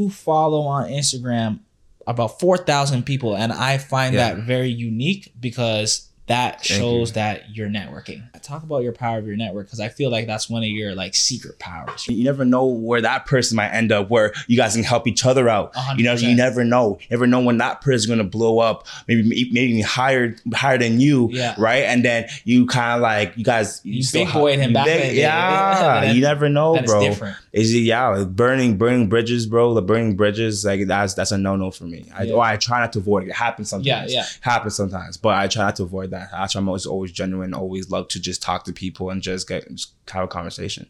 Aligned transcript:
You 0.00 0.10
follow 0.10 0.60
on 0.62 0.88
Instagram 0.90 1.58
about 2.06 2.38
4,000 2.38 3.02
people, 3.04 3.36
and 3.36 3.52
I 3.52 3.78
find 3.78 4.14
Yeah. 4.14 4.34
that 4.34 4.44
very 4.44 4.70
unique 4.70 5.32
because 5.40 6.04
that 6.28 6.56
Thank 6.62 6.80
shows 6.80 7.08
you. 7.08 7.14
that 7.14 7.42
you're 7.56 7.68
networking. 7.70 8.22
Talk 8.42 8.62
about 8.62 8.82
your 8.82 8.92
power 8.92 9.16
of 9.18 9.26
your 9.26 9.34
network 9.36 9.66
because 9.66 9.80
I 9.80 9.88
feel 9.88 10.10
like 10.10 10.26
that's 10.26 10.48
one 10.48 10.62
of 10.62 10.68
your 10.68 10.94
like 10.94 11.14
secret 11.14 11.58
powers. 11.58 12.06
You 12.06 12.22
never 12.22 12.44
know 12.44 12.66
where 12.66 13.00
that 13.00 13.24
person 13.26 13.56
might 13.56 13.70
end 13.70 13.90
up, 13.92 14.08
where 14.10 14.32
you 14.46 14.56
guys 14.56 14.74
can 14.74 14.84
help 14.84 15.06
each 15.08 15.24
other 15.26 15.48
out. 15.48 15.72
A 15.74 15.80
hundred 15.80 16.00
You 16.00 16.04
know, 16.06 16.12
you 16.14 16.34
never 16.36 16.64
know. 16.64 16.98
You 17.00 17.06
never 17.10 17.26
know 17.26 17.40
when 17.40 17.56
that 17.58 17.80
person's 17.80 18.06
gonna 18.06 18.24
blow 18.24 18.58
up, 18.58 18.86
maybe 19.08 19.48
maybe 19.52 19.80
higher 19.80 20.36
higher 20.54 20.76
than 20.78 21.00
you, 21.00 21.30
Yeah. 21.32 21.54
right? 21.58 21.84
And 21.84 22.04
then 22.04 22.26
you 22.44 22.66
kind 22.66 22.94
of 22.96 23.00
like 23.02 23.32
you 23.36 23.44
guys 23.44 23.80
You 23.82 24.02
still 24.02 24.22
big 24.22 24.28
ha- 24.28 24.38
boyed 24.38 24.58
him 24.58 24.72
back 24.74 24.84
big-. 24.86 25.16
Yeah, 25.16 26.12
you 26.12 26.20
never 26.20 26.48
know, 26.50 26.74
then 26.74 26.84
it's 27.58 27.68
Is 27.68 27.74
it 27.74 27.78
yeah, 27.80 28.08
like 28.08 28.28
burning 28.28 28.76
burning 28.78 29.08
bridges, 29.08 29.46
bro? 29.46 29.74
The 29.74 29.82
burning 29.82 30.16
bridges, 30.16 30.64
like 30.64 30.86
that's 30.86 31.14
that's 31.14 31.32
a 31.32 31.38
no 31.38 31.56
no 31.56 31.70
for 31.70 31.84
me. 31.84 32.06
I 32.14 32.24
Yeah. 32.24 32.34
or 32.34 32.42
I 32.42 32.56
try 32.56 32.80
not 32.80 32.92
to 32.94 32.98
avoid 33.00 33.24
it. 33.24 33.30
It 33.30 33.34
happens 33.36 33.68
sometimes. 33.68 34.12
Yeah, 34.12 34.20
yeah. 34.20 34.26
happens 34.40 34.74
sometimes, 34.76 35.16
but 35.16 35.34
I 35.36 35.48
try 35.48 35.64
not 35.64 35.76
to 35.76 35.82
avoid 35.84 36.10
that. 36.10 36.30
I 36.32 36.46
try. 36.46 36.60
I'm 36.60 36.68
always 36.68 36.86
always 36.86 37.12
genuine. 37.12 37.54
Always 37.54 37.90
love 37.90 38.08
to 38.08 38.20
just 38.20 38.42
talk 38.42 38.64
to 38.64 38.72
people 38.72 39.10
and 39.10 39.22
just 39.22 39.48
get 39.48 39.68
just 39.74 39.92
have 40.10 40.24
a 40.24 40.28
conversation. 40.28 40.88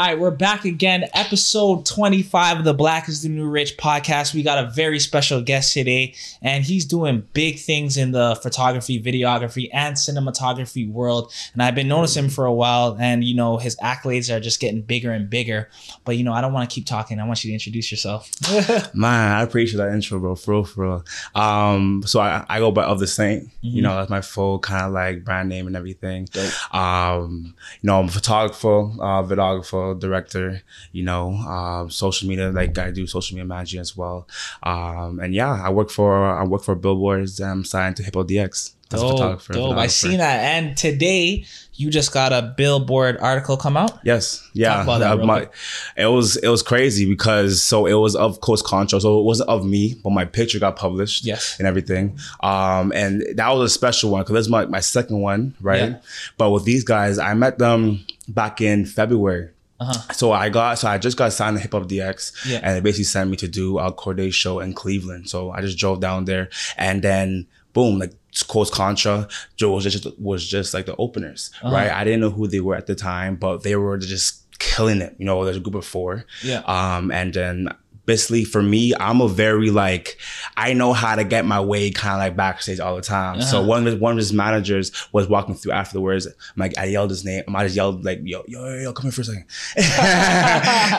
All 0.00 0.06
right, 0.06 0.18
we're 0.18 0.30
back 0.30 0.64
again. 0.64 1.04
Episode 1.12 1.84
25 1.84 2.60
of 2.60 2.64
the 2.64 2.72
Black 2.72 3.06
is 3.06 3.22
the 3.22 3.28
New 3.28 3.46
Rich 3.46 3.76
podcast. 3.76 4.32
We 4.32 4.42
got 4.42 4.56
a 4.56 4.70
very 4.70 4.98
special 4.98 5.42
guest 5.42 5.74
today, 5.74 6.14
and 6.40 6.64
he's 6.64 6.86
doing 6.86 7.28
big 7.34 7.58
things 7.58 7.98
in 7.98 8.12
the 8.12 8.34
photography, 8.42 8.98
videography, 8.98 9.68
and 9.74 9.94
cinematography 9.96 10.90
world. 10.90 11.30
And 11.52 11.62
I've 11.62 11.74
been 11.74 11.86
noticing 11.88 12.24
him 12.24 12.30
for 12.30 12.46
a 12.46 12.52
while, 12.52 12.96
and 12.98 13.22
you 13.22 13.34
know, 13.34 13.58
his 13.58 13.76
accolades 13.76 14.34
are 14.34 14.40
just 14.40 14.58
getting 14.58 14.80
bigger 14.80 15.12
and 15.12 15.28
bigger. 15.28 15.68
But 16.06 16.16
you 16.16 16.24
know, 16.24 16.32
I 16.32 16.40
don't 16.40 16.54
want 16.54 16.70
to 16.70 16.74
keep 16.74 16.86
talking. 16.86 17.20
I 17.20 17.26
want 17.26 17.44
you 17.44 17.50
to 17.50 17.52
introduce 17.52 17.90
yourself. 17.90 18.30
Man, 18.94 19.32
I 19.32 19.42
appreciate 19.42 19.76
that 19.76 19.92
intro, 19.92 20.18
bro. 20.18 20.34
For 20.34 20.52
real, 20.52 20.64
for 20.64 20.82
real. 20.82 21.04
Um, 21.34 22.04
so 22.06 22.20
I, 22.20 22.46
I 22.48 22.58
go 22.58 22.70
by 22.70 22.84
of 22.84 23.00
the 23.00 23.06
Saint. 23.06 23.48
Mhm. 23.48 23.50
You 23.60 23.82
know, 23.82 23.96
that's 23.96 24.08
my 24.08 24.22
full 24.22 24.60
kind 24.60 24.86
of 24.86 24.92
like 24.92 25.24
brand 25.24 25.50
name 25.50 25.66
and 25.66 25.76
everything. 25.76 26.26
Dope. 26.32 26.74
Um, 26.74 27.54
you 27.82 27.86
know, 27.86 28.00
I'm 28.00 28.06
a 28.08 28.10
photographer, 28.10 28.80
uh, 28.80 29.22
videographer, 29.24 29.89
director. 29.94 30.62
You 30.92 31.04
know, 31.04 31.32
um, 31.34 31.90
social 31.90 32.28
media. 32.28 32.50
Like 32.50 32.76
I 32.78 32.90
do 32.90 33.06
social 33.06 33.34
media 33.36 33.46
managing 33.46 33.80
as 33.80 33.96
well. 33.96 34.26
Um, 34.62 35.20
and 35.20 35.34
yeah, 35.34 35.52
I 35.52 35.70
work 35.70 35.90
for 35.90 36.26
I 36.26 36.44
work 36.44 36.62
for 36.62 36.74
Billboards. 36.74 37.40
And 37.40 37.50
I'm 37.50 37.64
signed 37.64 37.96
to 37.96 38.02
Hip 38.02 38.14
Hop 38.14 38.26
DX. 38.28 38.74
As 38.92 39.00
a 39.00 39.04
Dope, 39.06 39.12
photographer. 39.18 39.52
dope. 39.52 39.76
I 39.76 39.86
videographer. 39.86 39.90
seen 39.90 40.18
that. 40.18 40.40
And 40.40 40.76
today, 40.76 41.44
you 41.74 41.90
just 41.90 42.12
got 42.12 42.32
a 42.32 42.52
Billboard 42.56 43.18
article 43.18 43.56
come 43.56 43.76
out. 43.76 44.00
Yes, 44.02 44.44
yeah. 44.52 44.74
Talk 44.74 44.82
about 44.82 44.98
that 44.98 45.20
Uh, 45.20 45.24
my- 45.26 45.48
it 45.96 46.06
was 46.06 46.36
it 46.38 46.48
was 46.48 46.60
crazy 46.64 47.06
because 47.08 47.62
so 47.62 47.86
it 47.86 47.94
was 47.94 48.16
of 48.16 48.40
Coast 48.40 48.64
Contra, 48.64 49.00
so 49.00 49.20
it 49.20 49.22
wasn't 49.22 49.48
of 49.48 49.64
me, 49.64 49.94
but 50.02 50.10
my 50.10 50.24
picture 50.24 50.58
got 50.58 50.74
published. 50.74 51.24
Yes. 51.24 51.54
and 51.60 51.68
everything. 51.68 52.18
Um, 52.42 52.90
and 52.92 53.22
that 53.36 53.48
was 53.50 53.70
a 53.70 53.72
special 53.72 54.10
one 54.10 54.22
because 54.22 54.34
this 54.34 54.48
my, 54.48 54.66
my 54.66 54.80
second 54.80 55.20
one, 55.20 55.54
right? 55.60 55.90
Yeah. 55.92 55.98
But 56.36 56.50
with 56.50 56.64
these 56.64 56.82
guys, 56.82 57.16
I 57.20 57.32
met 57.34 57.58
them 57.58 58.04
back 58.26 58.60
in 58.60 58.86
February. 58.86 59.50
Uh-huh. 59.80 60.12
So 60.12 60.32
I 60.32 60.50
got 60.50 60.78
so 60.78 60.88
I 60.88 60.98
just 60.98 61.16
got 61.16 61.32
signed 61.32 61.56
to 61.56 61.62
Hip 61.62 61.72
Hop 61.72 61.84
DX, 61.84 62.46
Yeah. 62.46 62.60
and 62.62 62.76
they 62.76 62.80
basically 62.80 63.04
sent 63.04 63.30
me 63.30 63.36
to 63.38 63.48
do 63.48 63.78
a 63.78 63.92
Cordae 63.92 64.32
show 64.32 64.60
in 64.60 64.74
Cleveland. 64.74 65.28
So 65.30 65.50
I 65.50 65.60
just 65.62 65.78
drove 65.78 66.00
down 66.00 66.26
there, 66.26 66.50
and 66.76 67.02
then 67.02 67.46
boom, 67.72 67.98
like 67.98 68.12
Coast 68.48 68.72
Contra, 68.72 69.26
Joe 69.56 69.72
was 69.72 69.84
just 69.84 70.06
was 70.20 70.46
just 70.46 70.74
like 70.74 70.86
the 70.86 70.96
openers, 70.96 71.50
Uh-huh. 71.62 71.74
right? 71.74 71.90
I 71.90 72.04
didn't 72.04 72.20
know 72.20 72.30
who 72.30 72.46
they 72.46 72.60
were 72.60 72.76
at 72.76 72.86
the 72.86 72.94
time, 72.94 73.36
but 73.36 73.62
they 73.62 73.74
were 73.76 73.96
just 73.98 74.42
killing 74.58 75.00
it. 75.00 75.16
You 75.18 75.24
know, 75.24 75.42
there's 75.44 75.56
a 75.56 75.60
group 75.60 75.74
of 75.76 75.86
four, 75.86 76.26
Yeah. 76.42 76.58
um, 76.66 77.10
and 77.10 77.32
then 77.32 77.68
basically 78.10 78.44
for 78.44 78.60
me, 78.62 78.92
I'm 78.98 79.20
a 79.20 79.28
very 79.28 79.70
like 79.70 80.18
I 80.56 80.72
know 80.72 80.92
how 80.92 81.14
to 81.14 81.22
get 81.24 81.44
my 81.46 81.60
way 81.60 81.90
kind 81.90 82.14
of 82.14 82.18
like 82.18 82.34
backstage 82.36 82.80
all 82.80 82.96
the 82.96 83.02
time. 83.02 83.40
So 83.42 83.58
Uh-huh. 83.58 83.68
one 83.68 83.78
of 83.86 83.92
his, 83.92 83.94
one 84.00 84.12
of 84.12 84.18
his 84.18 84.32
managers 84.32 84.86
was 85.12 85.28
walking 85.28 85.54
through 85.54 85.72
afterwards. 85.72 86.26
I'm 86.26 86.32
like 86.56 86.76
I 86.76 86.86
yelled 86.86 87.10
his 87.10 87.24
name. 87.24 87.44
I 87.54 87.62
just 87.64 87.76
yelled 87.76 88.04
like 88.04 88.18
yo 88.24 88.42
yo 88.48 88.64
yo, 88.68 88.78
yo 88.84 88.92
come 88.92 89.04
here 89.04 89.12
for 89.12 89.20
a 89.20 89.24
second. 89.24 89.44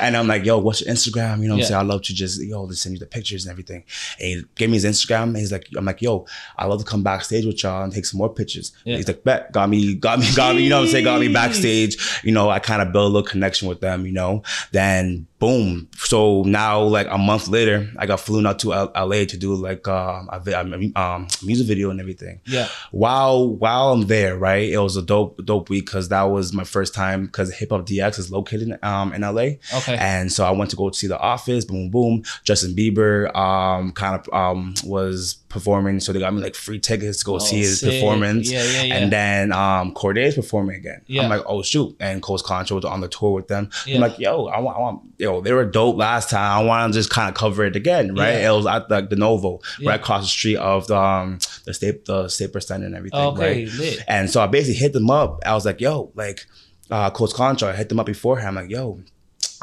and 0.02 0.16
I'm 0.18 0.28
like 0.28 0.46
yo 0.46 0.58
what's 0.60 0.82
your 0.82 0.94
Instagram? 0.94 1.42
You 1.42 1.48
know 1.50 1.56
what 1.56 1.60
Yeah. 1.60 1.66
I'm 1.66 1.68
saying? 1.70 1.80
I 1.80 1.84
love 1.84 2.02
to 2.04 2.14
just 2.14 2.42
yo 2.42 2.68
just 2.68 2.82
send 2.84 2.94
you 2.94 3.00
the 3.00 3.06
pictures 3.06 3.46
and 3.46 3.52
everything. 3.52 3.84
And 4.20 4.28
he 4.28 4.44
gave 4.56 4.70
me 4.70 4.76
his 4.76 4.86
Instagram. 4.86 5.24
And 5.30 5.38
he's 5.38 5.52
like 5.52 5.68
I'm 5.78 5.86
like 5.86 6.02
yo 6.02 6.26
I 6.58 6.66
love 6.66 6.80
to 6.80 6.86
come 6.86 7.04
backstage 7.04 7.46
with 7.46 7.62
y'all 7.64 7.84
and 7.84 7.92
take 7.94 8.06
some 8.06 8.18
more 8.20 8.34
pictures. 8.34 8.72
Yeah. 8.86 8.98
He's 8.98 9.08
like 9.08 9.24
bet 9.24 9.52
got 9.52 9.70
me 9.70 9.96
got 9.96 10.20
me 10.20 10.28
got 10.36 10.56
me 10.56 10.64
you 10.64 10.70
know 10.70 10.80
what 10.80 10.86
I'm 10.86 10.92
saying 10.92 11.04
got 11.06 11.20
me 11.20 11.28
backstage. 11.34 11.98
You 12.24 12.32
know 12.32 12.50
I 12.50 12.60
kind 12.60 12.82
of 12.82 12.92
build 12.94 13.06
a 13.12 13.14
little 13.14 13.28
connection 13.28 13.68
with 13.68 13.82
them. 13.82 14.06
You 14.06 14.14
know 14.14 14.44
then 14.72 15.28
boom. 15.42 15.90
So 15.98 16.44
now, 16.44 16.82
like 16.84 17.08
a 17.10 17.18
month 17.18 17.50
later, 17.50 17.90
I 17.98 18.06
got 18.06 18.22
flown 18.22 18.46
out 18.46 18.60
to 18.60 18.74
L- 18.74 18.92
LA 18.96 19.26
to 19.26 19.38
do 19.38 19.54
like 19.56 19.86
uh, 19.88 20.24
a 20.30 20.40
vi- 20.40 20.54
um, 20.54 20.94
um, 20.96 21.28
music 21.44 21.68
video 21.68 21.90
and 21.90 22.00
everything. 22.00 22.40
Yeah. 22.46 22.70
While 22.92 23.50
while 23.50 23.92
I'm 23.92 24.04
there, 24.08 24.38
right, 24.38 24.70
it 24.70 24.78
was 24.78 24.96
a 24.96 25.02
dope 25.02 25.44
dope 25.46 25.70
week 25.70 25.88
because 25.88 26.08
that 26.10 26.24
was 26.24 26.54
my 26.54 26.64
first 26.64 26.94
time 26.94 27.26
because 27.26 27.52
Hip 27.56 27.72
Hop 27.72 27.86
DX 27.86 28.20
is 28.20 28.32
located 28.32 28.78
um, 28.84 29.12
in 29.14 29.22
LA, 29.22 29.58
Okay. 29.80 29.98
and 30.00 30.32
so 30.32 30.46
I 30.46 30.52
went 30.52 30.70
to 30.70 30.78
go 30.78 30.90
see 30.92 31.08
the 31.08 31.20
office. 31.20 31.66
Boom 31.66 31.90
boom. 31.90 32.24
Justin 32.44 32.76
Bieber 32.76 33.36
um, 33.36 33.92
kind 33.94 34.16
of 34.20 34.34
um, 34.34 34.76
was 34.86 35.38
performing, 35.52 36.00
so 36.00 36.12
they 36.14 36.20
got 36.20 36.34
me 36.34 36.42
like 36.42 36.56
free 36.56 36.80
tickets 36.80 37.20
to 37.20 37.26
go 37.26 37.36
Oh, 37.36 37.40
see 37.40 37.60
his 37.60 37.80
sick. 37.80 37.92
performance. 38.02 38.52
Yeah, 38.52 38.64
yeah, 38.64 38.84
yeah. 38.84 38.96
And 38.96 39.12
then 39.12 39.52
um, 39.52 39.94
Cordae 39.94 40.26
is 40.26 40.36
performing 40.36 40.76
again. 40.78 41.02
Yeah. 41.08 41.24
I'm 41.24 41.30
like, 41.30 41.44
oh 41.46 41.62
shoot! 41.62 41.96
And 42.00 42.22
Coast 42.22 42.46
Contra 42.46 42.76
was 42.76 42.86
on 42.86 43.02
the 43.02 43.08
tour 43.08 43.32
with 43.34 43.48
them. 43.48 43.70
Yeah. 43.86 43.96
I'm 43.96 44.02
like, 44.02 44.18
yo, 44.18 44.48
I 44.48 44.60
want, 44.60 44.78
I 44.78 44.80
want, 44.80 45.02
yo, 45.18 45.42
they 45.42 45.54
were 45.54 45.66
dope 45.66 45.98
last 45.98 46.30
time. 46.30 46.60
I 46.60 46.64
want 46.64 46.94
to 46.94 47.00
just 47.00 47.10
kind 47.10 47.30
of 47.30 47.36
cover 47.36 47.64
it 47.66 47.76
again, 47.76 48.16
right? 48.16 48.34
Yeah. 48.40 48.52
It 48.52 48.56
was 48.56 48.66
at 48.66 48.90
the, 48.90 49.02
the 49.02 49.16
Novo, 49.16 49.60
right 49.84 50.00
across 50.00 50.24
the 50.24 50.28
street 50.30 50.58
of 50.58 50.88
the 50.88 50.98
um, 50.98 51.40
the 51.66 51.74
state, 51.74 52.06
the 52.06 52.28
Staples 52.30 52.68
Center 52.68 52.86
and 52.86 52.96
everything, 52.96 53.20
okay. 53.20 53.66
right? 53.66 53.74
Lit. 53.74 54.04
And 54.08 54.30
so 54.30 54.42
I 54.42 54.48
basically 54.48 54.80
hit 54.80 54.94
them 54.94 55.10
up. 55.12 55.40
I 55.46 55.54
was 55.54 55.66
like, 55.66 55.82
yo, 55.82 56.12
like, 56.16 56.46
uh, 56.90 57.10
Coast 57.12 57.36
Contra. 57.36 57.70
I 57.70 57.74
hit 57.74 57.90
them 57.90 58.00
up 58.00 58.06
beforehand. 58.06 58.58
I'm 58.58 58.64
like, 58.66 58.72
yo. 58.72 59.00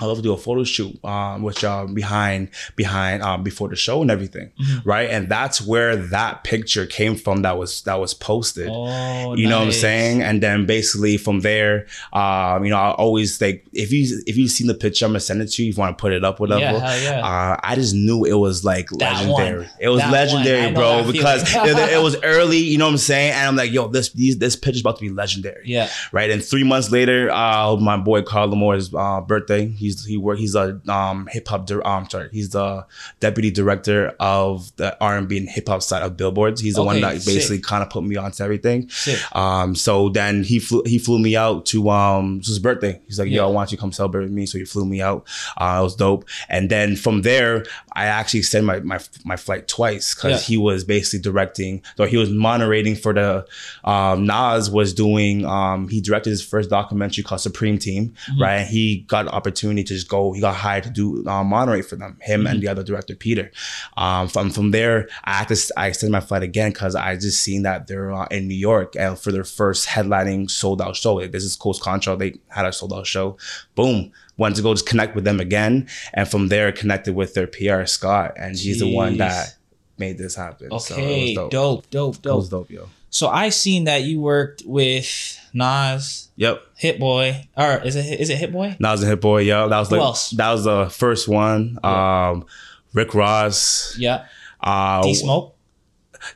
I 0.00 0.04
love 0.06 0.16
to 0.18 0.22
do 0.22 0.32
a 0.32 0.36
photo 0.36 0.64
shoot 0.64 1.02
um, 1.04 1.42
with 1.42 1.62
y'all 1.62 1.86
behind 1.86 2.50
behind 2.76 3.22
um, 3.22 3.42
before 3.42 3.68
the 3.68 3.76
show 3.76 4.02
and 4.02 4.10
everything, 4.10 4.50
Mm-hmm. 4.60 4.88
right? 4.88 5.08
And 5.10 5.28
that's 5.28 5.60
where 5.60 5.96
that 5.96 6.44
picture 6.44 6.86
came 6.86 7.16
from. 7.16 7.42
That 7.42 7.58
was 7.58 7.82
that 7.82 7.94
was 8.00 8.14
posted. 8.14 8.68
Oh, 8.70 9.34
You 9.34 9.48
know 9.48 9.58
what 9.58 9.66
I'm 9.66 9.72
saying? 9.72 10.22
And 10.22 10.42
then 10.42 10.66
basically 10.66 11.16
from 11.16 11.40
there, 11.40 11.86
um, 12.12 12.64
you 12.64 12.70
know, 12.70 12.76
I 12.76 12.90
always 12.92 13.40
like 13.40 13.66
if 13.72 13.92
you 13.92 14.22
if 14.26 14.36
you've 14.36 14.50
seen 14.50 14.66
the 14.66 14.74
picture, 14.74 15.04
I'm 15.04 15.10
gonna 15.12 15.20
send 15.20 15.42
it 15.42 15.48
to 15.52 15.62
you 15.64 15.70
if 15.70 15.76
you 15.76 15.80
want 15.80 15.96
to 15.96 16.00
put 16.00 16.12
it 16.12 16.24
up, 16.24 16.40
whatever. 16.40 16.60
Yeah, 16.60 16.96
yeah. 17.02 17.26
Uh, 17.26 17.56
I 17.62 17.74
just 17.74 17.94
knew 17.94 18.24
it 18.24 18.34
was 18.34 18.64
like 18.64 18.88
That 18.90 19.14
legendary. 19.26 19.60
one. 19.62 19.70
It 19.80 19.88
was 19.88 20.00
That 20.00 20.12
legendary, 20.12 20.72
bro, 20.72 21.10
because 21.10 21.42
it, 21.54 21.92
it 21.92 22.02
was 22.02 22.16
early. 22.22 22.58
You 22.58 22.78
know 22.78 22.86
what 22.86 22.92
I'm 22.92 22.98
saying? 22.98 23.32
And 23.32 23.48
I'm 23.48 23.56
like, 23.56 23.72
yo, 23.72 23.88
this 23.88 24.10
these, 24.12 24.38
this 24.38 24.56
picture's 24.56 24.80
about 24.80 24.96
to 24.98 25.02
be 25.02 25.10
legendary. 25.10 25.62
Yeah. 25.64 25.88
Right. 26.12 26.30
And 26.30 26.44
three 26.44 26.64
months 26.64 26.90
later, 26.90 27.30
uh, 27.30 27.76
my 27.76 27.96
boy 27.96 28.22
Carl 28.22 28.48
Lamarre's 28.48 28.92
uh, 28.94 29.20
birthday. 29.20 29.66
He's 29.88 30.04
he 30.04 30.16
work. 30.16 30.38
He's 30.38 30.54
a 30.54 30.80
um 30.88 31.28
hip 31.30 31.48
hop. 31.48 31.66
Di- 31.66 31.80
um, 31.82 32.08
sorry, 32.10 32.28
he's 32.32 32.50
the 32.50 32.86
deputy 33.20 33.50
director 33.50 34.14
of 34.20 34.70
the 34.76 34.96
R 35.00 35.16
and 35.16 35.26
B 35.28 35.38
and 35.38 35.48
hip 35.48 35.68
hop 35.68 35.82
side 35.82 36.02
of 36.02 36.16
Billboards. 36.16 36.60
He's 36.60 36.74
the 36.74 36.84
one 36.84 37.00
that 37.00 37.14
basically 37.24 37.56
sick. 37.56 37.64
kind 37.64 37.82
of 37.82 37.90
put 37.90 38.04
me 38.04 38.16
onto 38.16 38.42
everything. 38.42 38.88
Sick. 38.90 39.18
Um, 39.34 39.74
so 39.74 40.08
then 40.10 40.44
he 40.44 40.58
flew 40.58 40.82
he 40.84 40.98
flew 40.98 41.18
me 41.18 41.36
out 41.36 41.66
to 41.66 41.88
um 41.90 42.40
his 42.40 42.58
birthday. 42.58 43.00
He's 43.06 43.18
like, 43.18 43.28
Yeah. 43.28 43.36
yo, 43.38 43.48
I 43.48 43.52
want 43.52 43.70
you 43.70 43.76
to 43.76 43.80
come 43.80 43.92
celebrate 43.92 44.24
with 44.24 44.32
me. 44.32 44.46
So 44.46 44.58
he 44.58 44.64
flew 44.64 44.84
me 44.84 45.00
out. 45.00 45.26
Uh, 45.56 45.78
it 45.80 45.82
was 45.82 45.96
dope. 45.96 46.24
And 46.48 46.70
then 46.70 46.96
from 46.96 47.22
there, 47.22 47.64
I 48.02 48.06
actually 48.06 48.40
extended 48.40 48.66
my 48.66 48.78
my, 48.80 48.98
my 49.24 49.36
flight 49.36 49.68
twice 49.68 50.14
because 50.14 50.32
Yeah. 50.42 50.46
he 50.50 50.56
was 50.56 50.84
basically 50.84 51.20
directing, 51.28 51.82
or 51.98 52.06
he 52.06 52.16
was 52.16 52.30
moderating 52.30 52.96
for 52.96 53.12
the 53.12 53.46
um 53.84 54.26
Nas 54.26 54.70
was 54.70 54.94
doing 54.94 55.44
um 55.44 55.88
he 55.88 56.00
directed 56.00 56.30
his 56.30 56.42
first 56.52 56.70
documentary 56.70 57.24
called 57.24 57.40
Supreme 57.40 57.78
Team, 57.78 58.14
Mm-hmm. 58.30 58.42
right? 58.42 58.66
He 58.66 59.04
got 59.08 59.26
an 59.26 59.32
opportunity 59.38 59.82
to 59.84 59.94
just 59.94 60.08
go, 60.08 60.32
he 60.32 60.40
got 60.40 60.54
hired 60.54 60.84
to 60.84 60.90
do 60.90 61.06
uh, 61.26 61.44
moderate 61.44 61.86
for 61.86 61.96
them, 61.96 62.16
him 62.20 62.40
Mm-hmm. 62.40 62.46
and 62.50 62.62
the 62.62 62.68
other 62.68 62.82
director, 62.82 63.14
Peter. 63.14 63.50
Um 63.96 64.28
from 64.28 64.50
from 64.50 64.70
there, 64.70 65.08
I 65.24 65.32
had 65.38 65.48
to 65.48 65.56
I 65.76 65.88
extended 65.88 66.12
my 66.12 66.20
flight 66.20 66.42
again 66.42 66.70
because 66.72 66.94
I 66.94 67.16
just 67.16 67.42
seen 67.42 67.62
that 67.62 67.86
they're 67.88 68.12
uh, 68.12 68.26
in 68.30 68.48
New 68.48 68.54
York 68.70 68.94
and 68.96 69.18
for 69.18 69.32
their 69.32 69.44
first 69.44 69.88
headlining 69.88 70.50
sold 70.50 70.80
out 70.82 70.96
show. 70.96 71.14
Like, 71.14 71.32
this 71.32 71.44
is 71.44 71.56
Coast 71.56 71.80
Contra. 71.82 72.16
They 72.16 72.34
had 72.48 72.66
a 72.66 72.72
sold 72.72 72.92
out 72.92 73.06
show. 73.06 73.36
Boom. 73.74 74.12
Wanted 74.38 74.56
to 74.56 74.62
go 74.62 74.72
just 74.72 74.86
connect 74.86 75.14
with 75.14 75.24
them 75.24 75.40
again. 75.40 75.88
And 76.14 76.26
from 76.26 76.48
there 76.48 76.72
connected 76.72 77.14
with 77.14 77.34
their 77.34 77.46
PR 77.46 77.84
Scott. 77.84 78.32
And 78.38 78.56
he's 78.56 78.78
the 78.80 78.90
one 78.92 79.18
that 79.18 79.54
made 79.98 80.16
this 80.16 80.34
happen. 80.34 80.70
So 80.80 80.94
it 80.94 80.98
Okay. 80.98 81.24
was 81.24 81.34
dope. 81.50 81.50
dope. 81.50 81.90
Dope. 81.90 82.26
It 82.26 82.36
was 82.36 82.48
Dope. 82.48 82.68
dope, 82.68 82.70
yo. 82.70 82.88
So 83.10 83.28
I 83.28 83.48
seen 83.48 83.84
that 83.84 84.02
you 84.04 84.20
worked 84.20 84.62
with 84.66 85.38
Nas, 85.54 86.28
Yep. 86.36 86.62
Hit 86.76 87.00
Boy, 87.00 87.48
or 87.56 87.78
is 87.82 87.96
it 87.96 88.20
is 88.20 88.30
it 88.30 88.36
Hit 88.36 88.52
Boy? 88.52 88.76
Nas 88.78 89.00
and 89.00 89.10
hit 89.10 89.20
boy, 89.20 89.40
yo. 89.42 89.68
That 89.68 89.78
was 89.78 89.88
Who 89.88 89.96
like 89.96 90.04
else? 90.04 90.30
that 90.30 90.50
was 90.52 90.64
the 90.64 90.88
first 90.90 91.26
one. 91.26 91.78
Um 91.82 92.44
Rick 92.92 93.14
Ross. 93.14 93.96
Yeah. 93.98 94.26
Uh 94.62 95.02
D 95.02 95.14
Smoke. 95.14 95.56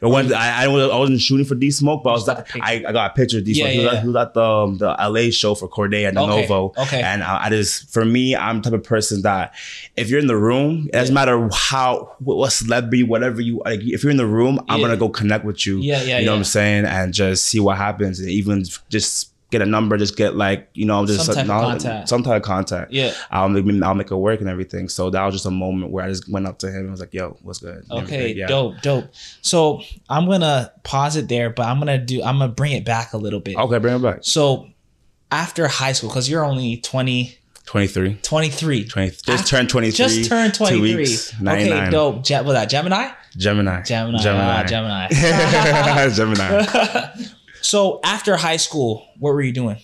I, 0.03 0.07
I, 0.07 0.65
I, 0.65 0.69
was, 0.69 0.91
I 0.91 0.97
wasn't 0.99 1.21
shooting 1.21 1.47
for 1.47 1.55
D 1.55 1.71
Smoke, 1.71 2.03
but 2.05 2.11
I 2.11 2.13
was 2.13 2.25
got 2.25 2.39
at, 2.39 2.47
the 2.47 2.53
picture. 2.53 2.69
I, 2.69 2.85
I 2.89 2.93
got 2.93 3.11
a 3.11 3.15
picture 3.15 3.39
of 3.39 3.45
D 3.45 3.55
Smoke. 3.55 3.67
Yeah, 3.67 3.73
he, 3.73 3.79
was 3.79 3.85
yeah, 3.85 3.93
at- 3.99 4.03
he 4.03 4.07
was 4.09 4.17
at 4.17 4.35
the 4.35 4.43
um, 4.43 4.79
the 4.79 4.87
LA 4.99 5.31
show 5.31 5.55
for 5.55 5.69
Cordae 5.69 6.13
the 6.13 6.21
Okay, 6.21 6.43
Novo. 6.43 6.73
okay. 6.83 7.03
And 7.03 7.23
I, 7.23 7.45
I 7.45 7.49
just 7.51 7.91
for 7.93 8.05
me, 8.05 8.35
I'm 8.37 8.61
the 8.63 8.71
type 8.71 8.79
of 8.79 8.85
person 8.85 9.23
that 9.23 9.55
if 9.97 10.09
you're 10.11 10.21
in 10.21 10.27
the 10.27 10.37
room, 10.37 10.87
it 10.89 10.93
doesn't 10.93 11.15
matter 11.15 11.49
how 11.53 12.15
what, 12.21 12.37
what 12.37 12.53
celebrity, 12.53 13.03
whatever 13.03 13.41
you 13.41 13.61
like. 13.65 13.81
If 13.83 14.03
you're 14.03 14.11
in 14.11 14.17
the 14.17 14.27
room, 14.27 14.59
I'm 14.69 14.81
Yeah. 14.81 14.87
gonna 14.87 14.97
go 14.99 15.09
connect 15.09 15.45
with 15.45 15.67
you. 15.67 15.79
Yeah, 15.79 16.03
yeah, 16.03 16.19
You 16.19 16.27
know 16.27 16.33
what. 16.33 16.39
I'm 16.39 16.45
saying, 16.45 16.85
and 16.85 17.13
just 17.13 17.45
see 17.47 17.61
what 17.61 17.77
happens, 17.77 18.21
and 18.21 18.29
even 18.29 18.65
just 18.89 19.32
get 19.53 19.63
a 19.63 19.67
number, 19.67 19.97
just 19.97 20.17
get 20.17 20.35
like 20.35 20.69
you 20.75 20.85
know, 20.87 21.07
just 21.07 21.27
Some 21.27 21.35
type 21.37 21.45
of 21.45 21.51
contact. 21.51 22.09
some 22.09 22.23
type 22.25 22.37
of 22.39 22.43
contact. 22.43 22.91
Yeah. 22.93 23.13
I'll 23.31 23.49
make 23.49 23.65
I'll 23.85 23.95
make 23.95 24.11
it 24.11 24.17
work 24.17 24.41
and 24.41 24.49
everything. 24.49 24.89
So 24.89 25.11
that 25.11 25.25
was 25.25 25.35
just 25.35 25.47
a 25.47 25.51
moment 25.53 25.93
where 25.93 26.05
I 26.05 26.09
just 26.09 26.29
went 26.29 26.47
up 26.47 26.59
to 26.61 26.69
him 26.69 26.81
and 26.81 26.91
was 26.91 26.99
like, 27.01 27.15
"Yo, 27.15 27.37
what's 27.43 27.61
good?" 27.61 27.85
And 27.89 28.05
Okay. 28.05 28.35
Yeah. 28.35 28.49
dope, 28.49 28.81
dope. 28.83 29.13
So 29.43 29.83
I'm 30.09 30.27
gonna 30.27 30.73
pause 30.83 31.15
it 31.15 31.29
there, 31.29 31.51
but 31.51 31.67
I'm 31.67 31.79
gonna 31.79 31.99
do. 32.05 32.23
I'm 32.25 32.39
gonna 32.41 32.51
bring 32.53 32.73
it 32.73 32.85
back 32.85 33.13
a 33.13 33.17
little 33.19 33.39
bit. 33.41 33.57
Okay, 33.57 33.79
bring 33.79 33.95
it 33.95 34.03
back. 34.03 34.19
So 34.23 34.67
after 35.31 35.69
high 35.69 35.93
school, 35.93 36.09
because 36.11 36.29
you're 36.29 36.45
only 36.45 36.79
20, 36.79 37.39
23. 37.67 38.19
23. 38.23 38.85
20, 38.85 39.11
just 39.11 39.29
After- 39.29 39.45
turned 39.47 39.69
23. 39.71 39.97
Just 39.97 40.29
turned 40.29 40.55
Two 40.55 40.65
23. 40.67 40.97
weeks, 40.97 41.33
okay, 41.35 41.45
99. 41.45 41.91
dope. 41.93 42.25
Ge- 42.25 42.31
what 42.33 42.53
that? 42.55 42.69
Gemini? 42.69 43.09
Gemini. 43.37 43.83
Gemini. 43.83 44.19
Gemini. 44.19 45.09
Ah, 45.13 46.09
Gemini. 46.09 46.09
Gemini. 46.11 47.09
so 47.63 48.01
after 48.05 48.37
high 48.37 48.59
school, 48.59 49.07
what 49.19 49.33
were 49.33 49.43
you 49.43 49.53
doing? 49.53 49.79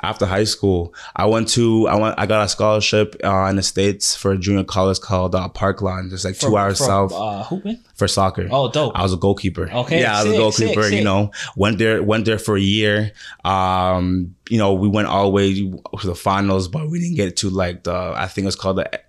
After 0.00 0.26
high 0.26 0.44
school, 0.44 0.94
I 1.16 1.26
went 1.26 1.48
to 1.50 1.88
I 1.88 1.96
went 1.96 2.14
I 2.16 2.26
got 2.26 2.44
a 2.44 2.48
scholarship 2.48 3.16
uh, 3.24 3.46
in 3.50 3.56
the 3.56 3.64
states 3.64 4.14
for 4.14 4.30
a 4.30 4.38
junior 4.38 4.62
college 4.62 5.00
called 5.00 5.34
uh, 5.34 5.48
Parkland, 5.48 6.10
just 6.10 6.24
like 6.24 6.38
two 6.38 6.56
hours 6.56 6.78
for, 6.78 6.84
south 6.84 7.12
Uh, 7.12 7.42
hooping? 7.42 7.78
for 7.96 8.06
soccer. 8.06 8.46
Oh, 8.50 8.70
dope. 8.70 8.92
I 8.96 9.02
was 9.02 9.12
a 9.12 9.16
goalkeeper. 9.16 9.68
Okay, 9.72 10.00
Yeah, 10.00 10.14
I 10.16 10.22
was 10.22 10.26
sick, 10.30 10.34
a 10.34 10.38
goalkeeper. 10.38 10.82
sick, 10.82 10.90
sick. 10.90 10.98
You 10.98 11.04
know, 11.04 11.32
went 11.56 11.78
there 11.78 12.00
went 12.00 12.26
there 12.26 12.38
for 12.38 12.56
a 12.56 12.60
year. 12.60 13.10
Um, 13.44 14.36
you 14.48 14.58
know, 14.58 14.72
we 14.74 14.86
went 14.86 15.08
all 15.08 15.24
the 15.24 15.30
way 15.30 15.54
to 15.54 16.06
the 16.06 16.14
finals, 16.14 16.68
but 16.68 16.88
we 16.88 17.00
didn't 17.00 17.16
get 17.16 17.36
to 17.38 17.50
like 17.50 17.82
the 17.82 17.92
I 18.16 18.28
think 18.28 18.44
it 18.44 18.46
was 18.46 18.56
called 18.56 18.76
the 18.78 19.00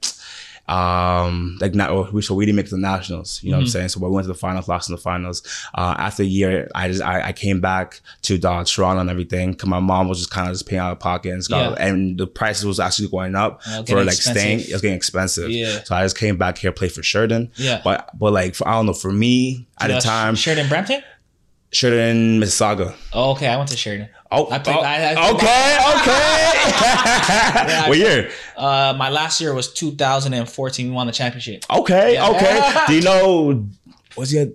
um 0.70 1.58
like 1.60 1.76
not 1.76 2.14
we 2.14 2.22
so 2.22 2.34
we 2.34 2.46
didn't 2.46 2.56
make 2.56 2.70
the 2.70 2.78
nationals 2.78 3.44
you 3.44 3.52
know 3.52 3.58
what 3.58 3.62
i'm 3.62 3.66
Mm-hmm. 3.66 3.72
saying 3.72 3.90
so 3.90 4.00
we 4.00 4.10
went 4.10 4.24
to 4.24 4.30
the 4.30 4.34
finals 4.34 4.70
lost 4.70 4.90
in 4.90 4.96
the 4.96 5.02
finals 5.02 5.44
uh 5.76 5.94
after 5.98 6.24
a 6.24 6.26
year 6.26 6.70
i 6.74 6.88
just 6.88 7.02
i, 7.02 7.30
I 7.30 7.34
came 7.34 7.60
back 7.60 8.00
to 8.24 8.40
uh, 8.42 8.64
toronto 8.64 9.02
and 9.02 9.10
everything. 9.10 9.56
Cause 9.56 9.68
my 9.70 9.80
mom 9.80 10.08
was 10.08 10.20
just 10.20 10.32
kind 10.32 10.48
of 10.48 10.54
just 10.54 10.66
paying 10.66 10.80
out 10.80 10.94
of 10.94 11.00
pocket 11.00 11.34
and 11.34 11.44
stuff 11.44 11.76
Yeah. 11.78 11.86
and 11.86 12.18
the 12.18 12.28
prices 12.28 12.66
was 12.66 12.80
actually 12.80 13.10
going 13.10 13.36
up 13.36 13.62
Oh, 13.68 13.84
for 13.86 14.04
like 14.06 14.14
staying 14.16 14.60
expensive. 14.60 14.70
it 14.70 14.74
was 14.74 14.82
getting 14.82 14.96
expensive 14.98 15.50
Yeah. 15.52 15.84
so 15.84 15.96
i 15.96 16.04
just 16.04 16.18
came 16.18 16.38
back 16.38 16.58
here 16.58 16.72
play 16.72 16.88
for 16.88 17.04
sheridan 17.04 17.52
Yeah. 17.56 17.82
but 17.84 18.10
but 18.18 18.32
like 18.32 18.56
for, 18.56 18.66
i 18.68 18.72
don't 18.74 18.86
know 18.86 18.94
for 18.94 19.12
me 19.12 19.68
at 19.80 19.88
the 19.90 19.98
Uh, 19.98 20.00
time 20.00 20.36
Sheridan 20.36 20.70
Brampton? 20.70 21.02
sheridan 21.74 22.40
mississauga 22.40 22.94
Oh, 23.14 23.32
okay. 23.32 23.48
I 23.48 23.58
went 23.58 23.70
to 23.70 23.78
Sheridan. 23.78 24.10
Oh, 24.32 24.50
I 24.50 24.58
played- 24.60 24.78
oh, 24.78 24.82
I- 24.82 25.14
I- 25.14 25.32
okay, 25.32 25.78
okay. 25.98 26.53
what 27.90 27.98
year? 27.98 28.30
Uh, 28.56 28.94
my 28.98 29.10
last 29.10 29.40
year 29.42 29.54
was 29.54 29.72
2014. 29.74 30.88
We 30.88 30.92
won 30.94 31.08
the 31.08 31.14
championship. 31.14 31.66
Okay, 31.70 32.14
Yeah. 32.14 32.30
okay. 32.30 32.84
Do 32.88 32.96
you 32.96 33.02
know? 33.02 33.66
Was 34.18 34.32
he? 34.32 34.40
A, 34.40 34.48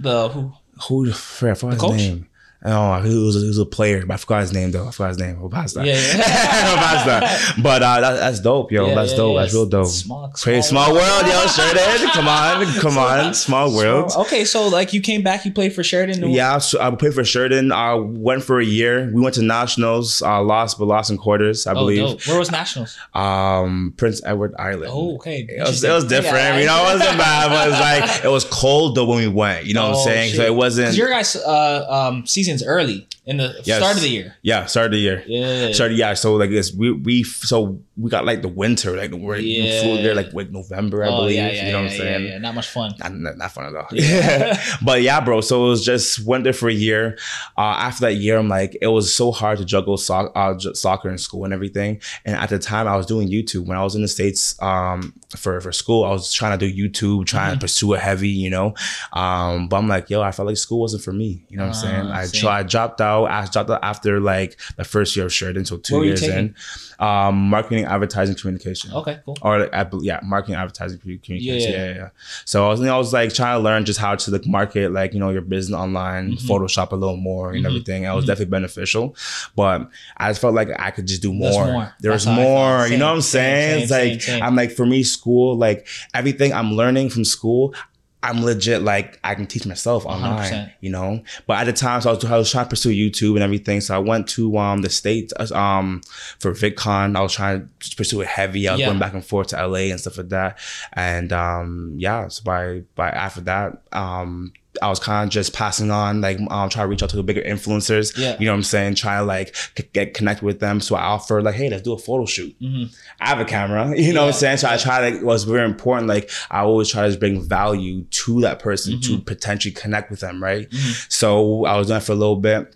The 0.00 0.28
who? 0.28 0.52
who? 0.88 1.06
the 1.06 1.12
I 1.12 1.14
forgot 1.14 1.72
his 1.72 1.80
coach? 1.80 1.96
name. 1.96 2.26
No, 2.64 3.00
he 3.00 3.16
was, 3.16 3.40
he 3.40 3.46
was 3.48 3.56
a 3.58 3.64
player, 3.64 4.04
but 4.04 4.14
I 4.14 4.16
forgot 4.18 4.40
his 4.42 4.52
name 4.52 4.70
though. 4.70 4.86
I 4.86 4.90
forgot 4.90 5.08
his 5.08 5.18
name. 5.18 5.36
That. 5.50 5.86
Yeah, 5.86 5.94
yeah. 5.94 6.16
we'll 6.68 6.76
pass 6.76 7.06
that. 7.06 7.62
But 7.62 7.82
uh, 7.82 8.00
that, 8.00 8.16
that's 8.18 8.40
dope, 8.40 8.70
yo. 8.70 8.88
Yeah, 8.88 8.94
that's 8.94 9.12
yeah, 9.12 9.16
dope. 9.16 9.34
yeah. 9.34 9.40
That's 9.40 9.54
real 9.54 9.66
dope. 9.66 9.86
Small- 9.86 10.28
Crazy 10.34 10.68
small 10.68 10.84
small 10.84 10.94
world, 10.96 11.26
yo. 11.26 11.46
Sheridan, 11.46 12.10
come 12.10 12.28
on, 12.28 12.66
come 12.80 12.98
on, 12.98 13.32
small 13.34 13.74
world. 13.74 14.12
Okay, 14.16 14.44
so 14.44 14.68
like 14.68 14.92
you 14.92 15.00
came 15.00 15.22
back, 15.22 15.44
you 15.46 15.52
played 15.52 15.72
for 15.72 15.82
Sheridan. 15.82 16.28
Yeah, 16.30 16.58
so 16.58 16.78
I 16.80 16.90
played 16.94 17.14
for 17.14 17.24
Sheridan. 17.24 17.72
I 17.72 17.94
went 17.94 18.42
for 18.44 18.60
a 18.60 18.64
year. 18.64 19.10
We 19.14 19.22
went 19.22 19.36
to 19.36 19.42
nationals. 19.42 20.20
Uh, 20.20 20.42
lost, 20.42 20.78
but 20.78 20.84
lost 20.84 21.10
in 21.10 21.16
quarters, 21.16 21.66
I 21.66 21.72
Oh, 21.72 21.74
believe. 21.76 22.00
dope. 22.00 22.26
Where 22.28 22.38
was 22.38 22.50
nationals? 22.50 22.96
Um, 23.14 23.94
Prince 23.96 24.22
Edward 24.24 24.54
Island. 24.58 24.92
Oh, 24.94 25.14
okay. 25.16 25.46
It 25.48 25.60
was, 25.60 25.82
it 25.82 25.90
was 25.90 26.04
different, 26.04 26.60
you 26.60 26.66
know. 26.66 26.78
It 26.90 26.98
wasn't 26.98 27.16
bad, 27.18 27.48
but 27.48 27.66
it 27.66 27.70
was 27.70 27.80
like 27.80 28.24
it 28.24 28.28
was 28.28 28.44
cold 28.44 28.96
though 28.96 29.06
when 29.06 29.18
we 29.18 29.28
went. 29.28 29.64
You 29.66 29.74
know 29.74 29.82
what 29.84 29.90
I'm 29.90 29.96
Oh, 29.96 30.04
saying? 30.04 30.34
So 30.34 30.44
it 30.44 30.54
wasn't. 30.54 30.94
your 30.96 31.08
guys' 31.08 31.36
uh, 31.36 31.86
um, 32.10 32.26
season's 32.50 32.66
early 32.68 33.06
in 33.26 33.36
the 33.36 33.54
Yes. 33.64 33.78
start 33.78 33.96
of 33.96 34.02
the 34.02 34.08
year. 34.08 34.34
Yeah, 34.42 34.66
start 34.66 34.86
of 34.86 34.92
the 34.92 34.98
year. 34.98 35.22
Yeah. 35.26 35.72
Started, 35.72 35.96
yeah. 35.98 36.14
So 36.14 36.34
like 36.36 36.50
this, 36.50 36.72
we 36.72 36.92
we 36.92 37.22
so 37.22 37.80
we 37.96 38.10
got 38.10 38.24
like 38.24 38.42
the 38.42 38.48
winter, 38.48 38.96
like 38.96 39.12
we're 39.12 39.36
Yeah. 39.36 39.82
flew 39.82 40.02
there 40.02 40.14
like 40.14 40.32
with 40.32 40.50
November, 40.50 41.04
I 41.04 41.08
oh, 41.08 41.16
believe. 41.18 41.36
yeah, 41.36 41.50
yeah, 41.52 41.66
you 41.66 41.72
know 41.72 41.82
what 41.82 41.92
I'm 41.92 41.96
saying? 41.98 42.24
Yeah, 42.24 42.30
yeah. 42.32 42.38
Not 42.38 42.54
much 42.54 42.68
fun. 42.68 42.92
Not, 42.98 43.12
not, 43.14 43.36
not 43.38 43.52
fun 43.52 43.66
at 43.66 43.74
all. 43.76 43.86
Yeah. 43.92 44.60
but 44.82 45.02
yeah, 45.02 45.20
bro. 45.20 45.40
So 45.42 45.66
it 45.66 45.68
was 45.68 45.84
just 45.84 46.24
went 46.24 46.44
there 46.44 46.52
for 46.52 46.68
a 46.68 46.72
year. 46.72 47.18
Uh, 47.58 47.76
after 47.78 48.00
that 48.06 48.14
year, 48.14 48.38
I'm 48.38 48.48
like, 48.48 48.76
it 48.80 48.86
was 48.88 49.12
so 49.14 49.30
hard 49.32 49.58
to 49.58 49.64
juggle 49.64 49.96
soc- 49.96 50.32
uh, 50.34 50.54
j- 50.54 50.72
soccer 50.74 51.08
and 51.08 51.20
school 51.20 51.44
and 51.44 51.52
everything. 51.52 52.00
And 52.24 52.36
at 52.36 52.48
the 52.48 52.58
time, 52.58 52.88
I 52.88 52.96
was 52.96 53.06
doing 53.06 53.28
YouTube 53.28 53.66
when 53.66 53.76
I 53.76 53.82
was 53.84 53.94
in 53.94 54.02
the 54.02 54.08
states 54.08 54.60
um, 54.62 55.12
for 55.36 55.60
for 55.60 55.72
school. 55.72 56.04
I 56.04 56.10
was 56.10 56.32
trying 56.32 56.58
to 56.58 56.70
do 56.70 56.72
YouTube, 56.74 57.26
trying 57.26 57.40
Mm-hmm. 57.50 57.54
to 57.54 57.60
pursue 57.64 57.94
a 57.94 57.98
heavy, 57.98 58.28
you 58.28 58.50
know. 58.50 58.74
Um, 59.12 59.68
but 59.68 59.76
I'm 59.76 59.88
like, 59.88 60.10
yo, 60.10 60.20
I 60.22 60.30
felt 60.32 60.46
like 60.48 60.56
school 60.56 60.80
wasn't 60.80 61.02
for 61.02 61.12
me. 61.12 61.44
You 61.48 61.56
know 61.56 61.66
what 61.66 61.76
I'm 61.76 61.82
saying? 61.82 62.06
I 62.06 62.26
see. 62.40 62.46
I 62.48 62.62
dropped 62.62 63.00
out. 63.00 63.26
I 63.26 63.46
dropped 63.46 63.70
out 63.70 63.80
after 63.82 64.20
like 64.20 64.58
the 64.76 64.84
first 64.84 65.14
year 65.16 65.26
of 65.26 65.32
Sheridan, 65.32 65.64
so 65.64 65.76
two 65.76 65.94
What 65.94 65.98
were 66.00 66.04
you 66.04 66.10
years 66.10 66.22
in. 66.22 66.54
Um, 66.98 67.48
marketing, 67.48 67.86
advertising, 67.86 68.34
communication 68.36 68.92
Okay, 68.92 69.18
cool. 69.24 69.38
or 69.40 69.60
like, 69.60 69.72
I, 69.72 69.88
yeah, 70.02 70.20
marketing, 70.22 70.56
advertising, 70.56 70.98
communication. 70.98 71.38
Yeah, 71.40 71.54
Yeah, 71.54 71.84
yeah. 71.86 71.94
yeah. 71.94 72.08
So 72.44 72.66
I 72.66 72.68
was, 72.68 72.82
I 72.82 72.96
was 72.98 73.12
like 73.14 73.32
trying 73.32 73.58
to 73.58 73.62
learn 73.64 73.86
just 73.86 73.98
how 73.98 74.14
to 74.16 74.30
like 74.30 74.46
market, 74.46 74.92
like 74.92 75.14
you 75.14 75.18
know, 75.20 75.30
your 75.30 75.40
business 75.42 75.78
online, 75.78 76.32
Mm-hmm. 76.32 76.46
Photoshop 76.50 76.92
a 76.92 76.96
little 76.96 77.16
more 77.16 77.52
and 77.52 77.64
everything. 77.64 78.04
It 78.04 78.12
was 78.14 78.26
definitely 78.26 78.50
beneficial, 78.50 79.16
but 79.56 79.88
I 80.18 80.28
just 80.30 80.40
felt 80.42 80.54
like 80.54 80.68
I 80.78 80.90
could 80.90 81.06
just 81.06 81.22
do 81.22 81.30
There's 81.38 81.56
more. 81.56 81.66
more. 81.72 81.94
There 82.00 82.12
was 82.12 82.24
That's 82.26 82.36
how 82.36 82.42
I 82.42 82.44
more. 82.44 82.86
You 82.88 82.98
know 82.98 83.06
what 83.06 83.14
I'm 83.14 83.20
Same, 83.22 83.30
saying? 83.30 83.70
same, 83.70 83.82
it's 83.82 83.90
same, 83.90 84.10
like 84.12 84.22
same. 84.22 84.42
I'm 84.42 84.54
like 84.56 84.70
for 84.72 84.84
me, 84.84 85.02
school, 85.02 85.56
like 85.56 85.86
everything 86.12 86.52
I'm 86.52 86.72
learning 86.72 87.08
from 87.10 87.24
school. 87.24 87.74
I'm 88.22 88.44
legit 88.44 88.82
like 88.82 89.18
I 89.24 89.34
can 89.34 89.46
teach 89.46 89.64
myself 89.66 90.04
online, 90.04 90.52
100%. 90.52 90.72
you 90.80 90.90
know. 90.90 91.22
But 91.46 91.58
at 91.58 91.64
the 91.64 91.72
time, 91.72 92.00
so 92.02 92.10
I 92.10 92.14
was, 92.14 92.24
I 92.24 92.36
was 92.36 92.50
trying 92.50 92.66
to 92.66 92.68
pursue 92.70 92.90
YouTube 92.90 93.34
and 93.34 93.42
everything. 93.42 93.80
So 93.80 93.94
I 93.94 93.98
went 93.98 94.28
to 94.30 94.58
um 94.58 94.82
the 94.82 94.90
states 94.90 95.32
um 95.52 96.02
for 96.38 96.52
VidCon. 96.52 97.16
I 97.16 97.20
was 97.22 97.32
trying 97.32 97.70
to 97.80 97.96
pursue 97.96 98.20
it 98.20 98.26
heavy. 98.28 98.68
I 98.68 98.72
was 98.72 98.80
Yeah. 98.80 98.86
going 98.88 98.98
back 98.98 99.14
and 99.14 99.24
forth 99.24 99.48
to 99.48 99.66
LA 99.66 99.88
and 99.90 99.98
stuff 100.00 100.18
like 100.18 100.28
that. 100.30 100.58
And 100.92 101.32
um 101.32 101.94
yeah, 101.96 102.28
so 102.28 102.42
by 102.44 102.82
by 102.94 103.08
after 103.08 103.40
that, 103.42 103.82
um 103.92 104.52
I 104.82 104.88
was 104.88 104.98
kind 104.98 105.28
of 105.28 105.32
just 105.32 105.52
passing 105.52 105.90
on, 105.90 106.20
like, 106.20 106.38
um, 106.38 106.68
trying 106.68 106.84
to 106.84 106.86
reach 106.86 107.02
out 107.02 107.10
to 107.10 107.16
the 107.16 107.22
bigger 107.22 107.42
influencers. 107.42 108.16
Yeah. 108.16 108.36
You 108.38 108.46
know 108.46 108.52
what 108.52 108.58
I'm 108.58 108.62
saying? 108.62 108.94
Trying 108.94 109.20
to 109.20 109.24
like 109.24 109.54
c- 109.56 109.88
get 109.92 110.14
connect 110.14 110.42
with 110.42 110.60
them. 110.60 110.80
So 110.80 110.96
I 110.96 111.02
offer 111.02 111.42
like, 111.42 111.54
hey, 111.54 111.68
let's 111.70 111.82
do 111.82 111.92
a 111.92 111.98
photo 111.98 112.26
shoot. 112.26 112.58
Mm-hmm. 112.60 112.94
I 113.20 113.28
have 113.28 113.40
a 113.40 113.44
camera. 113.44 113.94
You 114.00 114.14
know 114.14 114.22
what 114.22 114.34
I'm 114.34 114.40
saying? 114.40 114.56
So 114.56 114.68
I 114.68 114.76
try 114.76 115.10
to, 115.10 115.16
it 115.18 115.24
was 115.24 115.44
very 115.44 115.64
important. 115.64 116.08
Like, 116.08 116.30
I 116.50 116.60
always 116.60 116.88
try 116.88 117.08
to 117.08 117.18
bring 117.18 117.42
value 117.42 118.02
to 118.02 118.40
that 118.40 118.58
person 118.58 119.00
to 119.00 119.12
mm-hmm. 119.12 119.24
potentially 119.24 119.72
connect 119.72 120.10
with 120.10 120.20
them, 120.20 120.42
right? 120.42 120.68
Mm-hmm. 120.68 121.06
So 121.08 121.64
I 121.66 121.76
was 121.76 121.88
doing 121.88 122.00
for 122.00 122.12
a 122.12 122.16
little 122.16 122.36
bit. 122.36 122.74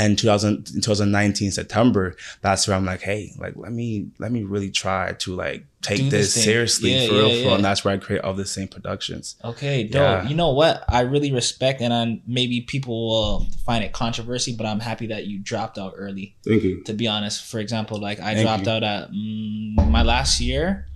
And 0.00 0.18
2000, 0.18 0.70
in 0.74 0.80
2019 0.80 1.50
September, 1.50 2.16
that's 2.40 2.66
where 2.66 2.74
I'm 2.74 2.86
like, 2.86 3.02
hey, 3.02 3.32
like 3.38 3.52
let 3.56 3.70
me 3.70 4.08
let 4.18 4.32
me 4.32 4.44
really 4.44 4.70
try 4.70 5.12
to 5.12 5.34
like 5.34 5.66
take 5.82 5.98
Do 5.98 6.04
this, 6.08 6.32
this 6.32 6.44
seriously 6.44 6.94
Yeah, 6.94 7.06
for 7.06 7.12
real, 7.12 7.20
yeah, 7.20 7.28
for 7.28 7.34
real. 7.34 7.48
yeah. 7.50 7.54
And 7.56 7.64
that's 7.64 7.84
where 7.84 7.92
I 7.92 7.98
create 7.98 8.22
Of 8.22 8.38
The 8.38 8.46
Saint 8.46 8.70
productions. 8.70 9.36
Okay, 9.44 9.84
dope. 9.84 9.94
Yeah. 10.00 10.28
You 10.28 10.34
know 10.34 10.52
what? 10.52 10.84
I 10.88 11.02
really 11.02 11.32
respect, 11.32 11.82
and 11.82 11.92
i 11.92 12.20
maybe 12.26 12.62
people 12.62 13.08
will 13.08 13.46
find 13.66 13.84
it 13.84 13.92
controversy, 13.92 14.56
but 14.56 14.64
I'm 14.64 14.80
happy 14.80 15.08
that 15.08 15.26
you 15.26 15.38
dropped 15.38 15.76
out 15.76 15.92
early. 15.96 16.34
Thank 16.46 16.62
you. 16.62 16.82
To 16.84 16.94
be 16.94 17.06
honest, 17.06 17.44
for 17.44 17.58
example, 17.58 18.00
like 18.00 18.20
I 18.20 18.34
Thank 18.34 18.46
dropped 18.46 18.66
you. 18.66 18.72
out 18.72 18.82
at 18.82 19.10
mm, 19.10 19.90
my 19.90 20.02
last 20.02 20.40
year. 20.40 20.86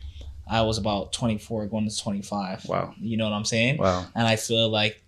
I 0.46 0.62
was 0.62 0.78
about 0.78 1.12
24, 1.12 1.66
going 1.66 1.88
to 1.88 1.96
25. 1.96 2.66
Wow. 2.66 2.94
You 2.98 3.16
know 3.16 3.24
what 3.24 3.32
I'm 3.32 3.46
saying? 3.46 3.78
Wow. 3.78 4.06
And 4.14 4.26
I 4.26 4.36
feel 4.36 4.68
like, 4.68 5.02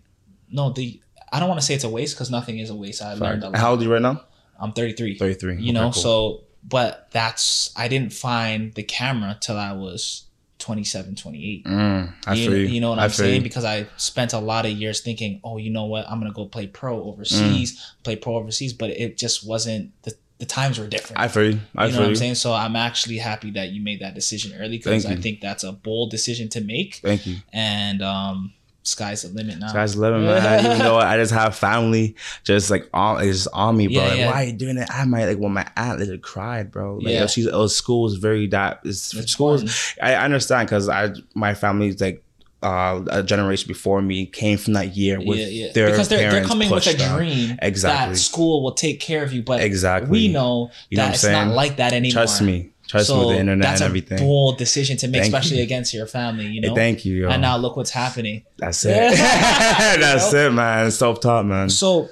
no, 0.50 0.70
the 0.70 1.00
I 1.32 1.40
don't 1.40 1.48
want 1.48 1.60
to 1.60 1.66
say 1.66 1.74
it's 1.74 1.84
a 1.84 1.88
waste 1.88 2.14
because 2.16 2.30
nothing 2.30 2.58
is 2.58 2.70
a 2.70 2.74
waste. 2.74 3.02
I 3.02 3.14
learned 3.14 3.42
a 3.42 3.48
lot. 3.50 3.56
How 3.58 3.70
old 3.72 3.80
are 3.80 3.84
you 3.84 3.92
right 3.92 4.02
now? 4.02 4.22
I'm 4.60 4.72
33. 4.72 5.18
33. 5.18 5.56
You 5.60 5.72
know, 5.72 5.84
cool. 5.90 5.92
so 5.92 6.40
but 6.68 7.08
that's 7.12 7.70
I 7.76 7.88
didn't 7.88 8.12
find 8.12 8.72
the 8.74 8.82
camera 8.82 9.36
till 9.40 9.56
I 9.56 9.72
was 9.72 10.22
27, 10.58 11.14
28 11.16 11.64
Mm, 11.64 12.12
I 12.26 12.34
you, 12.34 12.48
feel 12.48 12.56
you. 12.58 12.66
you 12.66 12.80
know 12.80 12.90
what 12.90 12.98
I 12.98 13.04
I'm 13.04 13.10
feel 13.10 13.16
saying? 13.26 13.34
you. 13.36 13.42
Because 13.42 13.64
I 13.64 13.86
spent 13.98 14.32
a 14.32 14.38
lot 14.38 14.64
of 14.66 14.72
years 14.72 15.00
thinking, 15.00 15.40
oh, 15.44 15.58
you 15.58 15.70
know 15.70 15.84
what, 15.84 16.08
I'm 16.08 16.18
gonna 16.18 16.32
go 16.32 16.46
play 16.46 16.66
pro 16.66 17.02
overseas, 17.04 17.76
Mm. 17.78 18.02
play 18.04 18.16
pro 18.16 18.36
overseas, 18.36 18.72
but 18.72 18.90
it 18.90 19.16
just 19.18 19.46
wasn't 19.46 19.90
the 20.02 20.14
the 20.38 20.44
times 20.46 20.78
were 20.78 20.86
different. 20.86 21.18
I 21.18 21.28
feel 21.28 21.52
you. 21.52 21.60
I 21.76 21.86
you 21.86 21.92
know 21.92 22.00
what 22.00 22.08
I'm 22.08 22.16
saying? 22.16 22.34
So 22.34 22.52
I'm 22.52 22.76
actually 22.76 23.16
happy 23.16 23.50
that 23.52 23.70
you 23.70 23.80
made 23.82 24.00
that 24.00 24.14
decision 24.14 24.52
early 24.60 24.76
because 24.76 25.06
I 25.06 25.16
think 25.16 25.40
that's 25.40 25.64
a 25.64 25.72
bold 25.72 26.10
decision 26.10 26.50
to 26.50 26.60
make, 26.60 26.96
Thank 26.96 27.26
you. 27.26 27.36
and 27.54 28.02
um, 28.02 28.52
sky's 28.86 29.22
the 29.22 29.28
limit 29.28 29.58
now. 29.58 29.72
Guys 29.72 29.96
living, 29.96 30.24
man. 30.24 30.64
Even 30.64 30.78
though 30.78 30.96
I 30.98 31.16
just 31.16 31.32
have 31.32 31.56
family 31.56 32.14
just 32.44 32.70
like 32.70 32.88
on 32.94 33.22
it's 33.22 33.38
just 33.44 33.48
on 33.52 33.76
me, 33.76 33.88
bro. 33.88 33.96
Yeah, 33.96 34.08
like, 34.08 34.18
yeah. 34.18 34.26
why 34.30 34.42
are 34.42 34.44
you 34.46 34.52
doing 34.52 34.78
it? 34.78 34.88
I 34.92 35.04
might 35.04 35.26
like 35.26 35.38
when 35.38 35.52
my 35.52 35.66
aunt 35.76 35.98
literally 35.98 36.18
cried, 36.20 36.70
bro. 36.70 36.96
Like 36.96 37.12
Yeah. 37.14 37.26
she's 37.26 37.46
oh, 37.48 37.66
school 37.66 38.06
is 38.06 38.14
very 38.16 38.46
that 38.48 38.80
it's 38.84 39.12
It's 39.14 39.32
school. 39.32 39.58
I 40.02 40.14
I 40.14 40.24
understand 40.24 40.68
because 40.68 40.88
I 40.88 41.10
my 41.34 41.54
family's 41.54 42.00
like 42.00 42.22
uh, 42.62 43.02
a 43.10 43.22
generation 43.22 43.68
before 43.68 44.00
me 44.00 44.26
came 44.26 44.56
from 44.58 44.72
that 44.72 44.96
year 44.96 45.18
with 45.20 45.38
yeah, 45.38 45.46
yeah. 45.46 45.72
their 45.72 45.90
because 45.90 46.08
they're, 46.08 46.30
they're 46.30 46.44
coming 46.44 46.70
with 46.70 46.82
a 46.84 46.86
pushed 46.90 46.98
them. 46.98 47.16
dream 47.16 47.58
Exactly. 47.62 48.14
that 48.14 48.18
school 48.18 48.62
will 48.62 48.72
take 48.72 48.98
care 48.98 49.22
of 49.22 49.32
you, 49.32 49.42
but 49.42 49.60
Exactly. 49.60 50.10
we 50.10 50.28
know 50.28 50.70
You 50.88 50.96
that 50.96 51.06
what 51.06 51.14
it's 51.14 51.24
not 51.24 51.48
like 51.48 51.76
that 51.76 51.92
anymore. 51.92 52.12
Trust 52.12 52.42
me. 52.42 52.70
Trust 52.88 53.08
me 53.10 53.14
so 53.14 53.18
with 53.20 53.28
the 53.34 53.40
internet 53.40 53.62
that's 53.62 53.80
and 53.80 53.86
a 53.86 53.88
everything. 53.88 54.18
bold 54.18 54.58
decision 54.58 54.96
to 54.98 55.08
make, 55.08 55.22
Thank 55.22 55.34
especially 55.34 55.58
you. 55.58 55.62
against 55.64 55.92
your 55.92 56.06
family. 56.06 56.46
You 56.46 56.60
Hey, 56.62 56.68
know. 56.68 56.74
thank 56.74 57.04
you, 57.04 57.16
yo. 57.22 57.28
And 57.28 57.42
now 57.42 57.56
look 57.56 57.76
what's 57.76 57.90
happening. 57.90 58.44
That's 58.58 58.84
it. 58.86 58.92
That's 59.16 60.32
it, 60.32 60.52
man. 60.52 60.90
Self 60.90 61.20
taught, 61.20 61.46
man. 61.46 61.68
So 61.70 62.08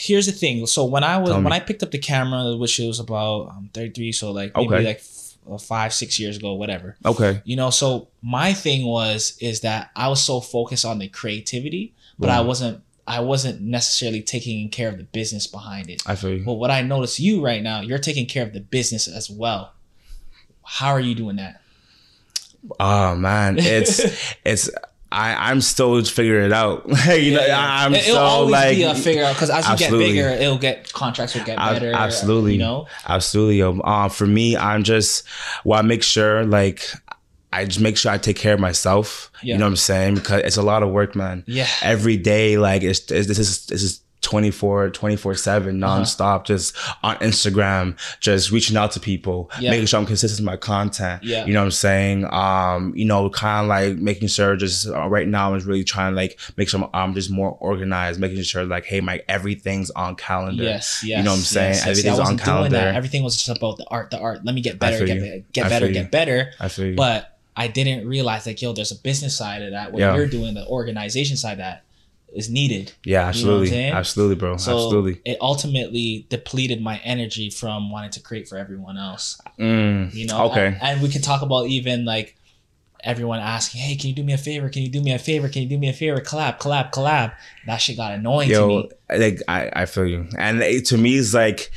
here's 0.00 0.26
the 0.26 0.32
thing. 0.32 0.66
So 0.66 0.84
when 0.84 1.04
I 1.04 1.18
was 1.18 1.30
Tell 1.30 1.38
me. 1.40 1.44
when 1.44 1.52
I 1.52 1.60
picked 1.60 1.82
up 1.82 1.90
the 1.90 1.98
camera, 1.98 2.56
which 2.56 2.78
was 2.78 2.98
about 3.00 3.48
um, 3.50 3.70
33, 3.74 4.12
so 4.12 4.32
like 4.32 4.56
maybe 4.56 4.74
Okay. 4.74 4.84
like 4.84 5.02
five 5.60 5.94
six 5.94 6.18
years 6.18 6.36
ago, 6.38 6.54
whatever. 6.54 6.96
Okay. 7.04 7.40
You 7.44 7.54
know, 7.56 7.70
so 7.70 8.08
my 8.22 8.52
thing 8.52 8.84
was 8.86 9.36
is 9.40 9.60
that 9.60 9.90
I 9.94 10.08
was 10.08 10.22
so 10.22 10.40
focused 10.40 10.84
on 10.84 10.98
the 10.98 11.08
creativity, 11.08 11.94
but 12.18 12.30
I 12.30 12.40
wasn't 12.40 12.82
I 13.08 13.20
wasn't 13.20 13.60
necessarily 13.60 14.20
taking 14.22 14.68
care 14.70 14.88
of 14.88 14.98
the 14.98 15.04
business 15.04 15.46
behind 15.46 15.88
it. 15.88 16.02
I 16.06 16.16
feel 16.16 16.32
you. 16.32 16.44
But 16.44 16.54
what 16.54 16.72
I 16.72 16.82
notice 16.82 17.20
you 17.20 17.44
right 17.44 17.62
now, 17.62 17.80
you're 17.80 18.00
taking 18.00 18.26
care 18.26 18.42
of 18.42 18.52
the 18.52 18.58
business 18.60 19.06
as 19.06 19.30
well. 19.30 19.72
How 20.66 20.88
are 20.90 21.00
you 21.00 21.14
doing 21.14 21.36
that? 21.36 21.60
Oh 22.80 23.14
man, 23.14 23.58
it's 23.58 24.00
it's 24.44 24.70
I 25.12 25.50
I'm 25.50 25.60
still 25.60 26.02
figuring 26.04 26.46
it 26.46 26.52
out. 26.52 26.84
you 27.16 27.34
know, 27.36 27.40
I, 27.42 27.84
I'm 27.84 27.94
It- 27.94 28.02
it'll 28.04 28.14
so 28.16 28.20
always 28.20 28.52
like 28.52 28.76
be 28.76 28.82
a 28.82 28.94
figure 28.94 29.24
out 29.24 29.34
because 29.34 29.50
as 29.50 29.64
you 29.66 29.72
Absolutely. 29.72 30.06
get 30.06 30.12
bigger, 30.12 30.28
it'll 30.42 30.58
get 30.58 30.92
contracts 30.92 31.34
will 31.34 31.44
get 31.44 31.58
better. 31.58 31.92
absolutely, 31.94 32.54
you 32.54 32.58
know. 32.58 32.86
absolutely. 33.08 33.58
yo. 33.58 33.78
Uh, 33.80 34.08
for 34.08 34.26
me, 34.26 34.56
I'm 34.56 34.82
just 34.82 35.22
well, 35.64 35.78
I 35.78 35.82
make 35.82 36.02
sure 36.02 36.44
like 36.44 36.82
I 37.52 37.64
just 37.64 37.80
make 37.80 37.96
sure 37.96 38.10
I 38.12 38.18
take 38.18 38.36
care 38.36 38.54
of 38.54 38.60
myself. 38.60 39.30
Yeah. 39.42 39.54
You 39.54 39.58
know 39.60 39.66
what 39.66 39.70
I'm 39.70 39.76
saying? 39.76 40.14
Because 40.16 40.42
it's 40.42 40.56
a 40.56 40.62
lot 40.62 40.82
of 40.82 40.90
work, 40.90 41.14
man. 41.14 41.44
Yeah. 41.46 41.68
Every 41.82 42.16
day, 42.16 42.58
like 42.58 42.82
it's, 42.82 43.00
it's 43.12 43.28
this 43.28 43.38
is 43.38 43.66
this 43.66 43.82
is 43.82 44.00
24 44.22 44.90
24 44.90 45.34
7 45.34 45.82
Uh-huh. 45.82 46.00
nonstop 46.00 46.44
just 46.44 46.76
on 47.02 47.16
instagram 47.18 47.96
just 48.20 48.50
reaching 48.50 48.76
out 48.76 48.90
to 48.92 49.00
people 49.00 49.50
Yeah. 49.60 49.70
making 49.70 49.86
sure 49.86 50.00
i'm 50.00 50.06
consistent 50.06 50.40
with 50.44 50.52
my 50.52 50.56
content 50.56 51.22
Yeah. 51.22 51.44
you 51.44 51.52
know 51.52 51.60
what 51.60 51.66
i'm 51.66 51.70
saying 51.70 52.24
um 52.32 52.92
you 52.96 53.04
know 53.04 53.30
kind 53.30 53.64
of 53.64 53.68
like 53.68 53.96
making 53.98 54.28
sure 54.28 54.56
just 54.56 54.88
uh, 54.88 55.06
right 55.08 55.28
now 55.28 55.54
i'm 55.54 55.60
really 55.60 55.84
trying 55.84 56.12
to 56.12 56.16
like 56.16 56.38
make 56.56 56.68
sure 56.68 56.88
i'm 56.92 57.14
just 57.14 57.30
more 57.30 57.52
organized 57.60 58.18
making 58.18 58.42
sure 58.42 58.64
like 58.64 58.84
hey 58.86 59.00
my 59.00 59.22
everything's 59.28 59.90
on 59.90 60.16
calendar 60.16 60.62
Yes, 60.64 61.02
yes. 61.04 61.18
you 61.18 61.24
know 61.24 61.30
what 61.30 61.36
i'm 61.38 61.42
saying 61.42 61.68
yes, 61.74 61.86
yes. 61.86 61.86
Everything's 61.86 62.14
on 62.18 62.20
wasn't 62.20 62.38
doing 62.38 62.46
calendar 62.56 62.76
that. 62.78 62.94
Everything 62.96 63.22
was 63.22 63.36
just 63.42 63.56
about 63.56 63.76
the 63.76 63.86
art, 63.88 64.10
the 64.10 64.18
art. 64.18 64.44
Let 64.44 64.54
me 64.54 64.60
get 64.60 64.78
better, 64.78 65.06
get, 65.06 65.20
be- 65.20 65.44
get 65.52 65.68
better, 65.68 65.88
get 65.88 66.10
better. 66.10 66.50
i 66.58 66.68
feel 66.68 66.86
you 66.86 66.96
But 66.96 67.32
I 67.58 67.68
didn't 67.68 68.06
realize 68.06 68.44
like, 68.46 68.60
yo, 68.60 68.74
there's 68.74 68.92
a 68.92 68.96
business 69.00 69.34
side 69.34 69.62
of 69.62 69.70
that. 69.70 69.90
What 69.90 70.00
Yeah. 70.00 70.14
you're 70.14 70.26
doing, 70.26 70.52
the 70.52 70.66
organization 70.66 71.38
side 71.38 71.58
that 71.58 71.84
is 72.34 72.50
needed. 72.50 72.92
yeah 73.04 73.20
You 73.32 73.44
know 73.46 73.58
absolutely 73.62 73.84
absolutely 73.84 74.36
bro 74.36 74.56
So 74.56 74.72
absolutely 74.72 75.20
it 75.24 75.38
ultimately 75.40 76.26
depleted 76.28 76.82
my 76.82 76.98
energy 77.04 77.50
from 77.50 77.90
wanting 77.90 78.10
to 78.10 78.20
create 78.20 78.48
for 78.48 78.58
everyone 78.58 78.98
else. 78.98 79.40
Mm, 79.58 80.12
You 80.14 80.26
know, 80.26 80.46
okay 80.50 80.66
And, 80.66 80.82
and 80.82 81.02
we 81.02 81.08
can 81.08 81.22
talk 81.22 81.42
about 81.42 81.66
even 81.68 82.04
like 82.04 82.36
everyone 83.04 83.38
asking, 83.38 83.80
"Hey, 83.82 83.94
can 83.94 84.08
you 84.10 84.16
do 84.16 84.24
me 84.24 84.32
a 84.32 84.38
favor? 84.38 84.68
Can 84.68 84.82
you 84.82 84.88
do 84.90 85.00
me 85.00 85.12
a 85.12 85.18
favor? 85.18 85.48
Can 85.48 85.62
you 85.62 85.68
do 85.68 85.78
me 85.78 85.88
a 85.88 85.92
favor? 85.92 86.20
Collab, 86.20 86.58
collab, 86.58 86.90
collab." 86.92 87.32
That 87.66 87.76
shit 87.76 87.96
got 87.96 88.12
annoying 88.12 88.48
to 88.48 88.54
Yo, 88.54 88.68
me. 88.68 88.90
like 89.16 89.40
I, 89.46 89.70
I 89.82 89.86
feel 89.86 90.06
you, 90.06 90.26
and 90.36 90.60
it, 90.62 90.86
to 90.86 90.96
me, 90.98 91.16
it's 91.16 91.32
like 91.32 91.70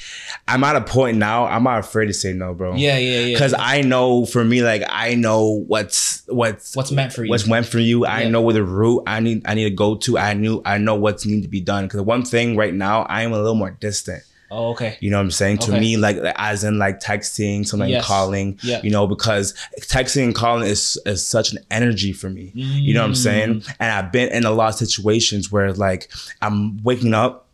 I'm 0.50 0.64
at 0.64 0.76
a 0.76 0.82
point 0.82 1.18
now. 1.18 1.46
I'm 1.46 1.64
not 1.64 1.80
afraid 1.80 2.08
to 2.08 2.14
say 2.14 2.34
no, 2.34 2.54
bro. 2.54 2.76
Yeah, 2.76 2.98
yeah, 2.98 3.20
yeah. 3.20 3.34
Because 3.36 3.54
I 3.58 3.82
know, 3.82 4.26
for 4.26 4.44
me, 4.44 4.62
like 4.64 4.84
I 4.90 5.16
know 5.16 5.64
what's 5.68 6.24
what's 6.28 6.76
What's 6.76 6.92
meant 6.92 7.14
for 7.14 7.24
you. 7.24 7.30
what's 7.30 7.48
meant 7.48 7.66
for 7.66 7.80
you. 7.80 8.06
I 8.06 8.28
know 8.28 8.42
where 8.42 8.54
the 8.54 8.64
route 8.64 9.04
I 9.08 9.20
need 9.20 9.44
I 9.46 9.54
need 9.54 9.66
to 9.66 9.70
go 9.70 9.96
to. 9.96 10.18
I 10.18 10.34
knew 10.34 10.62
I 10.66 10.78
know 10.78 10.96
what's 10.96 11.26
need 11.26 11.44
to 11.44 11.48
be 11.48 11.62
done. 11.62 11.86
Because 11.86 12.02
one 12.02 12.24
thing 12.24 12.56
right 12.58 12.74
now, 12.74 13.04
I 13.04 13.22
am 13.24 13.32
a 13.34 13.38
little 13.38 13.56
more 13.56 13.72
distant. 13.72 14.24
oh, 14.52 14.72
okay. 14.72 14.98
You 15.00 15.12
know 15.12 15.18
what 15.18 15.24
I'm 15.26 15.32
saying? 15.32 15.60
To 15.60 15.72
me, 15.80 15.96
like 15.98 16.18
as 16.36 16.64
in 16.64 16.80
like 16.80 17.00
texting, 17.00 17.68
something 17.68 17.90
Yes. 17.90 18.04
calling. 18.04 18.58
Yeah. 18.64 18.82
You 18.84 18.90
know, 18.90 19.06
because 19.06 19.54
texting 19.82 20.24
and 20.24 20.34
calling 20.36 20.68
is 20.68 20.98
is 21.06 21.24
such 21.26 21.52
an 21.54 21.60
energy 21.70 22.12
for 22.14 22.30
me. 22.32 22.52
You 22.56 22.96
know 22.96 23.02
what 23.02 23.08
I'm 23.08 23.14
Mm. 23.14 23.18
saying? 23.18 23.50
And 23.80 23.92
I've 23.92 24.12
been 24.12 24.30
in 24.30 24.46
a 24.46 24.52
lot 24.52 24.70
of 24.70 24.76
situations 24.76 25.52
where 25.52 25.72
like 25.74 26.10
I'm 26.42 26.82
waking 26.84 27.14
up, 27.14 27.46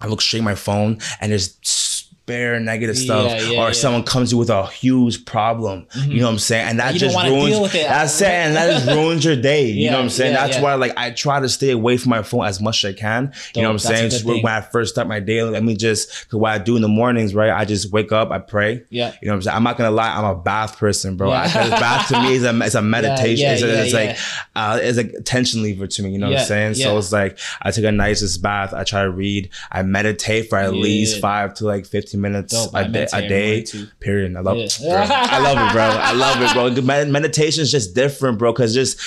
I 0.00 0.08
look 0.08 0.20
straight 0.20 0.40
at 0.40 0.44
my 0.44 0.56
phone, 0.56 0.98
and 1.20 1.30
there's 1.30 1.56
spare 2.22 2.60
negative 2.60 2.96
stuff, 2.96 3.26
Yeah, 3.30 3.50
yeah, 3.50 3.60
or 3.62 3.66
yeah. 3.66 3.72
someone 3.72 4.04
comes 4.04 4.30
to 4.30 4.34
you 4.34 4.38
with 4.38 4.50
a 4.50 4.66
huge 4.68 5.24
problem. 5.24 5.86
You 6.06 6.20
know 6.20 6.26
what 6.26 6.32
I'm 6.34 6.38
saying? 6.38 6.68
And 6.68 6.78
that 6.78 6.94
You 6.94 7.00
just 7.00 7.16
ruins. 7.16 7.50
deal 7.50 7.62
with 7.62 7.74
it. 7.74 7.86
That's 7.88 8.20
it, 8.20 8.28
and 8.28 8.54
that 8.54 8.70
just 8.70 8.86
ruins 8.96 9.24
your 9.24 9.34
day. 9.36 9.66
You 9.70 9.90
know 9.90 9.96
what 9.96 10.04
I'm 10.04 10.10
saying? 10.10 10.34
that's 10.34 10.58
why 10.60 10.74
like 10.74 10.92
I 10.96 11.10
try 11.10 11.40
to 11.40 11.48
stay 11.48 11.70
away 11.70 11.96
from 11.96 12.10
my 12.10 12.22
phone 12.22 12.44
as 12.44 12.60
much 12.60 12.84
as 12.84 12.94
I 12.94 12.98
can. 12.98 13.32
You 13.56 13.62
know 13.62 13.72
what 13.72 13.84
I'm 13.84 13.92
That's 13.92 14.22
saying? 14.22 14.42
When 14.42 14.46
I 14.46 14.60
first 14.60 14.92
start 14.94 15.08
my 15.08 15.18
day, 15.20 15.42
let 15.42 15.64
me 15.64 15.74
just 15.76 16.28
cause 16.28 16.38
what 16.38 16.52
I 16.52 16.58
do 16.58 16.76
in 16.76 16.82
the 16.82 16.88
mornings, 16.88 17.34
right? 17.34 17.50
I 17.50 17.64
just 17.64 17.90
wake 17.92 18.12
up, 18.12 18.30
I 18.30 18.38
pray. 18.38 18.84
Yeah. 18.88 19.12
You 19.20 19.26
know 19.26 19.32
what 19.32 19.36
I'm 19.36 19.42
saying? 19.42 19.56
I'm 19.56 19.62
not 19.64 19.76
gonna 19.76 19.90
lie, 19.90 20.14
I'm 20.16 20.24
a 20.24 20.36
bath 20.36 20.78
person, 20.78 21.16
bro. 21.16 21.32
I, 21.32 21.46
bath 21.48 22.08
to 22.08 22.22
me 22.22 22.34
is 22.34 22.44
a 22.44 22.56
it's 22.62 22.76
a 22.76 22.82
meditation. 22.82 23.44
yeah, 23.46 23.52
it's, 23.54 23.62
yeah, 23.62 23.82
it's 23.82 23.94
like 23.94 24.16
uh, 24.54 24.78
it's 24.80 24.96
like 24.96 25.12
tension 25.24 25.62
lever 25.62 25.86
to 25.88 26.02
me. 26.04 26.10
You 26.12 26.18
know 26.18 26.30
what 26.30 26.38
I'm 26.40 26.46
saying? 26.46 26.74
So 26.74 26.96
it's 26.98 27.10
like 27.12 27.38
I 27.62 27.70
take 27.72 27.84
a 27.84 27.92
nicest 27.92 28.42
bath. 28.42 28.72
I 28.72 28.84
try 28.84 29.02
to 29.02 29.10
read. 29.10 29.50
I 29.72 29.82
meditate 29.82 30.48
for 30.48 30.58
at 30.58 30.72
least 30.72 31.20
five 31.20 31.54
to 31.54 31.64
like 31.66 31.84
15 31.86 32.11
minutes 32.20 32.52
Dope. 32.52 32.74
a 32.74 32.78
I 32.78 32.82
day. 32.88 33.06
A 33.12 33.28
day. 33.28 33.64
Period. 34.00 34.36
I 34.36 34.40
love 34.40 34.56
Yeah. 34.56 34.64
it. 34.64 34.78
Bro. 34.80 34.90
I 34.92 35.38
love 35.38 35.68
it, 35.68 35.72
bro. 35.72 35.82
I 35.82 36.12
love 36.12 36.42
it, 36.42 36.52
bro. 36.76 36.82
Med- 36.86 37.08
Meditation 37.08 37.62
is 37.62 37.70
just 37.70 37.94
different, 37.94 38.38
bro, 38.38 38.52
because 38.52 38.74
just 38.74 38.98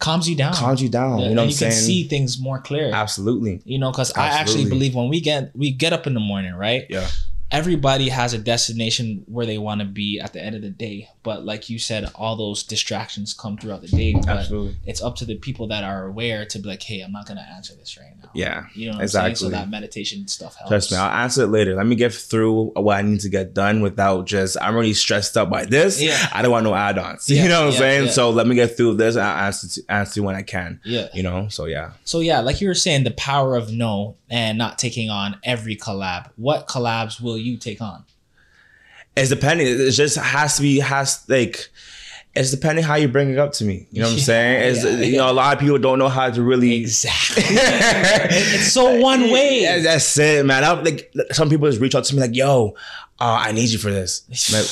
Calms 0.00 0.28
you 0.28 0.36
down. 0.36 0.52
calms 0.54 0.82
you 0.82 0.88
down. 0.88 1.20
Yeah, 1.20 1.28
you 1.28 1.34
know 1.34 1.42
and 1.42 1.50
you 1.50 1.56
can 1.56 1.72
see 1.72 2.04
things 2.08 2.38
more 2.38 2.58
clear. 2.58 2.90
Absolutely. 2.92 3.62
You 3.64 3.78
know, 3.78 3.90
because 3.90 4.12
I 4.12 4.26
actually 4.26 4.66
believe 4.68 4.94
when 4.94 5.08
we 5.08 5.20
get 5.20 5.54
we 5.56 5.70
get 5.70 5.92
up 5.92 6.06
in 6.06 6.14
the 6.14 6.20
morning, 6.20 6.52
right? 6.54 6.84
Yeah. 6.90 7.08
Everybody 7.54 8.08
has 8.08 8.34
a 8.34 8.38
destination 8.38 9.22
where 9.26 9.46
they 9.46 9.58
want 9.58 9.80
to 9.80 9.86
be 9.86 10.18
at 10.18 10.32
the 10.32 10.42
end 10.42 10.56
of 10.56 10.62
the 10.62 10.70
day. 10.70 11.08
But 11.22 11.44
like 11.44 11.70
you 11.70 11.78
said, 11.78 12.10
all 12.16 12.34
those 12.34 12.64
distractions 12.64 13.32
come 13.32 13.56
throughout 13.56 13.80
the 13.82 13.88
day. 13.88 14.14
But 14.14 14.28
Absolutely. 14.28 14.76
it's 14.84 15.00
up 15.00 15.14
to 15.16 15.24
the 15.24 15.36
people 15.36 15.68
that 15.68 15.84
are 15.84 16.06
aware 16.06 16.44
to 16.46 16.58
be 16.58 16.68
like, 16.68 16.82
hey, 16.82 17.00
I'm 17.00 17.12
not 17.12 17.26
gonna 17.26 17.46
answer 17.54 17.74
this 17.74 17.96
right 17.96 18.10
now. 18.20 18.30
Yeah. 18.34 18.66
You 18.74 18.86
know 18.86 18.96
what 18.96 19.02
I'm 19.02 19.08
saying? 19.08 19.30
Exactly. 19.30 19.50
So 19.50 19.56
that 19.56 19.70
meditation 19.70 20.26
stuff 20.26 20.56
helps. 20.56 20.68
Trust 20.68 20.92
me, 20.92 20.98
I'll 20.98 21.22
answer 21.22 21.44
it 21.44 21.48
later. 21.48 21.76
Let 21.76 21.86
me 21.86 21.94
get 21.94 22.12
through 22.12 22.72
what 22.74 22.96
I 22.96 23.02
need 23.02 23.20
to 23.20 23.28
get 23.28 23.54
done 23.54 23.80
without 23.82 24.26
just 24.26 24.56
I'm 24.60 24.74
already 24.74 24.94
stressed 24.94 25.36
up 25.36 25.48
by 25.48 25.64
this. 25.64 26.02
Yeah. 26.02 26.18
I 26.32 26.42
don't 26.42 26.50
want 26.50 26.64
no 26.64 26.74
add-ons. 26.74 27.30
Yeah, 27.34 27.42
you 27.44 27.48
know 27.48 27.60
what 27.60 27.66
I'm 27.66 27.72
yeah, 27.72 27.78
saying? 27.78 28.04
yeah. 28.06 28.10
So 28.10 28.30
let 28.30 28.46
me 28.46 28.54
get 28.54 28.76
through 28.76 28.94
this 28.94 29.14
and 29.14 29.24
I'll 29.24 29.46
answer 29.46 29.68
to, 29.68 29.92
answer 29.92 30.22
when 30.22 30.34
I 30.34 30.42
can. 30.42 30.80
Yeah. 30.84 31.08
You 31.14 31.22
know? 31.22 31.48
So 31.48 31.66
yeah. 31.66 31.92
So 32.04 32.20
yeah, 32.20 32.40
like 32.40 32.60
you 32.60 32.68
were 32.68 32.74
saying, 32.74 33.04
the 33.04 33.12
power 33.12 33.56
of 33.56 33.72
no 33.72 34.16
and 34.30 34.58
not 34.58 34.78
taking 34.78 35.10
on 35.10 35.38
every 35.44 35.76
collab. 35.76 36.30
What 36.36 36.66
collabs 36.66 37.20
will 37.20 37.38
you 37.38 37.56
take 37.56 37.80
on? 37.80 38.04
It's 39.16 39.28
depending. 39.28 39.66
It 39.66 39.90
just 39.92 40.16
has 40.16 40.56
to 40.56 40.62
be 40.62 40.80
has 40.80 41.24
like 41.28 41.68
it's 42.34 42.50
depending 42.50 42.84
how 42.84 42.96
you 42.96 43.06
bring 43.06 43.30
it 43.30 43.38
up 43.38 43.52
to 43.52 43.64
me. 43.64 43.86
You 43.92 44.00
know 44.00 44.06
what 44.08 44.12
I'm 44.12 44.18
Yeah, 44.18 44.24
saying? 44.24 44.72
It's 44.74 44.84
yeah, 44.84 45.06
you 45.06 45.16
know, 45.18 45.30
a 45.30 45.32
lot 45.32 45.54
of 45.54 45.60
people 45.60 45.78
don't 45.78 45.98
know 46.00 46.08
how 46.08 46.30
to 46.30 46.42
really 46.42 46.74
Exactly. 46.74 47.44
it's 47.46 48.72
so 48.72 48.98
one 48.98 49.30
way. 49.30 49.62
Yeah, 49.62 49.78
that's 49.78 50.18
it, 50.18 50.44
man. 50.44 50.64
I'm, 50.64 50.82
like 50.82 51.12
some 51.30 51.48
people 51.48 51.68
just 51.68 51.80
reach 51.80 51.94
out 51.94 52.04
to 52.04 52.14
me 52.14 52.20
like, 52.20 52.34
"Yo, 52.34 52.74
uh, 53.20 53.38
I 53.40 53.52
need 53.52 53.70
you 53.70 53.78
for 53.78 53.90
this." 53.90 54.22
Like, 54.52 54.66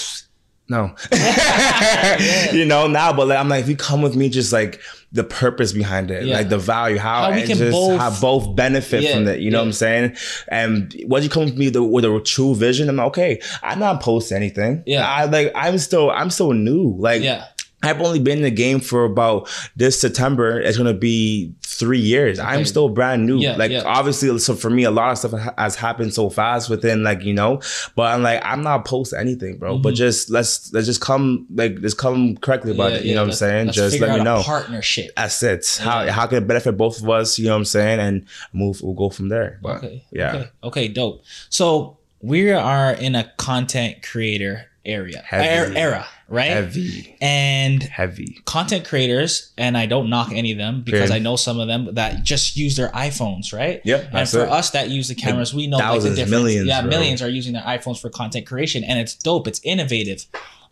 no, 0.69 0.95
you 2.53 2.65
know 2.65 2.87
now, 2.87 3.13
but 3.13 3.29
like, 3.29 3.39
I'm 3.39 3.49
like, 3.49 3.63
if 3.63 3.69
you 3.69 3.77
come 3.77 4.01
with 4.01 4.17
me, 4.17 4.31
just 4.31 4.53
like 4.53 4.81
the 5.15 5.23
purpose 5.25 5.73
behind 5.73 6.11
it, 6.11 6.25
Yeah. 6.25 6.37
like 6.37 6.49
the 6.49 6.57
value, 6.59 6.97
how, 6.99 7.25
How 7.25 7.33
we 7.35 7.43
can 7.43 7.59
just 7.59 7.71
both- 7.73 8.01
how 8.01 8.11
both 8.19 8.57
benefit 8.57 9.03
Yeah, 9.03 9.13
from 9.15 9.29
it. 9.29 9.41
You 9.41 9.51
know 9.51 9.59
yeah. 9.59 9.61
what 9.63 9.67
I'm 9.67 9.73
saying? 9.73 10.17
And 10.49 10.95
once 11.05 11.23
you 11.25 11.29
come 11.31 11.45
with 11.45 11.57
me 11.57 11.69
the, 11.69 11.83
with 11.83 12.07
a 12.07 12.21
true 12.25 12.55
vision, 12.55 12.89
I'm 12.89 12.97
like, 12.97 13.09
okay. 13.09 13.41
I'm 13.63 13.79
not 13.79 14.01
posting 14.01 14.39
anything. 14.39 14.83
Yeah. 14.87 15.07
I 15.07 15.25
like. 15.27 15.53
I'm 15.55 15.77
still. 15.79 16.11
I'm 16.11 16.31
still 16.31 16.53
new. 16.55 16.97
Like. 16.99 17.23
Yeah. 17.23 17.45
I've 17.83 18.01
only 18.01 18.21
been 18.21 18.39
in 18.39 18.45
the 18.45 18.51
game 18.51 18.81
for 18.81 19.05
about 19.05 19.49
this 19.77 20.01
September. 20.01 20.61
It's 20.61 20.77
gonna 20.79 20.95
be 20.95 21.53
three 21.63 21.99
years. 21.99 22.39
I'm 22.39 22.65
still 22.65 22.89
brand 22.89 23.27
new. 23.27 23.39
Yeah, 23.39 23.57
like 23.57 23.71
yeah. 23.73 23.83
obviously, 23.85 24.39
so 24.39 24.55
for 24.55 24.71
me, 24.71 24.85
a 24.85 24.91
lot 24.91 25.11
of 25.13 25.19
stuff 25.19 25.55
has 25.59 25.75
happened 25.75 26.15
so 26.15 26.31
fast 26.31 26.71
within 26.71 27.03
like 27.03 27.23
you 27.23 27.33
know. 27.35 27.61
But 27.97 28.15
I'm 28.15 28.23
like, 28.23 28.41
I'm 28.45 28.63
not 28.63 28.81
opposed 28.81 29.11
to 29.11 29.19
anything, 29.19 29.59
bro. 29.59 29.79
But 29.79 29.95
just 29.95 30.31
let's 30.31 30.73
let's 30.73 30.87
just 30.87 31.01
come 31.01 31.47
like 31.55 31.81
just 31.81 31.99
come 31.99 32.37
correctly 32.37 32.73
about 32.73 32.93
Mm-hmm. 32.93 32.95
Yeah, 32.95 33.01
it. 33.01 33.07
You 33.07 33.15
know 33.15 33.23
what 33.23 33.29
I'm 33.29 33.35
saying? 33.35 33.73
Just 33.73 34.01
let 34.01 34.19
me 34.19 34.25
know. 34.25 34.43
Partnership. 34.43 35.13
That's 35.17 35.43
it. 35.43 35.79
How 35.81 36.09
how 36.11 36.27
can 36.27 36.39
it 36.39 36.47
benefit 36.47 36.77
both 36.77 37.01
of 37.03 37.09
us? 37.09 37.39
You 37.39 37.47
know 37.47 37.53
what 37.53 37.59
I'm 37.59 37.65
saying? 37.65 38.01
And 38.01 38.27
move. 38.53 38.83
We'll 38.83 38.95
go 38.95 39.09
from 39.11 39.29
there. 39.29 39.59
But 39.63 39.79
Okay. 39.79 40.05
yeah. 40.13 40.35
Okay. 40.35 40.49
Okay. 40.65 40.89
Dope. 40.89 41.25
So 41.49 41.99
we 42.21 42.51
are 42.53 42.93
in 42.93 43.15
a 43.15 43.25
content 43.37 44.03
creator 44.03 44.67
area 44.85 45.25
er- 45.33 45.73
era, 45.77 46.07
right? 46.33 46.49
Heavy, 46.51 47.17
And 47.21 47.83
heavy. 47.83 48.41
content 48.47 48.85
creators, 48.87 49.53
and 49.59 49.77
I 49.77 49.87
don't 49.87 50.09
knock 50.11 50.33
any 50.33 50.51
of 50.53 50.59
them 50.59 50.83
because 50.83 51.11
Fair. 51.11 51.17
I 51.17 51.21
know 51.21 51.37
some 51.37 51.61
of 51.61 51.69
them 51.69 51.95
that 51.95 52.25
just 52.25 52.57
use 52.57 52.75
their 52.77 52.89
iPhones, 52.89 53.53
right? 53.53 53.81
Yep, 53.85 54.09
And 54.13 54.29
for 54.29 54.43
it. 54.45 54.49
us 54.49 54.71
that 54.71 54.89
use 54.91 55.09
the 55.09 55.15
cameras, 55.15 55.53
we 55.55 55.67
know 55.67 55.77
like 55.77 55.87
the 55.87 55.93
thousands, 55.93 56.17
difference. 56.17 56.31
millions, 56.31 56.67
yeah, 56.67 56.81
bro. 56.81 56.91
millions 56.91 57.23
are 57.23 57.29
using 57.29 57.53
their 57.53 57.63
iPhones 57.63 58.01
for 58.01 58.09
content 58.11 58.47
creation, 58.47 58.83
and 58.83 58.99
it's 58.99 59.15
dope. 59.15 59.47
It's 59.47 59.61
innovative. 59.63 60.25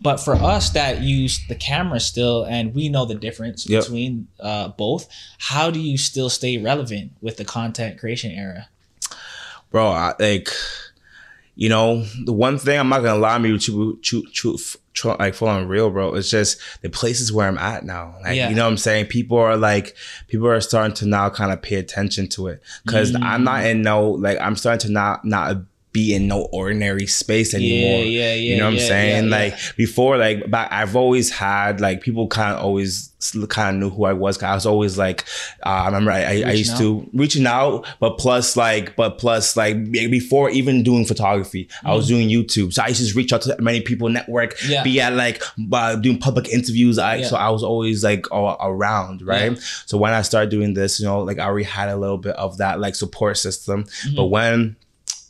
But 0.02 0.17
for 0.17 0.35
us 0.35 0.71
that 0.71 1.02
use 1.02 1.40
the 1.49 1.55
camera 1.55 2.00
still, 2.00 2.45
and 2.45 2.75
we 2.75 2.88
know 2.88 3.05
the 3.05 3.14
difference 3.14 3.67
Yep. 3.69 3.83
between 3.83 4.29
uh, 4.40 4.69
both, 4.69 5.07
how 5.38 5.71
do 5.71 5.79
you 5.79 5.99
still 5.99 6.31
stay 6.31 6.57
relevant 6.57 7.12
with 7.21 7.37
the 7.37 7.45
content 7.45 7.99
creation 8.00 8.31
era? 8.33 8.69
bro. 9.71 9.88
I, 9.88 10.14
like, 10.19 10.49
you 11.55 11.69
know, 11.69 12.05
the 12.25 12.33
one 12.33 12.59
thing 12.59 12.79
I'm 12.81 12.88
not 12.88 13.02
gonna 13.02 13.21
lie, 13.21 13.38
me 13.38 13.57
to 13.59 13.97
to 14.02 14.23
to 14.23 14.59
tr- 14.95 15.13
like 15.19 15.35
full 15.35 15.49
on 15.49 15.69
real, 15.69 15.91
bro. 15.91 16.15
It's 16.15 16.31
just 16.31 16.59
the 16.83 16.91
places 16.91 17.33
where 17.33 17.47
I'm 17.47 17.59
at 17.59 17.85
now. 17.85 18.17
Like, 18.23 18.37
Yeah. 18.37 18.49
you 18.49 18.55
know 18.55 18.65
what 18.65 18.71
I'm 18.71 18.77
saying? 18.77 19.07
People 19.07 19.39
are 19.39 19.57
like, 19.57 19.97
people 20.29 20.49
are 20.49 20.61
starting 20.61 20.95
to 20.97 21.07
now 21.07 21.31
kind 21.31 21.53
of 21.53 21.63
pay 21.63 21.77
attention 21.77 22.29
to 22.29 22.49
it 22.49 22.63
because 22.85 23.13
mm. 23.13 23.23
I'm 23.23 23.45
not 23.45 23.65
in 23.65 23.83
no 23.83 24.11
like 24.11 24.39
I'm 24.41 24.57
starting 24.57 24.89
to 24.89 24.93
not 24.93 25.25
not 25.25 25.57
be 25.93 26.15
in 26.15 26.29
no 26.29 26.43
ordinary 26.53 27.07
space 27.07 27.53
anymore. 27.55 28.05
yeah, 28.05 28.33
yeah, 28.33 28.35
You 28.35 28.57
know 28.59 28.67
what 28.67 28.75
yeah, 28.75 28.81
I'm 28.83 28.87
saying? 28.89 29.25
yeah, 29.25 29.31
like 29.37 29.55
before, 29.77 30.17
like 30.19 30.49
back, 30.51 30.71
I've 30.71 30.95
always 30.95 31.31
had 31.31 31.81
like 31.81 32.01
people 32.01 32.29
kind 32.29 32.55
of 32.57 32.63
always 32.65 33.09
kind 33.49 33.77
of 33.77 33.81
knew 33.83 33.91
who 33.91 34.05
I 34.05 34.13
was. 34.15 34.39
'cause 34.39 34.45
I 34.45 34.55
was 34.55 34.65
always 34.67 34.97
like, 34.97 35.25
uh, 35.67 35.69
I 35.69 35.87
remember 35.87 36.11
I, 36.13 36.21
I, 36.23 36.43
I 36.47 36.53
used 36.53 36.79
to 36.79 37.07
reaching 37.13 37.45
out, 37.47 37.87
but 37.99 38.19
plus 38.19 38.57
like, 38.57 38.95
but 38.97 39.19
plus 39.19 39.57
like 39.57 39.91
before 39.93 40.49
even 40.51 40.83
doing 40.83 41.05
photography, 41.05 41.69
I 41.85 41.95
was 41.95 42.07
doing 42.09 42.29
YouTube. 42.29 42.73
So 42.73 42.83
I 42.83 42.89
used 42.89 43.07
to 43.11 43.15
reach 43.17 43.33
out 43.33 43.43
to 43.43 43.57
many 43.61 43.81
people, 43.81 44.09
network, 44.09 44.57
Mm-hmm. 44.59 44.73
Yeah. 44.73 44.83
be 44.85 45.01
at 45.01 45.15
like 45.15 45.43
uh, 45.73 45.97
doing 45.97 46.19
public 46.19 46.49
interviews. 46.49 46.99
I 46.99 47.17
Yeah. 47.17 47.27
so 47.29 47.37
I 47.37 47.51
was 47.51 47.63
always 47.63 48.03
like 48.05 48.31
all 48.33 48.57
around, 48.61 49.23
right? 49.23 49.59
So 49.87 49.99
when 49.99 50.13
I 50.13 50.23
started 50.23 50.51
doing 50.51 50.75
this, 50.75 50.99
you 51.01 51.07
know, 51.07 51.21
like 51.21 51.39
I 51.39 51.45
already 51.47 51.65
had 51.65 51.89
a 51.89 51.97
little 51.97 52.17
bit 52.19 52.37
of 52.37 52.59
that 52.59 52.79
like 52.81 52.95
support 52.95 53.37
system, 53.39 53.85
Mm-hmm. 53.85 54.17
but 54.17 54.27
when 54.27 54.77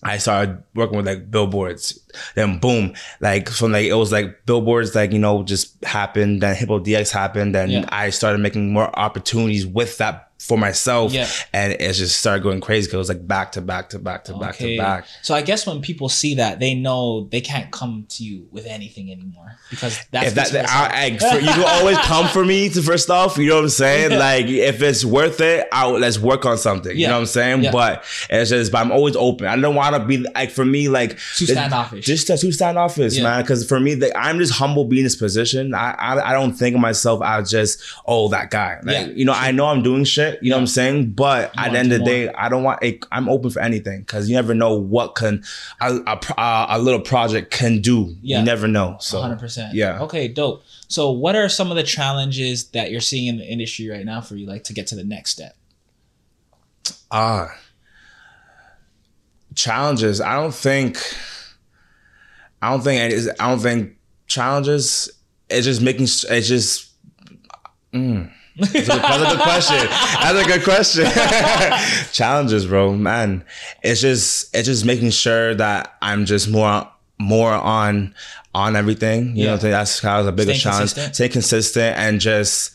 I 0.02 0.16
started 0.18 0.62
working 0.74 0.96
with 0.96 1.06
like 1.06 1.30
billboards. 1.30 1.98
Then 2.34 2.58
boom, 2.58 2.94
like 3.20 3.48
from 3.48 3.72
like 3.72 3.86
it 3.86 3.94
was 3.94 4.12
like 4.12 4.46
billboards 4.46 4.94
like 4.94 5.12
you 5.12 5.18
know 5.18 5.42
just 5.42 5.82
happened. 5.84 6.42
Then 6.42 6.56
Hip 6.56 6.68
Hop 6.68 6.82
DX 6.82 7.10
happened. 7.12 7.54
Then 7.54 7.70
Yeah. 7.70 7.84
I 7.88 8.10
started 8.10 8.38
making 8.38 8.72
more 8.72 8.96
opportunities 8.98 9.66
with 9.66 9.98
that 9.98 10.29
for 10.40 10.56
myself. 10.56 11.12
Yeah. 11.12 11.28
and 11.52 11.74
it 11.74 11.92
just 11.92 12.18
started 12.18 12.42
going 12.42 12.60
crazy 12.62 12.86
because 12.86 12.94
it 12.94 12.98
was 12.98 13.08
like 13.10 13.26
back 13.28 13.52
to 13.52 13.60
back 13.60 13.90
to 13.90 13.98
back 13.98 14.24
to 14.24 14.34
back 14.38 14.56
to 14.56 14.76
back. 14.78 15.04
So 15.22 15.34
I 15.34 15.42
guess 15.42 15.66
when 15.66 15.82
people 15.82 16.08
see 16.08 16.36
that, 16.36 16.58
they 16.58 16.74
know 16.74 17.24
they 17.30 17.42
can't 17.42 17.70
come 17.70 18.06
to 18.08 18.24
you 18.24 18.48
with 18.50 18.64
anything 18.66 19.12
anymore 19.12 19.56
because 19.68 20.00
that's 20.10 20.28
If 20.28 20.34
that, 20.36 20.50
the 20.52 20.62
I, 20.70 21.04
I, 21.04 21.18
for, 21.18 21.38
you 21.38 21.52
can 21.52 21.64
always 21.80 21.98
come 21.98 22.26
for 22.28 22.42
me 22.44 22.70
to 22.70 22.80
first 22.82 23.10
off. 23.10 23.36
You 23.36 23.48
know 23.50 23.56
what 23.56 23.64
I'm 23.64 23.68
saying? 23.68 23.90
Yeah. 24.10 24.18
Like 24.18 24.46
if 24.46 24.80
it's 24.80 25.04
worth 25.04 25.40
it, 25.42 25.68
I'll 25.72 25.98
let's 25.98 26.18
work 26.18 26.46
on 26.46 26.56
something. 26.56 26.96
You 26.96 27.06
know 27.06 27.14
what 27.14 27.20
I'm 27.20 27.26
saying? 27.26 27.64
Yeah. 27.64 27.72
But 27.72 28.04
it's 28.30 28.48
just, 28.50 28.72
but 28.72 28.78
I'm 28.78 28.90
always 28.92 29.16
open. 29.16 29.46
I 29.46 29.56
don't 29.56 29.74
want 29.74 29.94
to 29.94 30.04
be 30.04 30.18
like 30.18 30.50
for 30.50 30.64
me, 30.64 30.88
like 30.88 31.18
Too 31.36 31.44
standoffish. 31.46 32.06
Just 32.06 32.28
to 32.28 32.38
too 32.38 32.50
standoffish, 32.50 33.14
Yeah. 33.14 33.24
man. 33.24 33.42
Because 33.42 33.66
for 33.68 33.78
me, 33.78 33.94
like, 33.94 34.12
I'm 34.16 34.38
just 34.38 34.54
humble 34.54 34.84
being 34.86 35.00
in 35.00 35.04
this 35.04 35.16
position. 35.16 35.74
I, 35.74 35.90
I 35.92 36.30
I 36.30 36.32
don't 36.32 36.52
think 36.52 36.74
of 36.74 36.80
myself 36.80 37.20
as 37.22 37.50
just 37.50 37.82
oh 38.06 38.28
that 38.28 38.50
guy. 38.50 38.78
Like 38.82 39.08
Yeah. 39.08 39.12
you 39.12 39.24
know, 39.26 39.34
I 39.34 39.50
know 39.52 39.66
I'm 39.66 39.82
doing 39.82 40.04
shit. 40.04 40.29
You 40.40 40.50
know 40.50 40.56
what 40.56 40.60
I'm 40.62 40.66
saying? 40.66 41.12
But 41.12 41.54
You 41.56 41.62
at 41.64 41.72
the 41.72 41.78
end 41.78 41.92
of 41.92 41.98
the 42.00 42.04
day, 42.04 42.28
I 42.28 42.48
don't 42.48 42.62
want. 42.62 42.82
like, 42.82 43.04
I'm 43.12 43.28
open 43.28 43.50
for 43.50 43.60
anything 43.60 44.00
because 44.00 44.28
you 44.28 44.34
never 44.36 44.54
know 44.54 44.74
what 44.74 45.14
can 45.14 45.42
a, 45.80 45.94
a, 46.06 46.66
a, 46.70 46.78
little 46.78 47.00
project 47.00 47.50
can 47.50 47.80
do. 47.80 48.14
Yeah. 48.22 48.38
You 48.38 48.44
never 48.44 48.68
know. 48.68 48.96
So 49.00 49.20
100%. 49.20 49.70
yeah. 49.72 50.00
Okay, 50.02 50.28
dope. 50.28 50.62
So 50.88 51.10
what 51.10 51.36
are 51.36 51.48
some 51.48 51.70
of 51.70 51.76
the 51.76 51.82
challenges 51.82 52.68
that 52.70 52.90
you're 52.90 53.00
seeing 53.00 53.26
in 53.26 53.38
the 53.38 53.44
industry 53.46 53.88
right 53.88 54.04
now 54.04 54.20
for 54.20 54.36
you 54.36 54.46
like 54.46 54.64
to 54.64 54.72
get 54.72 54.86
to 54.88 54.94
the 54.96 55.04
next 55.04 55.30
step? 55.30 55.56
Ah, 57.10 57.54
challenges. 59.54 60.20
I 60.20 60.34
don't 60.34 60.54
think. 60.54 60.98
I 62.62 62.70
don't 62.70 62.82
think. 62.82 63.00
it 63.02 63.12
is- 63.12 63.30
I 63.40 63.48
don't 63.48 63.60
think 63.60 63.96
challenges. 64.26 65.10
It's 65.48 65.66
just 65.66 65.80
making. 65.82 66.04
It's 66.04 66.48
just. 66.48 66.88
Mm. 67.92 68.30
That's, 68.60 68.74
a 68.74 68.78
good, 68.78 68.86
that's 69.02 69.22
a 69.22 69.36
good 69.36 69.42
question. 69.42 69.86
That's 69.86 70.38
a 70.38 70.48
good 70.48 70.64
question. 70.64 71.06
challenges, 72.12 72.66
bro, 72.66 72.94
man. 72.94 73.44
It's 73.82 74.00
just. 74.00 74.54
It's 74.54 74.66
just 74.66 74.84
making 74.84 75.10
sure 75.10 75.54
that 75.54 75.94
I'm 76.02 76.24
just 76.26 76.48
more. 76.48 76.88
More 77.18 77.52
on. 77.52 78.14
On 78.52 78.74
everything, 78.74 79.36
you 79.36 79.44
Yeah. 79.44 79.50
know, 79.52 79.56
that's 79.58 80.00
kind 80.00 80.18
of 80.18 80.26
the 80.26 80.32
biggest 80.32 80.60
Staying 80.62 80.72
challenge. 80.72 80.90
consistent. 80.94 81.14
Stay 81.14 81.28
consistent 81.28 81.96
and 81.96 82.20
just 82.20 82.72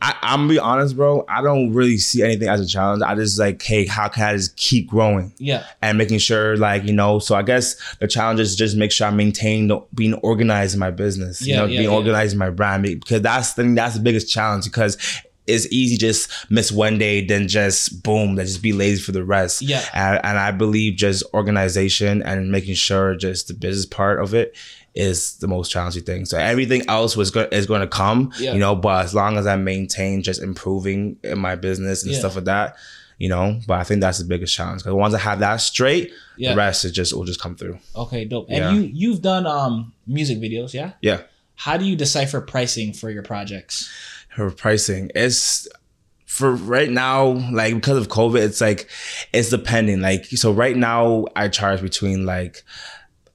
I, 0.00 0.14
I'm 0.22 0.40
gonna 0.40 0.50
be 0.50 0.58
honest, 0.60 0.96
bro. 0.96 1.24
I 1.28 1.42
don't 1.42 1.72
really 1.72 1.98
see 1.98 2.22
anything 2.22 2.48
as 2.48 2.60
a 2.60 2.66
challenge. 2.66 3.02
I 3.02 3.14
just 3.16 3.38
like, 3.38 3.60
hey, 3.60 3.84
how 3.86 4.08
can 4.08 4.22
I 4.22 4.36
just 4.36 4.56
keep 4.56 4.88
growing 4.88 5.32
Yeah. 5.38 5.66
and 5.82 5.98
making 5.98 6.18
sure, 6.18 6.56
like, 6.56 6.84
you 6.84 6.92
know. 6.92 7.18
So 7.18 7.34
I 7.34 7.42
guess 7.42 7.74
the 7.98 8.06
challenge 8.06 8.38
is 8.38 8.54
just 8.54 8.76
make 8.76 8.92
sure 8.92 9.08
I 9.08 9.10
maintain 9.10 9.68
the, 9.68 9.80
being 9.94 10.14
organized 10.14 10.74
in 10.74 10.80
my 10.80 10.92
business. 10.92 11.42
Yeah, 11.42 11.54
you 11.54 11.60
know, 11.60 11.66
yeah, 11.66 11.78
being 11.80 11.90
yeah. 11.90 11.96
organized 11.96 12.32
in 12.32 12.38
my 12.38 12.50
brand 12.50 12.82
because 12.84 13.22
that's 13.22 13.54
the 13.54 13.64
that's 13.74 13.94
the 13.96 14.02
biggest 14.02 14.30
challenge 14.30 14.64
because. 14.64 14.96
It's 15.50 15.66
easy 15.72 15.96
just 15.96 16.30
miss 16.50 16.70
one 16.70 16.98
day, 16.98 17.24
then 17.24 17.48
just 17.48 18.02
boom, 18.02 18.34
then 18.34 18.44
just 18.44 18.60
be 18.62 18.74
lazy 18.74 19.00
for 19.00 19.12
the 19.12 19.24
rest. 19.24 19.62
Yeah. 19.62 19.82
and, 19.94 20.20
and 20.22 20.38
I 20.38 20.50
believe 20.50 20.96
just 20.96 21.24
organization 21.32 22.20
and 22.22 22.52
making 22.52 22.74
sure 22.74 23.16
just 23.16 23.48
the 23.48 23.54
business 23.54 23.86
part 23.86 24.20
of 24.20 24.34
it 24.34 24.54
is 24.98 25.34
the 25.38 25.46
most 25.48 25.70
challenging 25.70 26.02
thing. 26.02 26.24
So 26.26 26.36
everything 26.36 26.82
else 26.88 27.16
was 27.16 27.30
go- 27.30 27.48
is 27.52 27.64
going 27.66 27.80
to 27.80 27.86
come, 27.86 28.32
Yeah. 28.38 28.52
you 28.52 28.58
know. 28.58 28.74
But 28.74 29.04
as 29.06 29.14
long 29.14 29.36
as 29.38 29.46
I 29.46 29.56
maintain 29.56 30.22
just 30.22 30.42
improving 30.42 31.16
in 31.22 31.38
my 31.38 31.54
business 31.56 32.02
and 32.02 32.12
Yeah. 32.12 32.18
stuff 32.18 32.34
like 32.34 32.44
that, 32.46 32.76
you 33.18 33.28
know. 33.28 33.60
But 33.66 33.78
I 33.80 33.84
think 33.84 34.00
that's 34.00 34.18
the 34.18 34.24
biggest 34.24 34.52
challenge 34.54 34.82
because 34.82 34.94
once 34.94 35.14
I 35.14 35.18
have 35.18 35.38
that 35.38 35.56
straight, 35.60 36.12
Yeah. 36.36 36.50
the 36.50 36.56
rest 36.56 36.84
it 36.84 36.90
just 36.90 37.14
will 37.14 37.24
just 37.24 37.40
come 37.40 37.54
through. 37.56 37.78
Okay, 37.96 38.24
dope. 38.24 38.46
And 38.50 38.76
you 38.76 38.90
you've 38.92 39.22
done 39.22 39.46
um 39.46 39.92
music 40.06 40.38
videos, 40.38 40.74
yeah? 40.74 40.92
Yeah, 41.00 41.20
How 41.54 41.76
do 41.76 41.84
you 41.84 41.96
decipher 41.96 42.40
pricing 42.40 42.92
for 42.92 43.08
your 43.10 43.22
projects? 43.22 43.88
her 44.36 44.50
pricing 44.52 45.10
is 45.16 45.68
for 46.26 46.52
right 46.54 46.90
now 46.90 47.24
like 47.50 47.74
because 47.74 47.96
of 47.98 48.06
covid 48.08 48.40
it's 48.40 48.60
like 48.60 48.88
it's 49.32 49.48
depending 49.48 50.00
like 50.00 50.26
so 50.26 50.52
right 50.52 50.76
now 50.76 51.24
i 51.34 51.48
charge 51.48 51.80
between 51.80 52.24
like 52.26 52.62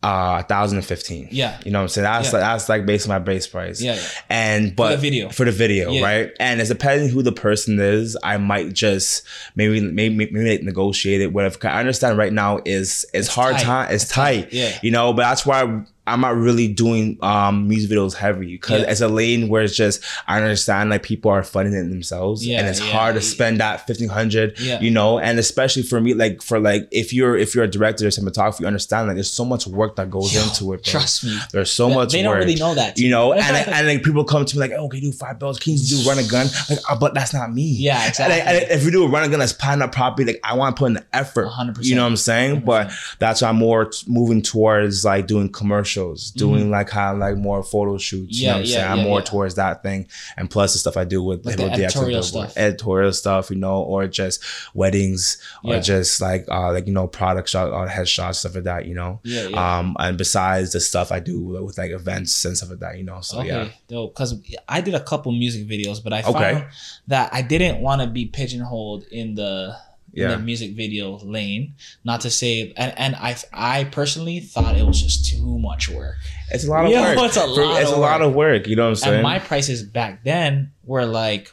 uh 0.03 0.43
1015 0.47 1.29
Yeah. 1.31 1.57
you 1.65 1.71
know 1.71 1.79
what 1.79 1.83
i'm 1.83 1.87
saying 1.89 2.03
that's 2.03 2.27
Yeah. 2.27 2.39
like 2.39 2.41
that's 2.41 2.69
like 2.69 2.85
based 2.85 3.07
on 3.07 3.09
my 3.09 3.19
base 3.19 3.47
price 3.47 3.81
Yeah, 3.81 3.95
yeah. 3.95 4.01
and 4.29 4.75
but 4.75 4.89
for 4.91 4.95
the 4.95 5.01
video. 5.01 5.29
for 5.29 5.45
the 5.45 5.51
video 5.51 5.91
Yeah. 5.91 6.03
right 6.03 6.31
and 6.39 6.59
it's 6.59 6.69
depending 6.69 7.09
who 7.09 7.23
the 7.23 7.31
person 7.31 7.79
is 7.79 8.17
i 8.23 8.37
might 8.37 8.73
just 8.73 9.23
maybe 9.55 9.79
maybe 9.79 10.15
maybe 10.15 10.49
like 10.49 10.63
negotiate 10.63 11.21
it 11.21 11.31
whatever 11.31 11.57
i 11.67 11.79
understand 11.79 12.17
right 12.17 12.33
now 12.33 12.59
is 12.65 13.05
it's, 13.13 13.27
hard 13.29 13.55
tight. 13.55 13.63
time 13.63 13.93
it's, 13.93 14.07
tight, 14.09 14.51
Yeah. 14.51 14.77
you 14.83 14.91
know 14.91 15.13
but 15.13 15.23
that's 15.23 15.45
why 15.45 15.83
I'm 16.05 16.19
not 16.21 16.35
really 16.35 16.67
doing 16.67 17.17
um 17.21 17.67
music 17.69 17.89
videos 17.91 18.13
heavy 18.13 18.47
because 18.53 18.81
Yeah. 18.81 18.91
it's 18.91 19.01
a 19.01 19.07
lane 19.07 19.47
where 19.47 19.63
it's 19.63 19.75
just 19.75 20.03
I 20.27 20.37
understand 20.41 20.89
like 20.89 21.03
people 21.03 21.31
are 21.31 21.43
funding 21.43 21.73
it 21.73 21.89
themselves 21.89 22.45
Yeah, 22.45 22.59
and 22.59 22.67
it's 22.67 22.79
yeah. 22.81 22.91
hard 22.91 23.15
to 23.15 23.21
spend 23.21 23.59
that 23.61 23.87
fifteen 23.87 24.09
hundred 24.09 24.59
you 24.59 24.91
know 24.91 25.19
and 25.19 25.39
especially 25.39 25.83
for 25.83 26.01
me 26.01 26.13
like 26.13 26.41
for 26.41 26.59
like 26.59 26.87
if 26.91 27.13
you're 27.13 27.37
if 27.37 27.55
you're 27.55 27.63
a 27.63 27.69
director 27.69 28.05
or 28.05 28.09
cinematographer 28.09 28.59
you 28.59 28.67
understand 28.67 29.07
like 29.07 29.15
there's 29.15 29.31
so 29.31 29.45
much 29.45 29.65
work 29.65 29.95
that 29.95 30.09
goes 30.11 30.33
Yo, 30.33 30.41
into 30.43 30.73
it 30.73 30.83
bro. 30.83 30.91
trust 30.91 31.23
me. 31.23 31.37
there's 31.53 31.71
so 31.71 31.89
much 31.89 32.11
they 32.11 32.21
don't 32.21 32.31
work. 32.31 32.39
really 32.39 32.55
know 32.55 32.75
that, 32.75 32.97
you 32.97 33.09
know 33.09 33.31
and 33.33 33.41
and, 33.55 33.69
and 33.69 33.87
like 33.87 34.03
people 34.03 34.23
come 34.25 34.43
to 34.45 34.55
me 34.57 34.59
like 34.59 34.71
oh 34.77 34.89
can 34.89 34.99
you 35.01 35.11
do 35.11 35.17
five 35.17 35.39
bills 35.39 35.57
can 35.59 35.73
you 35.73 35.79
do 35.79 36.09
run 36.09 36.19
a 36.19 36.23
gun 36.23 36.47
like 36.69 36.79
oh, 36.89 36.97
but 36.99 37.13
that's 37.13 37.33
not 37.33 37.53
me 37.53 37.63
Yeah, 37.63 37.99
and, 38.01 38.09
exactly. 38.09 38.37
like, 38.39 38.47
and 38.63 38.71
if 38.71 38.83
you 38.83 38.91
do 38.91 39.05
a 39.05 39.07
run 39.07 39.23
a 39.23 39.29
gun 39.29 39.39
that's 39.39 39.53
planned 39.53 39.81
out 39.81 39.93
properly 39.93 40.25
like 40.33 40.41
I 40.43 40.55
want 40.55 40.75
to 40.75 40.79
put 40.79 40.87
in 40.87 40.93
the 40.95 41.05
effort 41.13 41.47
100%. 41.47 41.83
you 41.85 41.95
know 41.95 42.01
what 42.03 42.07
I'm 42.09 42.17
saying 42.17 42.59
but 42.61 42.91
that's 43.19 43.41
why 43.41 43.49
I'm 43.49 43.55
more 43.55 43.85
t- 43.85 44.03
moving 44.07 44.41
towards 44.41 45.05
like 45.05 45.27
doing 45.27 45.49
commercials 45.93 46.31
doing 46.31 46.69
like 46.71 46.87
kind 46.87 47.13
of 47.15 47.19
like 47.19 47.37
more 47.37 47.63
photo 47.63 47.97
shoots 47.97 48.39
you 48.39 48.43
Mm-hmm. 48.43 48.43
Yeah, 48.43 48.51
know 48.51 48.53
what 48.53 48.59
I'm 48.59 48.65
yeah, 48.65 48.75
saying 48.75 48.91
I'm 48.91 49.03
more 49.07 49.19
yeah. 49.19 49.25
towards 49.25 49.55
that 49.55 49.83
thing 49.83 50.07
and 50.37 50.49
plus 50.49 50.73
the 50.73 50.79
stuff 50.79 50.97
I 50.97 51.03
do 51.05 51.23
with 51.23 51.45
Like 51.45 51.57
the 51.57 51.65
editorial 51.71 52.23
stuff. 52.23 52.57
editorial 52.57 53.13
stuff 53.13 53.49
you 53.49 53.55
know 53.57 53.81
or 53.81 54.07
just 54.07 54.43
weddings 54.73 55.37
or 55.63 55.79
just 55.79 56.21
like 56.21 56.45
uh 56.49 56.71
like 56.71 56.87
you 56.87 56.93
know 56.93 57.07
product 57.07 57.49
shot 57.49 57.69
or 57.71 57.87
headshots 57.87 58.35
stuff 58.35 58.55
like 58.55 58.63
that 58.65 58.85
you 58.85 58.95
know 58.95 59.19
Yeah, 59.23 59.47
yeah. 59.47 59.79
um 59.79 59.95
and 59.99 60.17
besides 60.17 60.71
the 60.73 60.79
stuff 60.79 61.11
I 61.11 61.19
do 61.19 61.39
with 61.39 61.77
like 61.77 61.91
events 61.91 62.43
and 62.45 62.57
stuff 62.57 62.69
like 62.71 62.79
that 62.79 62.97
you 62.97 63.03
know 63.03 63.21
so 63.21 63.39
Okay, 63.39 63.47
yeah 63.47 63.69
dope. 63.87 64.13
Because 64.13 64.35
I 64.67 64.81
did 64.81 64.93
a 64.95 64.99
couple 65.03 65.31
music 65.31 65.67
videos, 65.67 66.03
but 66.03 66.13
I 66.13 66.21
Okay. 66.23 66.31
found 66.53 66.65
that 67.07 67.33
I 67.33 67.41
didn't 67.41 67.81
want 67.81 68.01
to 68.01 68.07
be 68.07 68.25
pigeonholed 68.25 69.03
in 69.11 69.35
the 69.35 69.75
Yeah. 70.13 70.29
the 70.29 70.37
music 70.39 70.75
video 70.75 71.17
lane. 71.19 71.73
Not 72.03 72.21
to 72.21 72.29
say, 72.29 72.71
and, 72.77 72.93
and 72.97 73.15
I 73.15 73.35
I 73.51 73.83
personally 73.85 74.39
thought 74.39 74.77
it 74.77 74.85
was 74.85 75.01
just 75.01 75.25
too 75.29 75.57
much 75.59 75.89
work. 75.89 76.15
It's 76.51 76.65
a 76.65 76.69
lot 76.69 76.85
of 76.85 76.91
Yo, 76.91 77.01
work. 77.01 77.17
it's 77.25 77.37
a 77.37 77.45
lot 77.45 77.81
it's 77.81 77.91
of 77.91 77.97
a 77.97 77.99
lot 77.99 78.19
work. 78.21 78.27
of 78.29 78.35
work. 78.35 78.67
You 78.67 78.75
know 78.75 78.83
what 78.83 78.89
I'm 78.89 78.95
saying? 78.95 79.13
And 79.15 79.23
my 79.23 79.39
prices 79.39 79.81
back 79.83 80.23
then 80.23 80.71
were 80.85 81.05
like 81.05 81.51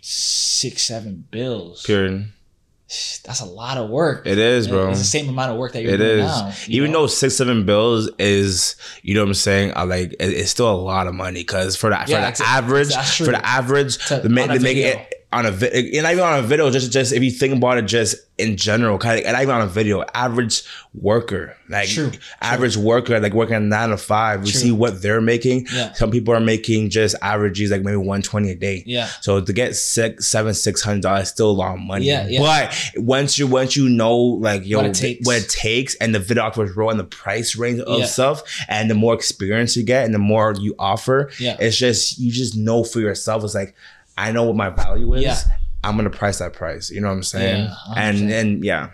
six, 0.00 0.82
seven 0.82 1.26
bills. 1.30 1.84
That's 3.24 3.40
a 3.40 3.44
lot 3.44 3.76
of 3.76 3.90
work. 3.90 4.26
It 4.26 4.38
is, 4.38 4.66
bro. 4.66 4.88
It's 4.88 4.98
the 5.00 5.04
same 5.04 5.28
amount 5.28 5.52
of 5.52 5.58
work 5.58 5.72
that 5.74 5.82
you're 5.82 5.92
It 5.94 5.98
doing 5.98 6.20
is. 6.20 6.24
now. 6.24 6.52
Even 6.68 6.90
know? 6.92 7.00
though 7.02 7.06
six 7.08 7.34
seven 7.36 7.66
bills 7.66 8.08
is, 8.18 8.76
you 9.02 9.12
know 9.12 9.20
what 9.20 9.28
I'm 9.28 9.34
saying? 9.34 9.72
I 9.76 9.82
like 9.82 10.14
it's 10.18 10.50
still 10.50 10.70
a 10.70 10.80
lot 10.80 11.06
of 11.06 11.14
money 11.14 11.40
because 11.40 11.76
for 11.76 11.90
the 11.90 11.96
for 11.96 12.10
Yeah, 12.12 12.30
the 12.30 12.44
average 12.46 12.94
for 13.18 13.24
the 13.24 13.44
average 13.44 13.98
To- 14.08 14.20
the 14.20 14.30
make 14.30 14.48
on 14.48 14.62
make 14.62 14.78
it 14.78 15.17
on 15.30 15.44
a 15.44 15.50
video, 15.50 15.78
and 15.98 16.02
not 16.04 16.12
even 16.12 16.24
on 16.24 16.38
a 16.38 16.42
video, 16.42 16.70
just 16.70 16.90
just 16.90 17.12
if 17.12 17.22
you 17.22 17.30
think 17.30 17.54
about 17.54 17.76
it, 17.78 17.82
just 17.82 18.16
in 18.38 18.56
general, 18.56 18.96
kind 18.98 19.18
of, 19.18 19.24
and 19.26 19.32
not 19.34 19.42
even 19.42 19.54
on 19.54 19.60
a 19.62 19.66
video, 19.66 20.02
average 20.14 20.62
worker, 20.94 21.54
like 21.68 21.88
True, 21.88 22.12
average 22.40 22.76
worker, 22.76 23.20
like 23.20 23.34
working 23.34 23.68
nine 23.68 23.90
to 23.90 23.96
five, 23.98 24.42
we 24.44 24.50
True. 24.50 24.60
see 24.60 24.72
what 24.72 25.02
they're 25.02 25.20
making. 25.20 25.66
Yeah. 25.72 25.92
Some 25.92 26.10
people 26.10 26.32
are 26.34 26.40
making 26.40 26.90
just 26.90 27.14
averages 27.20 27.70
like 27.70 27.82
maybe 27.82 27.96
one 27.96 28.22
twenty 28.22 28.50
a 28.52 28.54
day. 28.54 28.82
Yeah. 28.86 29.06
So 29.20 29.40
to 29.42 29.52
get 29.52 29.76
six, 29.76 30.26
seven, 30.26 30.54
six 30.54 30.82
hundred 30.82 31.02
dollars, 31.02 31.28
still 31.28 31.50
a 31.50 31.52
lot 31.52 31.74
of 31.74 31.80
money. 31.80 32.06
Yeah, 32.06 32.26
yeah. 32.26 32.40
But 32.40 33.02
once 33.02 33.38
you 33.38 33.46
once 33.46 33.76
you 33.76 33.88
know 33.90 34.16
like 34.16 34.64
yo 34.66 34.78
What 34.78 34.86
it 34.86 34.94
takes. 34.94 35.26
what 35.26 35.42
it 35.42 35.48
takes 35.50 35.94
and 35.96 36.14
the 36.14 36.20
videographer's 36.20 36.74
role 36.74 36.90
and 36.90 36.98
the 36.98 37.04
price 37.04 37.54
range 37.54 37.80
of 37.80 37.98
Yeah. 37.98 38.06
stuff, 38.06 38.42
and 38.68 38.90
the 38.90 38.94
more 38.94 39.12
experience 39.14 39.76
you 39.76 39.82
get 39.82 40.06
and 40.06 40.14
the 40.14 40.18
more 40.18 40.54
you 40.58 40.74
offer, 40.78 41.30
Yeah. 41.38 41.56
it's 41.60 41.76
just 41.76 42.18
you 42.18 42.32
just 42.32 42.56
know 42.56 42.82
for 42.82 43.00
yourself. 43.00 43.44
It's 43.44 43.54
like 43.54 43.74
I 44.18 44.32
know 44.32 44.44
what 44.44 44.56
my 44.56 44.70
value 44.70 45.14
is. 45.14 45.22
Yeah. 45.22 45.36
I'm 45.84 45.96
gonna 45.96 46.10
price 46.10 46.38
that 46.40 46.52
price. 46.52 46.90
You 46.90 47.00
know 47.00 47.08
what 47.08 47.14
I'm 47.14 47.22
saying? 47.22 47.64
Yeah, 47.64 47.74
and 47.96 48.30
and 48.30 48.64
yeah, 48.64 48.90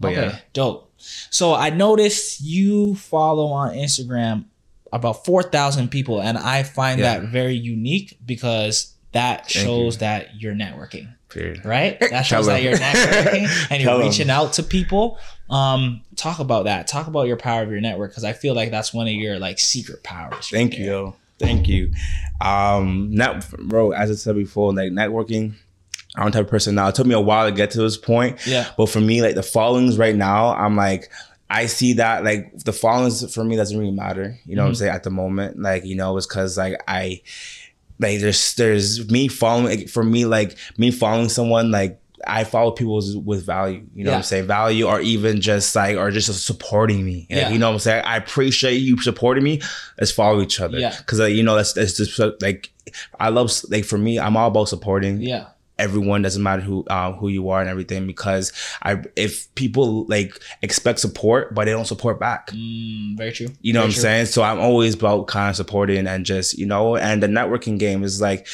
but 0.00 0.12
okay, 0.12 0.26
yeah, 0.26 0.38
dope. 0.52 0.90
So 0.98 1.54
I 1.54 1.70
noticed 1.70 2.40
you 2.40 2.94
follow 2.96 3.46
on 3.48 3.74
Instagram 3.74 4.46
about 4.92 5.24
four 5.24 5.42
thousand 5.42 5.90
people, 5.90 6.20
and 6.20 6.36
I 6.36 6.62
find 6.64 6.98
Yeah. 7.00 7.20
that 7.20 7.28
very 7.28 7.54
unique 7.54 8.18
because 8.26 8.94
that 9.12 9.48
Thank 9.48 9.64
shows 9.66 9.98
that 9.98 10.40
you're 10.40 10.54
networking. 10.54 11.14
period. 11.28 11.64
right? 11.64 11.98
That 12.10 12.22
shows 12.26 12.46
that 12.46 12.62
you're 12.64 12.74
networking 12.76 13.46
and 13.70 13.80
you're 13.82 13.90
Tell 13.90 13.98
them. 13.98 14.08
reaching 14.08 14.28
out 14.30 14.54
to 14.54 14.62
people. 14.64 15.18
Um, 15.50 16.00
talk 16.16 16.40
about 16.40 16.64
that. 16.64 16.88
Talk 16.88 17.06
about 17.06 17.28
your 17.28 17.36
power 17.36 17.62
of 17.62 17.70
your 17.70 17.80
network 17.80 18.10
because 18.10 18.24
I 18.24 18.32
feel 18.32 18.54
like 18.54 18.70
that's 18.72 18.92
one 18.92 19.06
of 19.06 19.12
your 19.14 19.38
like 19.38 19.58
secret 19.60 20.02
powers. 20.02 20.48
Thank 20.48 20.72
there. 20.72 20.80
you, 20.80 20.86
yo. 20.86 21.16
Thank 21.44 21.68
you. 21.68 21.92
Um, 22.40 23.10
net, 23.10 23.48
bro. 23.58 23.92
As 23.92 24.10
I 24.10 24.14
said 24.14 24.36
before, 24.36 24.72
like 24.72 24.92
networking. 24.92 25.54
I'm 26.16 26.30
type 26.30 26.44
of 26.44 26.50
person 26.50 26.76
now. 26.76 26.88
It 26.88 26.94
took 26.94 27.06
me 27.06 27.14
a 27.14 27.20
while 27.20 27.48
to 27.48 27.52
get 27.54 27.72
to 27.72 27.80
this 27.80 27.96
point. 27.96 28.46
Yeah. 28.46 28.70
But 28.76 28.86
for 28.86 29.00
me, 29.00 29.20
like 29.20 29.34
the 29.34 29.42
followings 29.42 29.98
right 29.98 30.14
now, 30.14 30.54
I'm 30.54 30.76
like, 30.76 31.10
I 31.50 31.66
see 31.66 31.94
that 31.94 32.24
like 32.24 32.56
the 32.64 32.72
followings 32.72 33.34
for 33.34 33.42
me 33.42 33.56
doesn't 33.56 33.76
really 33.76 33.90
matter. 33.90 34.38
You 34.46 34.54
know 34.54 34.62
what 34.62 34.68
I'm 34.68 34.74
saying? 34.76 34.94
At 34.94 35.02
the 35.02 35.10
moment, 35.10 35.60
like 35.60 35.84
you 35.84 35.96
know, 35.96 36.16
it's 36.16 36.26
because 36.26 36.56
like 36.56 36.80
I, 36.86 37.20
like 37.98 38.20
there's 38.20 38.54
there's 38.54 39.10
me 39.10 39.26
following 39.28 39.66
like, 39.66 39.88
for 39.88 40.04
me 40.04 40.24
like 40.24 40.56
me 40.78 40.90
following 40.90 41.28
someone 41.28 41.70
like. 41.70 42.00
I 42.26 42.44
follow 42.44 42.70
people 42.72 42.94
with- 43.24 43.44
value, 43.46 43.86
you 43.94 44.04
know 44.04 44.12
what 44.12 44.16
I'm 44.18 44.22
saying? 44.22 44.46
Value 44.46 44.86
or 44.86 45.00
even 45.00 45.40
just 45.40 45.74
like, 45.76 45.96
or 45.96 46.10
just 46.10 46.32
supporting 46.44 47.04
me. 47.04 47.26
Yeah. 47.30 47.50
You 47.50 47.58
know 47.58 47.68
what 47.68 47.74
I'm 47.74 47.78
saying? 47.80 48.04
I 48.04 48.16
appreciate 48.16 48.76
you 48.78 48.98
supporting 49.00 49.44
me. 49.44 49.60
Let's 49.98 50.10
follow 50.12 50.40
each 50.40 50.60
other. 50.60 50.78
Yeah. 50.78 50.94
Cause 51.06 51.20
like, 51.20 51.34
you 51.34 51.42
know, 51.42 51.56
that's, 51.56 51.72
that's 51.74 51.96
just 51.96 52.18
like, 52.42 52.70
I 53.18 53.28
love, 53.30 53.50
like 53.70 53.84
for 53.84 53.98
me, 53.98 54.18
I'm 54.18 54.36
all 54.36 54.48
about 54.48 54.68
supporting 54.68 55.20
Yeah. 55.20 55.46
everyone 55.78 56.22
doesn't 56.22 56.42
matter 56.42 56.62
who 56.62 56.84
um, 56.88 57.14
who 57.14 57.26
you 57.28 57.48
are 57.48 57.60
and 57.60 57.68
everything 57.68 58.06
because 58.06 58.52
I 58.82 59.02
if 59.16 59.52
people 59.56 60.04
like 60.06 60.38
expect 60.62 61.00
support 61.00 61.52
but 61.52 61.64
they 61.64 61.72
don't 61.72 61.84
support 61.86 62.20
back 62.20 62.50
Mm, 62.52 63.16
very 63.16 63.32
true. 63.32 63.48
you 63.60 63.72
know 63.72 63.80
Very 63.80 63.88
what 63.88 63.88
I'm 63.88 63.92
true. 63.94 64.02
saying 64.02 64.26
so 64.26 64.42
I'm 64.44 64.60
always 64.60 64.94
about 64.94 65.26
kind 65.26 65.50
of 65.50 65.56
supporting 65.56 66.06
and 66.06 66.24
just 66.24 66.56
you 66.56 66.64
know 66.66 66.96
and 66.96 67.20
the 67.20 67.26
networking 67.26 67.76
game 67.80 68.04
is 68.04 68.20
like 68.20 68.46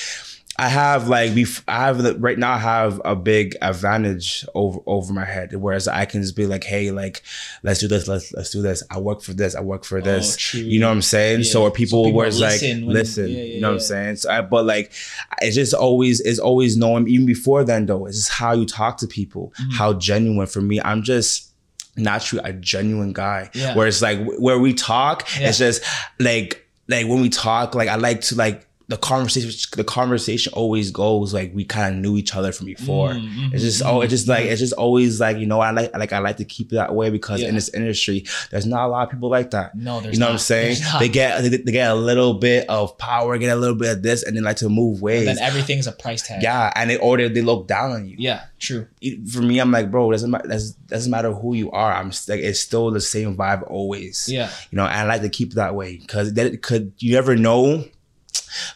I 0.61 0.69
have 0.69 1.09
like 1.09 1.31
bef- 1.33 1.63
I 1.67 1.87
have 1.87 2.03
the, 2.03 2.15
right 2.19 2.39
now 2.39 2.53
I 2.53 2.59
have 2.59 3.01
a 3.05 3.17
big 3.17 3.57
advantage 3.63 4.45
over 4.55 4.79
over 4.87 5.13
my 5.13 5.25
head 5.25 5.55
whereas 5.55 5.89
I 5.89 6.05
can 6.05 6.21
just 6.23 6.37
be 6.37 6.47
like 6.47 6.65
hey 6.65 6.91
like 6.91 7.23
let's 7.63 7.81
do 7.81 7.89
this 7.89 8.07
let's 8.09 8.33
let's 8.35 8.51
do 8.51 8.61
this. 8.63 8.83
I 8.91 8.99
work 9.01 9.23
for 9.23 9.33
this 9.33 9.55
I 9.55 9.63
work 9.63 9.85
for 9.85 10.01
this. 10.01 10.55
Oh, 10.55 10.59
you 10.59 10.79
know 10.81 10.89
what 10.89 10.93
I'm 10.93 11.03
saying? 11.03 11.45
So 11.45 11.59
Yeah. 11.59 11.63
where 11.65 11.71
people, 11.73 12.05
So 12.05 12.09
people 12.09 12.19
where 12.19 12.27
it's 12.29 12.41
like 12.41 12.61
listen 12.61 12.87
when- 12.87 12.95
listen 12.95 13.29
yeah, 13.29 13.37
yeah, 13.39 13.45
you 13.55 13.61
know 13.63 13.69
what 13.69 13.75
I'm 13.75 13.81
saying? 13.81 14.17
So 14.17 14.31
I, 14.31 14.41
but 14.43 14.67
like 14.67 14.93
it's 15.41 15.57
just 15.57 15.73
always 15.75 16.21
it's 16.21 16.39
always 16.39 16.77
knowing 16.77 17.09
even 17.09 17.27
before 17.27 17.65
then 17.65 17.87
though 17.87 18.07
it's 18.07 18.17
just 18.19 18.31
how 18.33 18.53
you 18.53 18.67
talk 18.67 18.99
to 18.99 19.07
people 19.07 19.53
Mm-hmm. 19.59 19.71
how 19.73 19.95
genuine. 19.95 20.47
For 20.47 20.61
me 20.61 20.81
I'm 20.81 21.03
just 21.03 21.53
naturally 21.97 22.45
a 22.49 22.53
genuine 22.53 23.13
guy. 23.13 23.51
Where 23.75 23.87
it's 23.87 24.03
like 24.03 24.19
where 24.39 24.59
we 24.59 24.75
talk 24.75 25.27
it's 25.41 25.59
just 25.59 25.83
like 26.19 26.67
like 26.89 27.07
when 27.07 27.21
we 27.21 27.29
talk 27.29 27.75
like 27.75 27.89
i 27.89 27.95
like 27.95 28.21
to 28.23 28.35
like 28.35 28.67
the 28.91 28.97
conversation 28.97 29.51
the 29.77 29.85
conversation 29.85 30.53
always 30.53 30.91
goes 30.91 31.33
like 31.33 31.53
we 31.55 31.65
kind 31.65 31.95
of 31.95 32.01
knew 32.03 32.17
each 32.17 32.35
other 32.35 32.53
from 32.53 32.67
before 32.67 33.11
Mm, 33.11 33.53
it's 33.55 33.63
just 33.63 33.83
oh 33.85 34.01
it's 34.03 34.11
just 34.11 34.29
like 34.29 34.45
it's 34.47 34.61
just 34.61 34.73
always 34.75 35.21
like 35.21 35.39
you 35.39 35.47
know 35.47 35.61
i 35.61 35.71
like 35.71 35.97
like 35.97 36.13
i 36.13 36.19
like 36.19 36.37
to 36.39 36.45
keep 36.45 36.73
it 36.73 36.75
that 36.75 36.95
way 36.95 37.09
because 37.09 37.41
Yeah. 37.41 37.49
in 37.49 37.55
this 37.55 37.69
industry 37.73 38.25
there's 38.51 38.67
not 38.67 38.87
a 38.87 38.89
lot 38.89 39.05
of 39.05 39.11
people 39.13 39.31
like 39.31 39.51
that 39.53 39.75
No, 39.75 40.01
there's 40.01 40.15
you 40.17 40.21
know 40.21 40.27
what 40.27 40.33
i'm 40.33 40.39
saying 40.39 40.77
they 40.99 41.09
get 41.09 41.41
they, 41.43 41.49
they 41.49 41.73
get 41.73 41.91
a 41.91 41.95
little 41.95 42.35
bit 42.35 42.69
of 42.69 42.99
power 42.99 43.39
get 43.39 43.51
a 43.57 43.57
little 43.57 43.77
bit 43.77 43.91
of 43.97 44.03
this 44.03 44.23
and 44.25 44.37
then 44.37 44.43
like 44.45 44.57
to 44.57 44.69
move 44.69 45.01
ways 45.01 45.25
Then 45.27 45.39
everything's 45.39 45.87
a 45.87 45.93
price 45.93 46.23
tag. 46.23 46.43
yeah 46.43 46.73
and 46.75 46.91
they 46.91 46.99
or 46.99 47.17
they, 47.17 47.43
look 47.43 47.69
down 47.69 47.93
on 47.93 48.07
you 48.07 48.17
Yeah. 48.19 48.45
True. 48.59 48.87
for 49.33 49.41
me, 49.41 49.59
I'm 49.59 49.71
like, 49.71 49.91
bro, 49.91 50.11
doesn't 50.13 50.31
matter. 50.31 50.47
Doesn't 50.89 51.11
matter 51.11 51.33
who 51.33 51.55
you 51.55 51.71
are. 51.71 51.91
I'm 51.95 52.09
like, 52.29 52.41
it's 52.41 52.61
still 52.61 52.91
the 52.91 53.01
same 53.01 53.35
vibe 53.35 53.63
always. 53.71 54.29
Yeah. 54.29 54.51
you 54.71 54.77
know, 54.77 54.85
and 54.85 54.93
I 55.01 55.05
like 55.05 55.23
to 55.23 55.31
keep 55.31 55.53
it 55.53 55.55
that 55.55 55.75
way 55.75 55.97
because 55.97 56.35
that 56.35 56.61
could 56.61 56.93
you 56.99 57.15
never 57.15 57.37
know. 57.37 57.85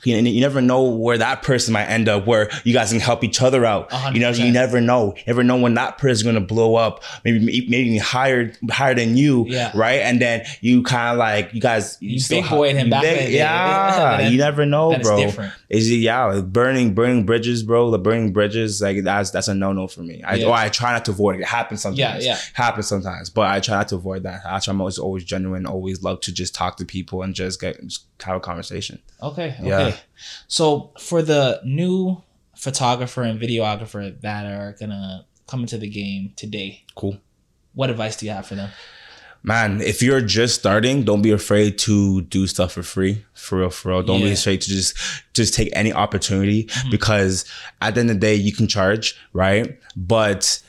You, 0.02 0.16
you 0.16 0.40
never 0.40 0.60
know 0.60 0.82
where 0.84 1.18
that 1.18 1.42
person 1.42 1.72
might 1.72 1.86
end 1.86 2.08
up. 2.08 2.26
Where 2.26 2.50
you 2.64 2.72
guys 2.72 2.90
can 2.90 3.00
help 3.00 3.24
each 3.24 3.40
other 3.42 3.64
out. 3.64 3.92
A 3.92 3.96
hundred 3.96 4.16
You 4.16 4.22
know, 4.22 4.30
you 4.30 4.52
never 4.52 4.80
know. 4.80 5.14
You 5.16 5.22
never 5.26 5.42
know 5.44 5.56
when 5.56 5.74
that 5.74 5.98
person's 5.98 6.22
gonna 6.22 6.40
blow 6.40 6.76
up. 6.76 7.02
Maybe 7.24 7.66
maybe 7.68 7.98
higher 7.98 8.52
higher 8.70 8.94
than 8.94 9.16
you. 9.16 9.46
Yeah. 9.48 9.72
Right. 9.74 10.00
And 10.00 10.20
then 10.20 10.44
you 10.60 10.82
kind 10.82 11.12
of 11.12 11.18
like 11.18 11.52
you 11.54 11.60
guys. 11.60 11.96
You 12.00 12.18
still 12.18 12.42
big 12.42 12.50
boyed 12.50 12.76
him 12.76 12.90
back 12.90 13.02
big- 13.02 13.18
then, 13.18 13.32
Yeah. 13.32 14.28
You 14.28 14.38
never 14.38 14.64
know, 14.66 14.98
bro. 14.98 15.16
different. 15.16 15.52
Is 15.74 15.90
it 15.90 15.96
yeah, 15.96 16.24
like 16.26 16.52
burning 16.52 16.94
burning 16.94 17.24
bridges, 17.26 17.62
bro. 17.62 17.90
The 17.90 17.98
burning 17.98 18.32
bridges, 18.32 18.80
like 18.80 19.02
that's 19.04 19.30
that's 19.30 19.48
a 19.48 19.54
no 19.54 19.72
no 19.72 19.86
for 19.88 20.02
me. 20.02 20.22
I 20.22 20.36
Yeah. 20.36 20.46
or 20.46 20.52
I 20.54 20.68
try 20.68 20.92
not 20.92 21.04
to 21.06 21.10
avoid 21.10 21.36
it. 21.36 21.40
It 21.40 21.46
happens 21.48 21.82
sometimes. 21.82 22.24
Yeah, 22.24 22.32
yeah. 22.34 22.38
Happens 22.54 22.86
sometimes, 22.86 23.30
but 23.30 23.46
I 23.48 23.60
try 23.60 23.76
not 23.76 23.88
to 23.88 23.96
avoid 23.96 24.22
that. 24.22 24.42
I 24.46 24.58
try. 24.60 24.72
I'm 24.72 24.80
always 24.80 24.98
always 24.98 25.24
genuine. 25.24 25.66
Always 25.66 26.02
love 26.02 26.20
to 26.20 26.32
just 26.32 26.54
talk 26.54 26.76
to 26.78 26.84
people 26.84 27.22
and 27.22 27.34
just 27.34 27.60
get 27.60 27.80
just 27.86 28.06
have 28.22 28.36
a 28.36 28.40
conversation. 28.40 29.00
Okay. 29.22 29.56
Okay. 29.60 29.94
So 30.48 30.92
for 30.98 31.22
the 31.22 31.60
new 31.64 32.22
photographer 32.56 33.22
and 33.22 33.40
videographer 33.40 34.20
that 34.20 34.46
are 34.46 34.76
gonna 34.78 35.26
come 35.46 35.60
into 35.60 35.76
the 35.78 35.88
game 35.88 36.32
today, 36.36 36.84
Cool. 36.94 37.18
what 37.74 37.90
advice 37.90 38.16
do 38.16 38.26
you 38.26 38.32
have 38.32 38.46
for 38.46 38.54
them? 38.54 38.70
Man, 39.46 39.82
if 39.82 40.02
you're 40.02 40.22
just 40.22 40.54
starting, 40.58 41.04
don't 41.04 41.20
be 41.20 41.30
afraid 41.30 41.76
to 41.80 42.22
do 42.22 42.46
stuff 42.46 42.72
for 42.72 42.82
free. 42.82 43.24
For 43.34 43.58
real, 43.58 43.68
for 43.70 43.90
real. 43.90 44.02
Don't 44.02 44.20
Yeah. 44.20 44.28
be 44.28 44.32
afraid 44.32 44.62
to 44.62 44.70
just 44.70 44.96
just 45.34 45.52
take 45.52 45.68
any 45.74 45.92
opportunity 45.92 46.64
mm-hmm. 46.64 46.90
because 46.90 47.44
at 47.82 47.94
the 47.94 48.00
end 48.00 48.10
of 48.10 48.16
the 48.16 48.20
day, 48.20 48.34
you 48.34 48.52
can 48.52 48.66
charge, 48.66 49.14
right? 49.34 49.78
But 49.96 50.62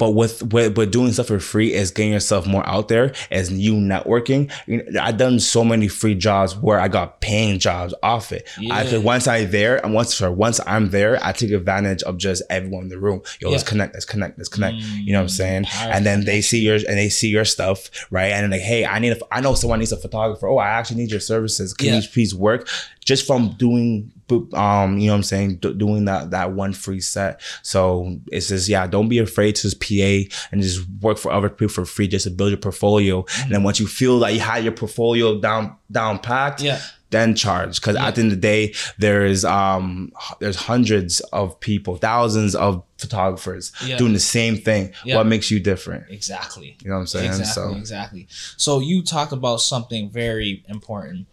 but 0.00 0.12
with, 0.12 0.42
with 0.52 0.76
with 0.76 0.90
doing 0.90 1.12
stuff 1.12 1.26
for 1.28 1.38
free 1.38 1.72
is 1.74 1.90
getting 1.92 2.12
yourself 2.12 2.46
more 2.46 2.66
out 2.66 2.88
there 2.88 3.12
as 3.30 3.52
you 3.52 3.74
networking. 3.74 4.50
I've 4.98 5.18
done 5.18 5.38
so 5.38 5.62
many 5.62 5.88
free 5.88 6.14
jobs 6.14 6.56
where 6.56 6.80
I 6.80 6.88
got 6.88 7.20
paying 7.20 7.58
jobs 7.58 7.94
off 8.02 8.32
it. 8.32 8.48
I 8.58 8.82
Yeah. 8.82 8.90
could 8.90 9.04
once 9.04 9.28
I 9.28 9.44
there 9.44 9.76
and 9.84 9.92
once 9.94 10.14
sorry, 10.16 10.34
once 10.34 10.58
I'm 10.66 10.90
there, 10.90 11.22
I 11.22 11.32
take 11.32 11.50
advantage 11.52 12.02
of 12.02 12.16
just 12.16 12.42
everyone 12.50 12.84
in 12.84 12.88
the 12.88 12.98
room. 12.98 13.20
Yo, 13.40 13.50
let's 13.50 13.62
connect, 13.62 13.92
let's 13.94 14.06
connect, 14.06 14.38
let's 14.38 14.48
connect. 14.48 14.78
you 14.80 15.12
know 15.12 15.18
what 15.20 15.22
I'm 15.24 15.28
mm, 15.28 15.30
saying? 15.30 15.64
powerful 15.64 15.92
And 15.96 16.06
then 16.06 16.24
they 16.24 16.40
see 16.40 16.60
your 16.60 16.76
and 16.76 16.96
they 16.98 17.10
see 17.10 17.28
your 17.28 17.44
stuff, 17.44 17.90
right? 18.10 18.32
And 18.32 18.50
like, 18.50 18.62
hey, 18.62 18.86
I 18.86 18.98
need 18.98 19.12
a, 19.12 19.18
I 19.30 19.40
know 19.42 19.54
someone 19.54 19.78
needs 19.80 19.92
a 19.92 19.98
photographer. 19.98 20.48
Oh, 20.48 20.56
I 20.58 20.68
actually 20.68 20.96
need 21.02 21.10
your 21.10 21.20
services. 21.20 21.74
Can 21.74 21.88
Yeah. 21.88 21.96
you 22.00 22.08
please 22.08 22.34
work? 22.34 22.68
Just 23.10 23.26
from 23.26 23.42
doing, 23.58 24.12
um, 24.54 24.98
you 24.98 25.06
know 25.08 25.12
what 25.14 25.16
I'm 25.16 25.22
saying, 25.24 25.56
do, 25.56 25.74
doing 25.74 26.04
that 26.04 26.30
that 26.30 26.52
one 26.52 26.72
free 26.72 27.00
set. 27.00 27.40
So 27.62 28.18
it's 28.30 28.48
just 28.48 28.68
yeah, 28.68 28.86
don't 28.86 29.08
be 29.08 29.18
afraid 29.18 29.56
to 29.56 29.62
just 29.62 29.80
PA 29.80 30.12
and 30.52 30.62
just 30.62 30.80
work 31.00 31.18
for 31.18 31.32
other 31.32 31.48
people 31.50 31.74
for 31.74 31.84
free 31.84 32.08
just 32.08 32.24
to 32.24 32.30
build 32.30 32.50
your 32.50 32.58
portfolio. 32.58 33.24
And 33.42 33.50
then 33.52 33.62
once 33.64 33.80
you 33.80 33.86
feel 33.88 34.16
like 34.16 34.34
you 34.34 34.40
had 34.40 34.62
your 34.62 34.72
portfolio 34.72 35.40
down 35.40 35.76
down 35.90 36.18
packed, 36.20 36.62
Yeah. 36.62 36.80
then 37.10 37.34
charge 37.34 37.80
because 37.80 37.96
at 37.96 38.14
the 38.14 38.20
end 38.22 38.30
of 38.32 38.36
the 38.40 38.46
day 38.52 38.72
there's 38.98 39.44
um 39.44 40.12
there's 40.38 40.54
hundreds 40.70 41.18
of 41.32 41.58
people 41.58 41.96
thousands 41.96 42.54
of 42.54 42.84
photographers 42.98 43.72
Yeah. 43.84 43.96
doing 43.98 44.12
the 44.12 44.20
same 44.20 44.56
thing 44.56 44.92
Yeah. 45.04 45.16
what 45.16 45.26
makes 45.26 45.50
you 45.50 45.58
different 45.58 46.04
Exactly. 46.08 46.76
you 46.82 46.88
know 46.90 46.94
what 46.96 47.00
i'm 47.00 47.06
saying 47.08 47.30
Exactly. 47.34 47.52
so 47.72 47.74
Exactly. 47.76 48.28
So 48.56 48.78
you 48.78 49.02
talked 49.02 49.32
about 49.32 49.60
something 49.60 50.10
very 50.10 50.62
important. 50.68 51.26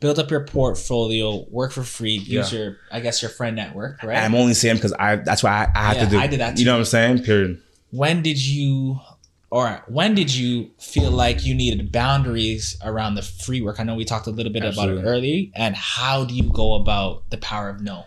Build 0.00 0.18
up 0.18 0.30
your 0.30 0.44
portfolio, 0.44 1.44
work 1.50 1.72
for 1.72 1.82
free, 1.82 2.12
use 2.12 2.52
Yeah. 2.52 2.58
your, 2.58 2.76
I 2.92 3.00
guess, 3.00 3.22
your 3.22 3.30
friend 3.30 3.56
network, 3.56 4.02
right? 4.02 4.18
i'm 4.18 4.34
only 4.34 4.54
saying 4.54 4.76
because 4.76 4.92
i 4.98 5.16
that's 5.16 5.42
why 5.42 5.50
i, 5.74 5.78
I 5.80 5.82
have 5.88 5.96
Yeah, 5.96 6.04
to 6.04 6.10
do 6.10 6.18
I 6.18 6.26
did 6.26 6.40
that 6.40 6.56
Too. 6.56 6.60
you 6.62 6.66
know 6.66 6.72
what 6.74 6.78
i'm 6.80 6.84
saying 6.84 7.22
period 7.24 7.62
when 7.90 8.22
did 8.22 8.38
you 8.44 9.00
or 9.50 9.82
when 9.86 10.14
did 10.14 10.34
you 10.34 10.70
feel 10.78 11.10
like 11.10 11.46
you 11.46 11.54
needed 11.54 11.92
boundaries 11.92 12.76
around 12.84 13.14
the 13.14 13.22
free 13.22 13.62
work? 13.62 13.78
I 13.78 13.84
know 13.84 13.94
we 13.94 14.04
talked 14.04 14.26
a 14.26 14.30
little 14.30 14.52
bit 14.52 14.64
about 14.64 14.88
it 14.88 15.00
early. 15.02 15.52
And 15.54 15.76
how 15.76 16.24
do 16.24 16.34
you 16.34 16.42
go 16.42 16.74
about 16.74 17.30
the 17.30 17.38
power 17.38 17.68
of 17.68 17.80
no? 17.80 18.06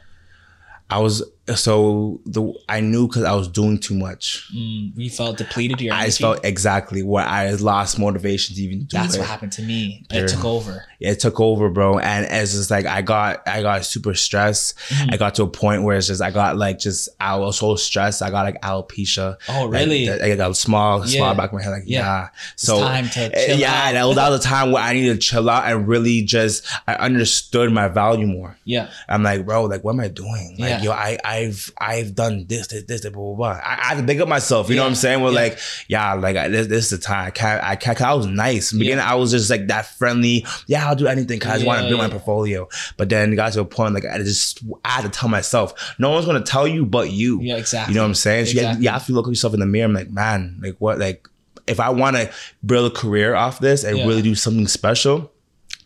I 0.90 1.00
was 1.00 1.24
so 1.56 2.22
the 2.26 2.54
I 2.68 2.80
knew 2.82 3.08
because 3.08 3.24
I 3.24 3.34
was 3.34 3.48
doing 3.48 3.80
too 3.80 3.96
much. 3.96 4.50
Mm, 4.56 4.92
you 4.96 5.10
felt 5.10 5.38
depleted. 5.38 5.82
Your 5.82 5.94
I 5.94 6.06
just 6.06 6.20
felt 6.20 6.44
exactly 6.44 7.04
where 7.04 7.26
I 7.26 7.50
lost 7.52 7.98
motivation 8.00 8.56
to 8.56 8.62
even 8.62 8.80
do 8.86 8.98
That's 8.98 9.16
it. 9.16 9.20
what 9.20 9.28
happened 9.28 9.52
to 9.54 9.62
me. 9.62 10.06
It 10.12 10.28
took 10.30 10.46
over. 10.46 10.86
it 11.00 11.20
took 11.20 11.40
over, 11.40 11.70
bro. 11.70 12.00
And 12.00 12.26
it's 12.30 12.54
just 12.54 12.72
like 12.72 12.86
I 12.86 13.02
got 13.02 13.48
I 13.48 13.62
got 13.62 13.86
super 13.86 14.14
stressed. 14.14 14.78
Mm-hmm. 14.90 15.14
I 15.14 15.18
got 15.18 15.36
to 15.36 15.44
a 15.44 15.48
point 15.48 15.84
where 15.84 15.98
it's 15.98 16.08
just 16.08 16.22
I 16.22 16.32
got 16.32 16.58
like 16.58 16.80
just 16.80 17.10
I 17.20 17.36
was 17.38 17.58
so 17.58 17.76
stressed. 17.76 18.22
I 18.22 18.30
got 18.30 18.44
like 18.46 18.62
alopecia. 18.62 19.38
Oh, 19.50 19.68
really? 19.68 20.06
th- 20.06 20.22
I 20.22 20.36
got 20.36 20.52
a 20.52 20.56
small, 20.56 21.04
small 21.06 21.28
Yeah. 21.30 21.34
back 21.34 21.50
of 21.50 21.54
my 21.54 21.64
head. 21.64 21.72
Like 21.72 21.84
Yeah. 21.86 22.00
yeah. 22.00 22.30
So 22.56 22.80
time 22.80 23.10
to 23.10 23.20
eh, 23.38 23.46
chill 23.48 23.58
yeah, 23.60 23.88
out. 23.88 23.94
that 23.94 24.04
was, 24.06 24.16
that 24.16 24.30
was 24.30 24.40
a 24.46 24.48
time 24.48 24.72
where 24.72 24.84
I 24.84 24.94
needed 24.94 25.14
to 25.14 25.20
chill 25.20 25.50
out 25.50 25.66
and 25.72 25.88
really 25.88 26.22
just 26.24 26.66
I 26.88 26.96
understood 26.96 27.72
my 27.72 27.88
value 27.88 28.28
more. 28.28 28.58
Yeah. 28.66 28.90
I'm 29.08 29.24
like, 29.24 29.46
bro, 29.46 29.64
like, 29.66 29.84
what 29.84 29.94
am 29.94 30.00
I 30.02 30.08
doing? 30.08 30.56
Like, 30.60 30.70
Yeah. 30.70 30.82
yo, 30.82 30.92
I, 30.92 31.18
I've, 31.40 31.74
I've 31.80 32.16
done 32.16 32.46
this, 32.48 32.68
this, 32.68 32.84
this, 32.84 33.02
blah, 33.02 33.12
blah, 33.12 33.36
blah. 33.36 33.48
I, 33.64 33.74
I 33.82 33.86
had 33.88 33.98
to 34.02 34.06
think 34.06 34.20
of 34.22 34.28
myself. 34.28 34.70
You 34.70 34.76
know 34.76 34.84
what 34.84 34.90
I'm 34.90 34.96
saying? 34.96 35.22
We're 35.22 35.30
Yeah. 35.32 35.36
like, 35.42 35.60
yeah, 35.88 36.14
like, 36.14 36.36
I, 36.38 36.48
this, 36.48 36.68
this 36.68 36.84
is 36.86 36.90
the 36.92 36.98
time. 36.98 37.32
I 37.40 37.78
I. 37.82 37.96
I 38.10 38.14
was 38.14 38.26
nice. 38.28 38.72
In 38.72 38.80
the 38.80 38.86
beginning, 38.86 39.04
I 39.06 39.16
was 39.16 39.32
just 39.32 39.50
like 39.50 39.68
that 39.68 39.86
friendly. 39.98 40.46
Yeah, 40.68 40.88
I'll 40.88 40.96
do 40.96 41.08
anything. 41.08 41.40
Cause 41.40 41.52
I 41.52 41.54
just 41.56 41.66
want 41.66 41.80
to 41.80 41.84
Yeah, 41.86 41.90
build 41.90 42.02
my 42.02 42.10
portfolio. 42.10 42.68
But 42.98 43.10
then 43.10 43.36
got 43.36 43.54
to 43.54 43.62
a 43.62 43.66
point 43.66 43.94
like 43.94 44.06
I 44.06 44.18
just, 44.20 44.62
I 44.86 44.90
had 44.90 45.02
to 45.04 45.10
tell 45.10 45.30
myself, 45.30 45.94
no 46.00 46.10
one's 46.12 46.26
gonna 46.26 46.42
tell 46.42 46.68
you 46.68 46.86
but 46.86 47.12
you. 47.12 47.42
Yeah, 47.42 47.58
exactly. 47.58 47.94
You 47.94 47.98
know 48.00 48.04
what 48.04 48.10
I'm 48.10 48.16
saying? 48.16 48.46
So 48.48 48.52
you, 48.52 48.60
have, 48.60 48.66
Exactly. 48.70 48.84
you 48.86 48.90
have 48.92 49.06
to 49.08 49.14
look 49.14 49.28
at 49.28 49.30
yourself 49.30 49.54
in 49.54 49.60
the 49.60 49.66
mirror. 49.66 49.86
I'm 49.86 49.94
like, 49.94 50.10
man, 50.12 50.60
like 50.62 50.76
what, 50.80 51.00
like, 51.00 51.28
if 51.68 51.80
I 51.80 51.90
want 51.90 52.16
to 52.16 52.32
build 52.66 52.92
a 52.92 52.96
career 52.96 53.36
off 53.36 53.60
this 53.60 53.84
and 53.84 53.98
Yeah. 53.98 54.06
really 54.08 54.22
do 54.22 54.34
something 54.36 54.68
special, 54.68 55.32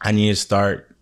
I 0.02 0.12
need 0.12 0.30
to 0.30 0.36
start 0.36 0.93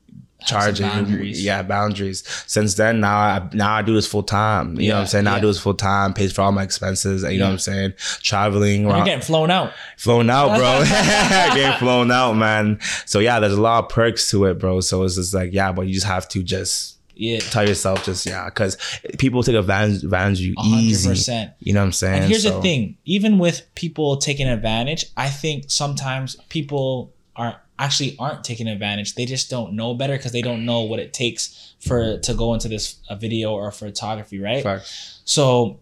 charging 0.46 0.88
boundaries. 0.88 1.44
yeah 1.44 1.62
boundaries. 1.64 2.24
Since 2.48 2.76
then 2.76 3.00
now 3.00 3.18
i 3.18 3.50
now 3.54 3.74
i 3.76 3.82
do 3.82 3.94
this 3.94 4.08
full 4.08 4.24
time. 4.24 4.80
You 4.80 4.90
know 4.90 4.96
what 4.96 5.02
i'm 5.02 5.08
saying? 5.08 5.26
Now 5.26 5.36
i 5.36 5.40
do 5.40 5.48
this 5.48 5.60
full 5.60 5.74
time 5.74 6.14
pays 6.14 6.32
for 6.32 6.42
all 6.42 6.52
my 6.52 6.64
expenses 6.64 7.24
you 7.24 7.40
know 7.40 7.46
what 7.46 7.52
i'm 7.54 7.60
saying? 7.60 7.94
Traveling 8.22 8.84
You're 8.84 9.06
getting 9.06 9.22
flown 9.22 9.52
out. 9.52 9.74
flown 9.98 10.30
out 10.30 10.58
bro. 10.58 10.84
Getting 11.56 11.78
flown 11.80 12.12
out 12.12 12.34
man. 12.34 12.80
So 13.06 13.20
yeah 13.20 13.40
there's 13.40 13.54
a 13.54 13.62
lot 13.62 13.84
of 13.84 13.90
perks 13.90 14.30
to 14.32 14.46
it 14.46 14.60
bro. 14.60 14.82
So 14.82 15.04
it's 15.04 15.16
just 15.16 15.34
like 15.34 15.54
yeah 15.54 15.72
but 15.72 15.88
you 15.88 15.94
just 15.94 16.06
have 16.08 16.28
to 16.30 16.44
just 16.44 16.98
Yeah. 17.16 17.40
tell 17.40 17.68
yourself 17.68 18.04
just 18.06 18.26
yeah 18.26 18.46
because 18.46 18.78
people 19.20 19.44
take 19.44 19.56
advantage, 19.56 20.04
advantage 20.04 20.40
of 20.42 20.46
you 20.48 20.56
100%. 20.56 21.54
you 21.60 21.74
know 21.74 21.82
what 21.82 21.86
i'm 21.86 21.92
saying? 21.92 22.22
And 22.24 22.30
here's 22.32 22.44
So- 22.44 22.56
the 22.56 22.62
thing: 22.62 22.98
even 23.06 23.38
with 23.38 23.62
people 23.76 24.18
taking 24.18 24.48
advantage, 24.48 25.06
I 25.16 25.30
think 25.30 25.66
sometimes 25.68 26.36
people 26.50 27.12
are 27.36 27.61
actually 27.82 28.16
aren't 28.20 28.44
taking 28.44 28.68
advantage. 28.68 29.16
They 29.16 29.26
just 29.26 29.50
don't 29.50 29.74
know 29.74 29.94
better 29.96 30.16
because 30.16 30.32
they 30.32 30.42
don't 30.42 30.66
know 30.66 30.82
what 30.82 31.00
it 31.00 31.14
takes 31.14 31.74
for 31.80 32.20
to 32.20 32.34
go 32.34 32.54
into 32.54 32.68
this 32.68 33.00
a 33.10 33.16
video 33.16 33.54
or 33.54 33.72
photography, 33.72 34.40
right? 34.40 34.64
Facts. 34.64 35.22
So 35.26 35.80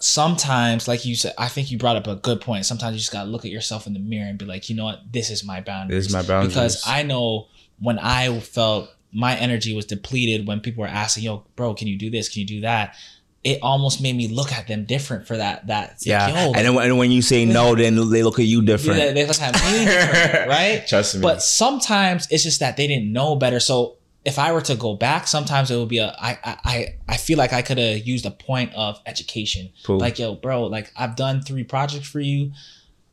sometimes, 0.00 0.88
like 0.88 1.04
you 1.04 1.14
said, 1.14 1.34
I 1.36 1.48
think 1.48 1.70
you 1.70 1.78
brought 1.78 1.96
up 1.96 2.06
a 2.06 2.16
good 2.16 2.40
point. 2.40 2.64
Sometimes 2.64 2.94
you 2.94 3.00
just 3.00 3.12
gotta 3.12 3.28
look 3.28 3.44
at 3.44 3.50
yourself 3.50 3.86
in 3.86 3.92
the 3.92 4.00
mirror 4.00 4.28
and 4.28 4.38
be 4.38 4.46
like, 4.46 4.70
you 4.70 4.76
know 4.76 4.84
what, 4.84 5.00
this 5.12 5.30
is 5.30 5.44
my 5.44 5.60
boundary. 5.60 5.96
This 5.96 6.06
is 6.06 6.12
my 6.12 6.22
boundaries. 6.22 6.54
Because 6.54 6.82
I 6.86 7.02
know 7.02 7.48
when 7.78 7.98
I 7.98 8.40
felt 8.40 8.90
my 9.12 9.36
energy 9.36 9.74
was 9.74 9.86
depleted 9.86 10.46
when 10.46 10.60
people 10.60 10.82
were 10.82 10.88
asking, 10.88 11.24
"Yo, 11.24 11.44
bro, 11.56 11.74
can 11.74 11.88
you 11.88 11.96
do 11.96 12.10
this? 12.10 12.28
Can 12.28 12.40
you 12.40 12.46
do 12.46 12.60
that?" 12.60 12.94
It 13.44 13.60
almost 13.62 14.02
made 14.02 14.16
me 14.16 14.28
look 14.28 14.52
at 14.52 14.66
them 14.66 14.84
different 14.84 15.26
for 15.26 15.36
that. 15.36 15.68
That 15.68 15.92
it's 15.92 16.06
yeah 16.06 16.26
like, 16.26 16.34
Yo, 16.34 16.52
and 16.52 16.66
then 16.66 16.74
when, 16.74 16.86
and 16.86 16.98
when 16.98 17.10
you 17.10 17.22
say 17.22 17.44
no 17.44 17.74
then 17.74 18.10
they 18.10 18.22
look 18.22 18.38
at 18.38 18.44
you 18.46 18.62
different 18.62 18.98
they, 18.98 19.12
they 19.12 19.26
look 19.26 19.40
at 19.40 19.54
me 19.54 19.84
different, 19.84 20.48
right? 20.56 20.84
trust 20.86 21.14
me 21.16 21.22
But 21.22 21.42
sometimes 21.42 22.26
it's 22.30 22.42
just 22.42 22.60
that 22.60 22.76
they 22.76 22.86
didn't 22.86 23.12
know 23.12 23.36
better. 23.36 23.60
So 23.60 23.96
if 24.24 24.38
I 24.38 24.52
were 24.52 24.60
to 24.62 24.74
go 24.74 24.94
back, 24.94 25.26
sometimes 25.26 25.70
it 25.70 25.76
would 25.76 25.88
be 25.88 25.98
a 25.98 26.14
I 26.18 26.38
I 26.44 26.56
I, 26.64 26.94
I 27.08 27.16
feel 27.16 27.38
like 27.38 27.52
I 27.52 27.62
could 27.62 27.78
have 27.78 28.06
used 28.06 28.26
a 28.26 28.30
point 28.30 28.74
of 28.74 29.00
education. 29.06 29.70
Cool. 29.84 29.98
Like 29.98 30.18
yo, 30.18 30.34
bro, 30.34 30.64
like 30.64 30.92
I've 30.96 31.16
done 31.16 31.40
three 31.42 31.64
projects 31.64 32.08
for 32.08 32.20
you. 32.20 32.52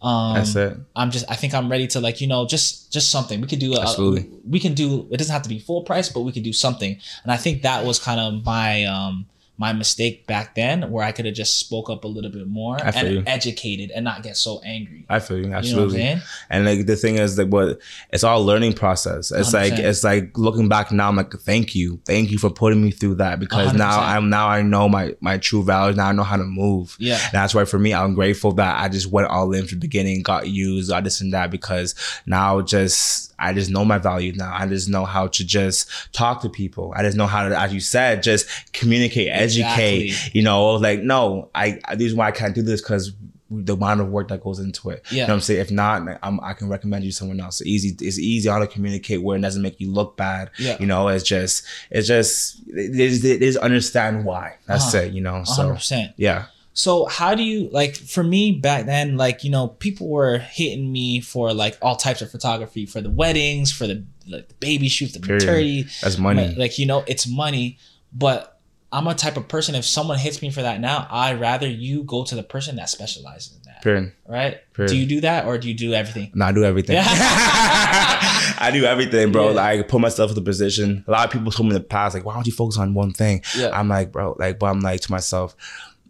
Um, 0.01 0.35
that's 0.35 0.55
it 0.55 0.77
I'm 0.95 1.09
just 1.09 1.25
I 1.31 1.35
think 1.35 1.53
I'm 1.53 1.71
ready 1.71 1.87
to 1.87 1.99
like 1.99 2.21
you 2.21 2.27
know 2.27 2.45
just 2.45 2.91
just 2.91 3.11
something 3.11 3.41
we 3.41 3.47
could 3.47 3.59
do. 3.59 3.73
A, 3.73 3.81
Absolutely. 3.81 4.29
we 4.47 4.59
can 4.59 4.73
do. 4.73 5.07
It 5.09 5.17
doesn't 5.17 5.31
have 5.33 5.43
to 5.43 5.49
be 5.49 5.59
full 5.59 5.83
price, 5.83 6.09
but 6.09 6.21
we 6.21 6.31
could 6.31 6.43
do 6.43 6.53
something. 6.53 6.99
And 7.23 7.31
I 7.31 7.37
think 7.37 7.61
that 7.61 7.85
was 7.85 7.97
kind 7.99 8.19
of 8.19 8.43
my 8.43 8.83
um 8.85 9.25
my 9.57 9.71
mistake 9.71 10.27
back 10.27 10.55
then, 10.55 10.91
where 10.91 11.05
I 11.05 11.11
could 11.11 11.25
have 11.25 11.35
just 11.35 11.59
spoke 11.59 11.89
up 11.89 12.03
a 12.03 12.07
little 12.07 12.31
bit 12.31 12.47
more 12.47 12.77
and 12.83 13.09
you. 13.09 13.23
educated 13.25 13.91
and 13.91 14.03
not 14.03 14.21
get 14.21 14.35
so 14.35 14.59
angry. 14.65 15.05
I 15.09 15.19
feel 15.19 15.37
you 15.37 15.43
You 15.43 15.49
know 15.49 15.55
what 15.55 15.65
I'm 15.65 15.65
absolutely. 15.65 16.21
And 16.49 16.65
like 16.65 16.85
the 16.85 16.95
thing 16.95 17.15
is 17.15 17.37
like 17.37 17.47
what 17.47 17.79
it's 18.11 18.23
all 18.23 18.41
a 18.41 18.43
learning 18.43 18.73
process. 18.73 19.31
It's 19.31 19.53
like 19.53 19.73
100%. 19.73 19.79
it's 19.79 20.03
like 20.03 20.37
looking 20.37 20.67
back 20.67 20.91
now, 20.91 21.07
I'm 21.07 21.15
like, 21.15 21.31
thank 21.33 21.73
you. 21.73 21.99
Thank 22.05 22.31
you 22.31 22.37
for 22.37 22.49
putting 22.49 22.83
me 22.83 22.91
through 22.91 23.15
that 23.15 23.39
because 23.39 23.73
now 23.73 23.99
100%. 23.99 24.03
I'm 24.03 24.29
now 24.29 24.47
I 24.47 24.61
know 24.61 24.89
my 24.89 25.15
my 25.21 25.37
true 25.37 25.63
values. 25.63 25.95
Now 25.95 26.09
I 26.09 26.11
know 26.11 26.23
how 26.23 26.37
to 26.37 26.43
move. 26.43 26.95
Yeah. 26.99 27.13
And 27.15 27.33
that's 27.33 27.55
why 27.55 27.65
for 27.65 27.79
me, 27.79 27.93
I'm 27.93 28.13
grateful 28.13 28.51
that 28.53 28.81
I 28.81 28.89
just 28.89 29.07
went 29.07 29.29
all 29.29 29.51
in 29.53 29.65
from 29.65 29.79
the 29.79 29.87
beginning, 29.87 30.21
got 30.21 30.49
used, 30.49 30.91
all 30.91 31.01
this 31.01 31.21
and 31.21 31.33
that 31.33 31.49
because 31.49 31.95
now 32.25 32.61
just 32.61 33.33
I 33.37 33.53
just 33.53 33.69
know 33.69 33.83
my 33.83 33.97
values 33.97 34.37
now. 34.37 34.53
I 34.53 34.67
just 34.67 34.89
know 34.89 35.05
how 35.05 35.27
to 35.27 35.45
just 35.45 35.89
talk 36.13 36.41
to 36.41 36.49
people. 36.49 36.93
I 36.95 37.03
just 37.03 37.17
know 37.17 37.27
how 37.27 37.47
to, 37.47 37.59
as 37.59 37.73
you 37.73 37.79
said, 37.79 38.23
just 38.23 38.71
communicate, 38.73 39.27
educate. 39.45 40.03
Exactly. 40.05 40.31
You 40.39 40.43
know, 40.43 40.71
like 40.73 41.01
no, 41.01 41.49
I, 41.55 41.79
I 41.85 41.95
the 41.95 42.03
reason 42.05 42.17
why 42.17 42.27
I 42.27 42.31
can't 42.31 42.55
do 42.55 42.61
this 42.61 42.81
because 42.81 43.11
the 43.51 43.75
amount 43.75 44.01
of 44.01 44.09
work 44.09 44.27
that 44.29 44.41
goes 44.41 44.57
into 44.59 44.89
it. 44.89 45.03
You 45.11 45.17
Yeah. 45.19 45.27
know 45.27 45.33
what 45.33 45.35
I'm 45.35 45.41
saying? 45.41 45.61
If 45.61 45.71
not, 45.71 46.01
I'm, 46.23 46.39
I 46.41 46.53
can 46.53 46.67
recommend 46.67 47.03
you 47.05 47.11
someone 47.11 47.39
else. 47.39 47.61
It's 47.61 47.69
easy. 47.69 47.95
It's 48.01 48.17
easy 48.17 48.49
how 48.49 48.57
to 48.57 48.65
communicate 48.67 49.21
where 49.21 49.37
it 49.37 49.41
doesn't 49.41 49.61
make 49.61 49.79
you 49.79 49.91
look 49.91 50.17
bad. 50.17 50.49
Yeah. 50.57 50.77
You 50.79 50.87
know, 50.87 51.07
it's 51.09 51.23
just, 51.23 51.63
it's 51.91 52.07
just, 52.07 52.59
it 52.67 52.99
is, 52.99 53.23
it 53.23 53.43
is 53.43 53.55
understand 53.55 54.25
why. 54.25 54.55
That's 54.65 54.93
Uh-huh. 54.95 55.03
it. 55.05 55.13
You 55.13 55.21
know. 55.21 55.43
So 55.43 55.73
percent. 55.75 56.13
yeah. 56.17 56.45
So 56.73 57.05
how 57.05 57.35
do 57.35 57.43
you 57.43 57.69
like 57.71 57.95
for 57.95 58.23
me 58.23 58.51
back 58.53 58.87
then, 58.87 59.15
like, 59.15 59.43
you 59.43 59.51
know, 59.51 59.67
people 59.67 60.09
were 60.09 60.39
hitting 60.39 60.91
me 60.91 61.21
for 61.21 61.53
like 61.53 61.77
all 61.83 61.95
types 61.95 62.21
of 62.23 62.31
photography 62.31 62.85
for 62.87 62.99
the 62.99 63.11
weddings, 63.11 63.71
for 63.71 63.85
the 63.87 64.03
like 64.27 64.47
the 64.49 64.55
baby 64.55 64.89
shoots, 64.89 65.13
the 65.13 65.19
maternity. 65.19 65.85
That's 66.01 66.17
money. 66.17 66.53
Like, 66.55 66.79
you 66.79 66.87
know, 66.87 67.03
it's 67.07 67.27
money. 67.27 67.77
But 68.11 68.54
I'm 68.91 69.07
a 69.07 69.15
type 69.15 69.35
of 69.35 69.47
person, 69.47 69.75
if 69.75 69.83
someone 69.85 70.17
hits 70.17 70.41
me 70.41 70.49
for 70.51 70.61
that 70.61 70.79
now, 70.79 71.07
I'd 71.11 71.39
rather 71.41 71.67
you 71.67 72.03
go 72.03 72.23
to 72.23 72.35
the 72.35 72.43
person 72.43 72.77
that 72.77 72.89
specializes 72.89 73.53
in 73.57 73.61
that. 73.65 73.81
Period. 73.83 74.13
Right? 74.27 74.59
Period. 74.73 74.89
Do 74.89 74.97
you 74.97 75.05
do 75.05 75.21
that 75.21 75.45
or 75.45 75.57
do 75.57 75.67
you 75.67 75.73
do 75.73 75.93
everything? 75.93 76.31
No, 76.33 76.45
I 76.45 76.51
do 76.53 76.63
everything. 76.63 76.97
I 76.99 78.69
do 78.73 78.85
everything, 78.85 79.31
bro. 79.31 79.49
Yeah. 79.49 79.55
Like 79.55 79.87
put 79.87 79.99
myself 80.01 80.31
in 80.31 80.35
the 80.35 80.41
position. 80.41 81.03
A 81.07 81.11
lot 81.11 81.25
of 81.25 81.31
people 81.31 81.51
told 81.51 81.67
me 81.69 81.75
in 81.75 81.81
the 81.81 81.87
past, 81.87 82.15
like, 82.15 82.25
why 82.25 82.33
don't 82.33 82.47
you 82.47 82.53
focus 82.53 82.77
on 82.77 82.93
one 82.93 83.11
thing? 83.11 83.41
Yeah. 83.57 83.77
I'm 83.77 83.89
like, 83.89 84.11
bro, 84.11 84.35
like, 84.39 84.59
but 84.59 84.67
I'm 84.67 84.79
like 84.79 85.01
to 85.01 85.11
myself, 85.11 85.55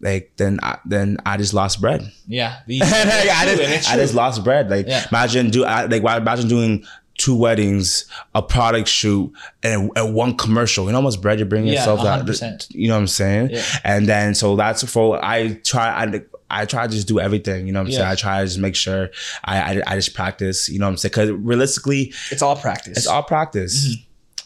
like, 0.01 0.31
then 0.37 0.59
I 0.61 0.77
then 0.85 1.17
I 1.25 1.37
just 1.37 1.53
lost 1.53 1.81
bread. 1.81 2.09
Yeah. 2.27 2.59
Like, 2.67 2.81
I, 2.83 3.55
just, 3.55 3.91
I 3.91 3.95
just 3.97 4.13
lost 4.13 4.43
bread. 4.43 4.69
Like 4.69 4.87
Yeah. 4.87 5.05
imagine 5.11 5.49
do 5.49 5.65
I, 5.65 5.85
like 5.85 6.03
why- 6.03 6.17
imagine 6.17 6.47
doing 6.47 6.85
two 7.17 7.35
weddings, 7.35 8.05
a 8.33 8.41
product 8.41 8.87
shoot, 8.87 9.31
and, 9.63 9.89
and 9.95 10.13
one 10.13 10.35
commercial. 10.37 10.85
You 10.85 10.91
know 10.91 10.97
how 10.97 11.01
much 11.03 11.21
bread 11.21 11.39
you're 11.39 11.47
bringing 11.47 11.71
Yeah, 11.73 11.79
yourself 11.79 12.01
out. 12.01 12.25
100%. 12.25 12.67
You 12.69 12.87
know 12.89 12.95
what 12.95 13.01
I'm 13.01 13.07
saying? 13.07 13.49
Yeah. 13.51 13.63
And 13.83 14.07
then 14.07 14.35
so 14.35 14.55
that's 14.55 14.83
for 14.91 15.23
I 15.23 15.53
try 15.63 15.87
I. 16.05 16.21
I 16.47 16.65
try 16.65 16.85
to 16.85 16.93
just 16.93 17.07
do 17.07 17.19
everything, 17.19 17.65
you 17.65 17.73
know 17.73 17.79
what 17.79 17.87
I'm 17.87 17.91
saying? 17.93 18.05
I 18.07 18.13
try 18.13 18.39
to 18.41 18.45
just 18.45 18.59
make 18.59 18.75
sure 18.75 19.09
I, 19.43 19.77
I, 19.77 19.81
I 19.87 19.95
just 19.95 20.13
practice, 20.13 20.69
you 20.69 20.77
know 20.77 20.85
what 20.85 20.91
I'm 20.91 20.97
saying? 20.97 21.09
Because 21.09 21.31
realistically, 21.31 22.13
It's 22.29 22.43
all 22.43 22.55
practice. 22.55 22.97
it's 22.99 23.07
all 23.07 23.23
practice. 23.23 23.87
Mm-hmm. 23.89 24.01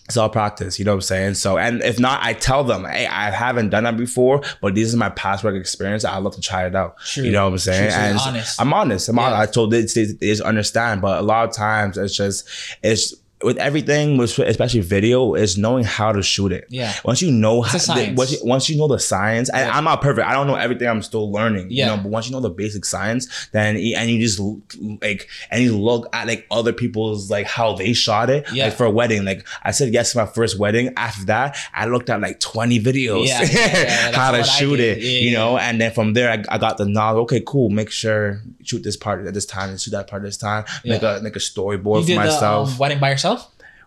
It's 0.10 0.18
all 0.18 0.28
practice, 0.28 0.80
you 0.80 0.86
know 0.86 0.94
what 0.94 0.96
I'm 0.98 1.02
saying? 1.02 1.34
So, 1.36 1.60
and 1.60 1.84
if 1.84 2.00
not, 2.00 2.24
I 2.24 2.34
tell 2.34 2.64
them, 2.64 2.84
hey, 2.86 3.06
I 3.06 3.30
haven't 3.30 3.70
done 3.70 3.84
that 3.84 3.96
before, 3.96 4.42
but 4.60 4.74
this 4.74 4.88
is 4.88 4.96
my 4.96 5.10
past 5.10 5.44
work 5.44 5.54
experience. 5.54 6.04
I'd 6.04 6.18
love 6.24 6.34
to 6.34 6.42
try 6.42 6.66
it 6.66 6.76
out. 6.76 6.98
True. 6.98 7.26
You 7.26 7.32
know 7.32 7.46
what 7.46 7.52
I'm 7.52 7.58
saying? 7.60 7.92
True, 7.92 8.18
so 8.20 8.30
honest. 8.30 8.60
I'm 8.62 8.74
honest. 8.74 9.10
I'm 9.10 9.18
Yeah. 9.18 9.22
honest. 9.34 9.50
I 9.50 9.52
told 9.54 9.74
it 9.76 9.88
to 9.90 10.18
is 10.20 10.42
understand, 10.42 11.02
but 11.02 11.20
a 11.20 11.22
lot 11.22 11.48
of 11.48 11.54
times 11.56 11.96
it's 11.96 12.16
just 12.16 12.50
it's 12.82 13.14
with 13.42 13.58
everything, 13.58 14.18
with 14.18 14.38
especially 14.40 14.82
video, 14.82 15.34
is 15.34 15.58
knowing 15.58 15.86
how 15.86 16.12
to 16.12 16.22
shoot 16.22 16.52
it. 16.52 16.66
Yeah. 16.70 16.94
Once 17.06 17.22
you 17.22 17.32
know 17.32 17.62
how, 17.62 17.78
science. 17.78 18.18
once, 18.18 18.32
you, 18.34 18.38
once 18.44 18.70
you 18.70 18.78
know 18.78 18.88
the 18.88 19.00
science, 19.00 19.50
and 19.50 19.68
Yeah. 19.68 19.78
I'm 19.78 19.86
not 19.86 20.02
perfect. 20.02 20.28
I 20.28 20.34
don't 20.34 20.48
know 20.48 20.56
everything. 20.56 20.88
I'm 20.88 21.02
still 21.02 21.32
learning. 21.32 21.68
Yeah. 21.70 21.86
You 21.92 21.96
know, 21.98 22.04
but 22.04 22.12
once 22.12 22.28
you 22.28 22.34
know 22.34 22.42
the 22.42 22.50
basic 22.50 22.84
science, 22.84 23.48
then 23.52 23.78
and 23.78 24.10
you 24.10 24.20
just 24.20 24.42
like 25.02 25.30
and 25.52 25.64
you 25.64 25.78
look 25.78 26.10
at 26.14 26.28
like 26.28 26.46
other 26.52 26.74
people's 26.74 27.32
like 27.32 27.48
how 27.48 27.74
they 27.74 27.94
shot 27.94 28.30
it. 28.30 28.46
Yeah. 28.52 28.66
Like 28.66 28.74
for 28.74 28.86
a 28.86 28.92
wedding, 28.92 29.24
like 29.24 29.48
I 29.64 29.72
said 29.72 29.94
yes 29.94 30.12
to 30.12 30.18
my 30.18 30.26
first 30.26 30.60
wedding. 30.60 30.94
After 30.98 31.26
that, 31.26 31.58
I 31.74 31.86
looked 31.86 32.10
at 32.10 32.20
like 32.20 32.40
20 32.42 32.80
videos 32.82 33.28
Yeah, 33.28 33.42
yeah, 33.52 34.12
how 34.12 34.32
to 34.32 34.44
shoot 34.44 34.80
it. 34.82 35.00
You 35.00 35.32
know, 35.32 35.58
and 35.58 35.80
then 35.80 35.94
from 35.94 36.14
there 36.14 36.30
I, 36.30 36.44
I 36.54 36.58
got 36.58 36.78
the 36.78 36.86
knowledge. 36.86 37.22
Okay, 37.24 37.44
cool. 37.46 37.70
Make 37.70 37.90
sure 37.90 38.42
shoot 38.64 38.84
this 38.84 38.98
part 38.98 39.26
at 39.26 39.34
this 39.34 39.46
time 39.46 39.70
and 39.70 39.80
shoot 39.80 39.92
that 39.92 40.10
part 40.10 40.24
at 40.24 40.26
this 40.26 40.38
time. 40.38 40.66
Make 40.84 41.04
a 41.04 41.22
make 41.24 41.38
a 41.38 41.40
storyboard 41.40 42.08
you 42.08 42.16
for 42.16 42.22
myself. 42.22 42.68
the 42.68 42.74
um, 42.74 42.80
wedding 42.80 43.00
by 43.00 43.12
yourself? 43.12 43.29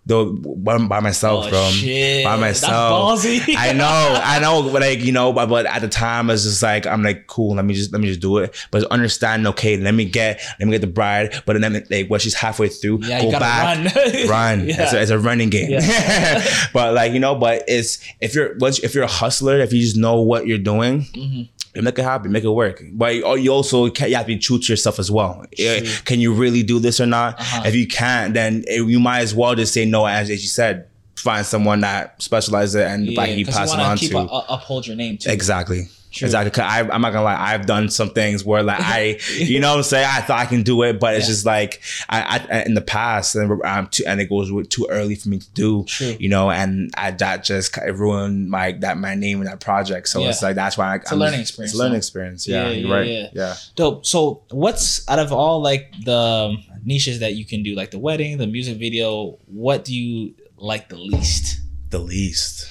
Though 0.05 0.33
by, 0.33 0.79
myself, 1.01 1.47
Oh, 1.47 1.51
bro. 1.51 1.71
shit. 1.71 2.25
By 2.25 2.37
myself. 2.37 3.21
ballsy. 3.21 3.55
I 3.57 3.73
know, 3.73 4.21
I 4.25 4.39
know, 4.41 4.63
but 4.71 4.83
like 4.83 5.01
you 5.01 5.13
know, 5.13 5.33
but, 5.33 5.47
but 5.49 5.67
at 5.67 5.81
the 5.81 5.89
time, 5.89 6.29
I 6.29 6.35
was 6.35 6.45
just 6.45 6.63
like, 6.63 6.87
I'm 6.87 7.03
like, 7.03 7.27
cool. 7.27 7.55
Let 7.55 7.65
me 7.65 7.75
just 7.75 7.93
let 7.93 8.01
me 8.01 8.09
just 8.09 8.21
do 8.21 8.39
it. 8.39 8.55
But 8.71 8.85
understand, 8.91 9.47
okay, 9.49 9.77
let 9.77 9.95
me 9.95 10.05
get 10.05 10.41
let 10.59 10.67
me 10.67 10.73
get 10.73 10.81
the 10.81 10.87
bride. 10.87 11.43
But 11.47 11.61
then 11.61 11.85
like 11.91 12.09
when 12.09 12.21
she's 12.21 12.35
halfway 12.35 12.69
through, 12.69 13.01
Yeah, 13.03 13.23
go 13.23 13.31
back, 13.33 13.77
run. 13.95 14.27
run. 14.29 14.69
Yeah. 14.69 14.83
It's, 14.85 14.93
a, 14.93 15.03
it's 15.03 15.11
a 15.11 15.19
running 15.19 15.51
game. 15.51 15.71
but 16.73 16.95
like 16.95 17.13
you 17.13 17.21
know, 17.21 17.35
but 17.35 17.65
it's 17.69 17.99
if 18.21 18.35
you're 18.35 18.57
once 18.59 18.79
if 18.81 18.95
you're 18.95 19.05
a 19.05 19.09
hustler, 19.09 19.59
if 19.61 19.73
you 19.73 19.81
just 19.81 19.97
know 19.97 20.21
what 20.21 20.47
you're 20.47 20.59
doing. 20.59 21.03
Mm-hmm. 21.03 21.43
You 21.75 21.83
make 21.83 21.99
it 21.99 22.03
happen, 22.03 22.31
make 22.33 22.45
it 22.45 22.51
work. 22.51 22.83
But 22.93 23.15
you 23.41 23.51
also 23.51 23.87
you 23.87 23.93
have 24.15 24.23
to 24.23 24.27
be 24.27 24.39
true 24.39 24.59
to 24.59 24.73
yourself 24.73 24.99
as 24.99 25.11
well. 25.11 25.45
Yeah, 25.57 25.81
Can 26.05 26.21
you 26.21 26.35
really 26.35 26.63
do 26.63 26.79
this 26.79 27.01
or 27.01 27.07
not? 27.07 27.41
Uh-huh. 27.41 27.63
If 27.65 27.75
you 27.75 27.87
can't, 27.87 28.35
then 28.35 28.65
you 28.69 29.01
might 29.01 29.21
as 29.21 29.35
well 29.35 29.55
just 29.55 29.73
say 29.73 29.85
no. 29.87 30.07
As, 30.07 30.29
as 30.29 30.43
you 30.43 30.49
said, 30.49 30.87
find 31.17 31.47
someone 31.47 31.81
that 31.81 32.21
specializes 32.21 32.75
it 32.75 32.87
and 32.87 33.07
Yeah, 33.07 33.21
like 33.21 33.37
you 33.37 33.47
pass 33.47 33.73
it 33.73 33.81
on 33.81 33.97
keep 33.97 34.11
to. 34.11 34.19
a- 34.19 34.45
uphold 34.51 34.87
your 34.87 34.97
name 34.97 35.17
too. 35.17 35.31
Exactly. 35.31 35.89
True. 36.13 36.27
Exactly. 36.27 36.51
'Cause 36.51 36.65
I, 36.65 36.81
I'm 36.81 37.01
not 37.01 37.13
gonna 37.13 37.25
lie. 37.25 37.37
I've 37.55 37.65
done 37.67 37.89
some 37.89 38.11
things 38.11 38.45
where 38.45 38.63
like 38.63 38.81
I, 38.81 39.19
you 39.39 39.59
know, 39.61 39.71
what 39.71 39.79
I'm 39.79 39.83
saying 39.83 40.07
I 40.11 40.21
thought 40.21 40.41
I 40.41 40.45
can 40.47 40.63
do 40.63 40.83
it, 40.83 41.01
but 41.01 41.15
it's 41.15 41.27
Yeah. 41.27 41.33
just 41.33 41.47
like 41.47 41.81
I, 42.09 42.47
I 42.51 42.63
in 42.65 42.75
the 42.75 42.83
past 42.83 43.35
and 43.35 43.61
I'm 43.65 43.87
too, 43.89 44.05
and 44.07 44.21
it 44.21 44.29
goes 44.29 44.51
too 44.69 44.87
early 44.91 45.15
for 45.15 45.31
me 45.31 45.39
to 45.39 45.51
do. 45.53 45.85
True. 45.89 46.15
You 46.21 46.29
know, 46.29 46.51
and 46.51 46.91
I 46.97 47.13
that 47.13 47.45
just 47.45 47.77
ruined 47.77 48.51
my 48.51 48.73
that 48.81 48.99
my 48.99 49.15
name 49.15 49.39
in 49.41 49.47
that 49.47 49.61
project. 49.61 50.09
So 50.09 50.21
Yeah. 50.23 50.29
it's 50.29 50.43
like 50.43 50.55
that's 50.55 50.77
why 50.77 50.97
I, 50.97 51.01
a 51.11 51.17
learning 51.17 51.41
experience, 51.41 51.73
It's 51.73 51.81
a 51.81 51.83
learning 51.83 51.97
experience. 51.99 52.47
Yeah, 52.47 52.69
Yeah, 52.69 52.71
you're 52.73 52.91
right. 52.91 53.07
yeah. 53.09 53.29
Yeah. 53.33 53.55
Dope. 53.77 54.05
So, 54.05 54.43
what's 54.51 55.09
out 55.09 55.19
of 55.19 55.33
all 55.33 55.63
like 55.63 55.93
the 56.05 56.57
niches 56.85 57.21
that 57.21 57.35
you 57.37 57.45
can 57.47 57.63
do, 57.63 57.75
like 57.75 57.91
the 57.91 57.99
wedding, 57.99 58.37
the 58.39 58.47
music 58.47 58.77
video? 58.79 59.39
What 59.47 59.85
do 59.87 59.95
you 59.95 60.35
like 60.59 60.89
the 60.91 60.97
least? 60.99 61.61
The 61.91 61.99
least. 61.99 62.67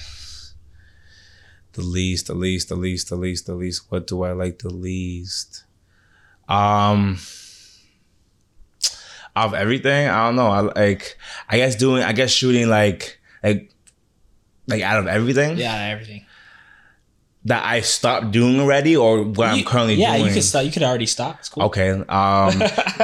The 1.74 1.82
least, 1.82 2.26
the 2.26 2.34
least, 2.34 2.68
the 2.68 2.76
least, 2.76 3.08
the 3.08 3.16
least, 3.16 3.46
the 3.46 3.54
least. 3.54 3.90
What 3.90 4.06
do 4.06 4.22
I 4.24 4.32
like 4.32 4.58
the 4.58 4.68
least? 4.70 5.64
Um 6.48 7.18
of 9.34 9.54
everything, 9.54 10.08
I 10.08 10.26
don't 10.26 10.36
know. 10.36 10.48
I 10.48 10.60
like 10.60 11.16
I 11.48 11.56
guess 11.56 11.76
doing 11.76 12.02
I 12.02 12.12
guess 12.12 12.30
shooting 12.30 12.68
like 12.68 13.18
like 13.42 13.70
like 14.66 14.82
out 14.82 14.98
of 14.98 15.06
everything 15.06 15.56
Yeah, 15.56 15.74
everything. 15.88 16.26
that 17.46 17.64
I 17.64 17.80
stopped 17.80 18.30
doing 18.30 18.60
already 18.60 18.94
or 18.96 19.22
what 19.24 19.48
I'm 19.48 19.64
currently 19.64 19.94
yeah, 19.94 20.10
doing. 20.12 20.20
Yeah, 20.20 20.28
you 20.28 20.34
could 20.34 20.44
stop. 20.44 20.64
You 20.64 20.70
could 20.70 20.82
already 20.82 21.06
stop. 21.06 21.38
It's 21.40 21.48
cool. 21.48 21.62
Okay. 21.64 21.90
Um 21.90 22.04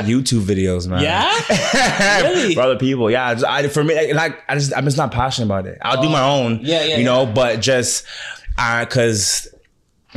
YouTube 0.04 0.42
videos, 0.42 0.86
man. 0.86 1.02
Yeah. 1.02 1.32
Really? 2.28 2.54
for 2.54 2.60
other 2.62 2.76
people. 2.76 3.10
Yeah, 3.10 3.28
I 3.28 3.34
just, 3.34 3.46
I, 3.46 3.68
for 3.68 3.82
me, 3.84 4.12
like, 4.12 4.42
I 4.48 4.54
just 4.54 4.76
I'm 4.76 4.84
just 4.84 4.96
not 4.98 5.10
passionate 5.12 5.46
about 5.46 5.66
it. 5.66 5.78
I'll 5.80 6.02
do 6.02 6.08
my 6.10 6.22
own. 6.22 6.58
Oh. 6.58 6.60
Yeah, 6.62 6.84
yeah, 6.84 6.96
You 6.98 7.04
know, 7.04 7.24
but 7.24 7.60
just 7.60 8.04
because 8.58 9.48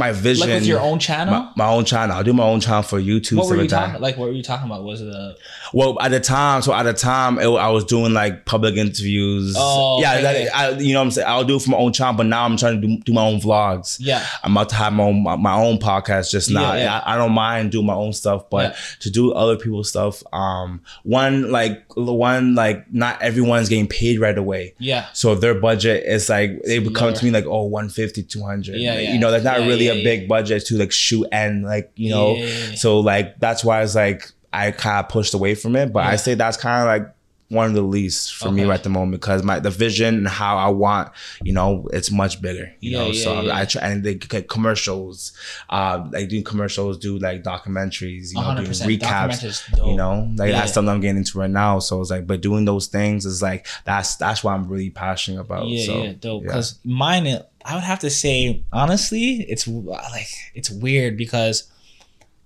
my 0.02 0.12
vision, 0.12 0.50
Like 0.50 0.60
with 0.60 0.68
your 0.68 0.80
own 0.82 1.00
channel. 1.00 1.34
my, 1.34 1.52
my 1.56 1.68
own 1.74 1.86
channel. 1.86 2.16
I'll 2.18 2.24
do 2.24 2.34
my 2.34 2.44
own 2.44 2.60
channel 2.60 2.84
for 2.84 3.00
YouTube. 3.00 3.38
what 3.38 3.48
were 3.48 3.56
you 3.56 3.62
like 3.62 3.70
talking? 3.70 4.02
Like, 4.02 4.18
what 4.18 4.28
were 4.30 4.34
you 4.34 4.44
talking 4.44 4.66
about? 4.66 4.84
Was 4.84 5.02
it 5.02 5.08
a 5.08 5.36
Well, 5.74 5.98
at 6.02 6.12
the 6.12 6.20
time, 6.20 6.62
so 6.62 6.74
at 6.74 6.84
the 6.84 6.94
time, 6.94 7.38
it, 7.40 7.46
I 7.48 7.70
was 7.70 7.86
doing 7.86 8.14
like 8.14 8.46
public 8.46 8.76
interviews. 8.76 9.56
Oh, 9.58 10.02
yeah, 10.02 10.14
okay. 10.16 10.46
that, 10.46 10.56
I, 10.56 10.70
you 10.72 10.94
know 10.94 11.00
what 11.00 11.06
I'm 11.06 11.12
saying. 11.12 11.28
I'll 11.28 11.44
do 11.46 11.56
it 11.56 11.62
for 11.62 11.70
my 11.72 11.78
own 11.78 11.94
channel, 11.94 12.14
but 12.16 12.26
now 12.26 12.44
I'm 12.46 12.58
trying 12.58 12.82
to 12.82 12.88
do, 12.88 12.98
do 13.04 13.14
my 13.14 13.26
own 13.26 13.40
vlogs. 13.40 13.98
Yeah. 14.00 14.26
I'm 14.44 14.52
about 14.58 14.70
to 14.70 14.76
have 14.76 14.94
my 14.94 15.04
own 15.04 15.24
my, 15.24 15.36
my 15.36 15.54
own 15.56 15.78
podcast. 15.78 16.32
Just 16.32 16.50
Yeah, 16.50 16.60
now, 16.60 16.74
yeah. 16.74 17.00
I, 17.06 17.14
I 17.14 17.18
don't 17.18 17.32
mind 17.34 17.72
doing 17.72 17.86
my 17.86 17.94
own 17.94 18.14
stuff, 18.14 18.50
but 18.50 18.72
Yeah. 18.72 18.78
to 19.02 19.10
do 19.10 19.32
other 19.34 19.56
people's 19.58 19.90
stuff, 19.90 20.24
um, 20.34 20.82
one 21.04 21.52
like 21.52 21.84
one 21.96 22.56
like 22.56 22.92
not 22.94 23.22
everyone's 23.22 23.70
getting 23.70 23.88
paid 23.88 24.20
right 24.20 24.38
away. 24.38 24.74
yeah? 24.80 25.08
So 25.14 25.36
their 25.36 25.54
budget 25.56 26.04
is 26.06 26.30
like 26.30 26.62
they 26.64 26.80
would 26.80 26.96
come 26.96 27.14
to 27.14 27.26
me 27.26 27.32
like 27.32 27.46
oh 27.46 27.64
150 27.64 28.24
200 28.24 28.76
Yeah, 28.78 28.94
Like, 28.94 29.04
yeah. 29.04 29.14
you 29.14 29.20
know 29.20 29.32
that's 29.32 29.44
not 29.44 29.60
Yeah, 29.62 29.68
really 29.68 29.86
yeah, 29.86 29.91
a 29.92 30.04
big 30.04 30.28
budget 30.28 30.66
to 30.68 30.78
like 30.78 30.92
shoot 30.92 31.28
and 31.32 31.64
like 31.64 31.92
you 31.96 32.10
know 32.10 32.36
Yeah, 32.36 32.76
so 32.76 33.00
like 33.00 33.40
that's 33.40 33.64
why 33.64 33.82
it's 33.84 33.96
like 33.96 34.32
I 34.54 34.72
kind 34.72 35.04
of 35.06 35.10
pushed 35.10 35.34
away 35.34 35.56
from 35.56 35.76
it 35.76 35.92
but 35.94 36.02
Yeah. 36.04 36.10
I 36.10 36.16
say 36.18 36.34
that's 36.36 36.58
kind 36.58 36.82
of 36.82 36.88
like 36.88 37.16
one 37.50 37.66
of 37.68 37.74
the 37.74 37.82
least 37.82 38.34
for 38.36 38.50
me 38.50 38.64
right 38.64 38.76
at 38.76 38.84
the 38.84 38.90
moment 38.90 39.12
because 39.12 39.44
my 39.44 39.60
the 39.60 39.70
vision 39.70 40.16
and 40.16 40.28
how 40.28 40.56
I 40.58 40.70
want 40.70 41.12
you 41.44 41.52
know 41.52 41.86
it's 41.92 42.10
much 42.10 42.42
bigger 42.42 42.72
you 42.80 42.92
Yeah, 42.92 42.98
know 43.00 43.08
yeah, 43.12 43.24
so 43.26 43.42
yeah. 43.42 43.58
I 43.58 43.66
try 43.66 43.82
and 43.90 44.04
they 44.06 44.16
get 44.16 44.48
commercials 44.48 45.34
uh 45.70 46.08
like 46.14 46.30
doing 46.30 46.46
commercials 46.46 46.98
do 46.98 47.18
like 47.20 47.44
documentaries 47.44 48.30
you 48.34 48.40
know 48.40 48.56
doing 48.56 48.70
recaps 48.72 49.68
you 49.86 49.96
know 49.98 50.32
like 50.38 50.52
that's 50.52 50.72
something 50.74 50.94
I'm 50.94 51.02
getting 51.02 51.18
into 51.18 51.38
right 51.40 51.50
now 51.50 51.80
so 51.80 52.00
it's 52.00 52.10
like 52.10 52.26
but 52.26 52.40
doing 52.42 52.64
those 52.64 52.88
things 52.88 53.26
is 53.26 53.42
like 53.42 53.68
that's 53.84 54.16
that's 54.16 54.46
what 54.46 54.54
I'm 54.54 54.68
really 54.70 54.90
passionate 54.90 55.42
about 55.42 55.68
Yeah, 55.68 55.86
so 55.86 56.04
yeah, 56.04 56.14
dope. 56.20 56.44
yeah. 56.44 56.48
Because 56.48 56.80
mine, 56.86 57.38
I 57.66 57.76
would 57.76 57.84
have 57.84 58.00
to 58.00 58.10
say, 58.10 58.64
honestly, 58.72 59.46
it's 59.48 59.68
like 59.68 60.28
it's 60.56 60.70
weird 60.70 61.18
because 61.18 61.72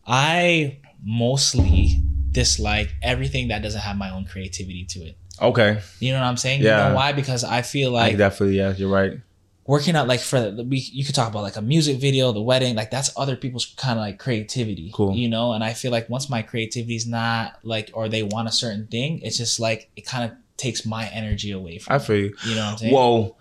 I 0.07 0.79
mostly 1.03 2.01
dislike 2.31 2.93
everything 3.01 3.47
that 3.49 3.61
doesn't 3.61 3.81
have 3.81 3.97
my 3.97 4.09
own 4.11 4.25
creativity 4.25 4.85
to 4.89 4.99
it. 4.99 5.17
Okay. 5.41 5.81
You 5.99 6.11
know 6.13 6.19
what 6.19 6.25
I'm 6.27 6.37
saying? 6.37 6.61
You 6.61 6.67
Yeah. 6.67 6.89
know 6.89 6.95
why? 6.95 7.11
Because 7.13 7.43
I 7.43 7.61
feel 7.61 7.95
I 7.95 8.07
like 8.09 8.17
definitely, 8.17 8.57
yeah, 8.57 8.73
you're 8.75 8.89
right. 8.89 9.19
working 9.67 9.95
out 9.95 10.07
like 10.07 10.19
for 10.19 10.39
the 10.51 10.63
we 10.63 10.77
you 10.93 11.03
could 11.03 11.15
talk 11.15 11.29
about 11.29 11.43
like 11.43 11.55
a 11.55 11.61
music 11.61 11.97
video, 11.99 12.31
the 12.31 12.41
wedding, 12.41 12.75
like 12.75 12.91
that's 12.91 13.09
other 13.17 13.35
people's 13.35 13.65
kind 13.77 13.97
of 13.97 14.03
like 14.03 14.19
creativity. 14.19 14.91
Cool. 14.93 15.15
You 15.15 15.27
know, 15.29 15.53
and 15.53 15.63
I 15.63 15.73
feel 15.73 15.91
like 15.91 16.09
once 16.09 16.29
my 16.29 16.41
creativity 16.41 16.95
is 16.95 17.07
not 17.07 17.59
like 17.63 17.89
or 17.93 18.07
they 18.09 18.23
want 18.23 18.47
a 18.47 18.51
certain 18.51 18.87
thing, 18.87 19.19
it's 19.23 19.37
just 19.37 19.59
like 19.59 19.89
it 19.95 20.05
kind 20.05 20.29
of 20.31 20.37
takes 20.57 20.85
my 20.85 21.07
energy 21.07 21.51
away 21.51 21.79
from 21.79 21.95
I 21.95 21.99
feel 21.99 22.17
you. 22.17 22.35
You 22.45 22.55
know 22.55 22.65
what 22.65 22.71
I'm 22.73 22.77
saying? 22.77 22.93
Well, 22.93 23.37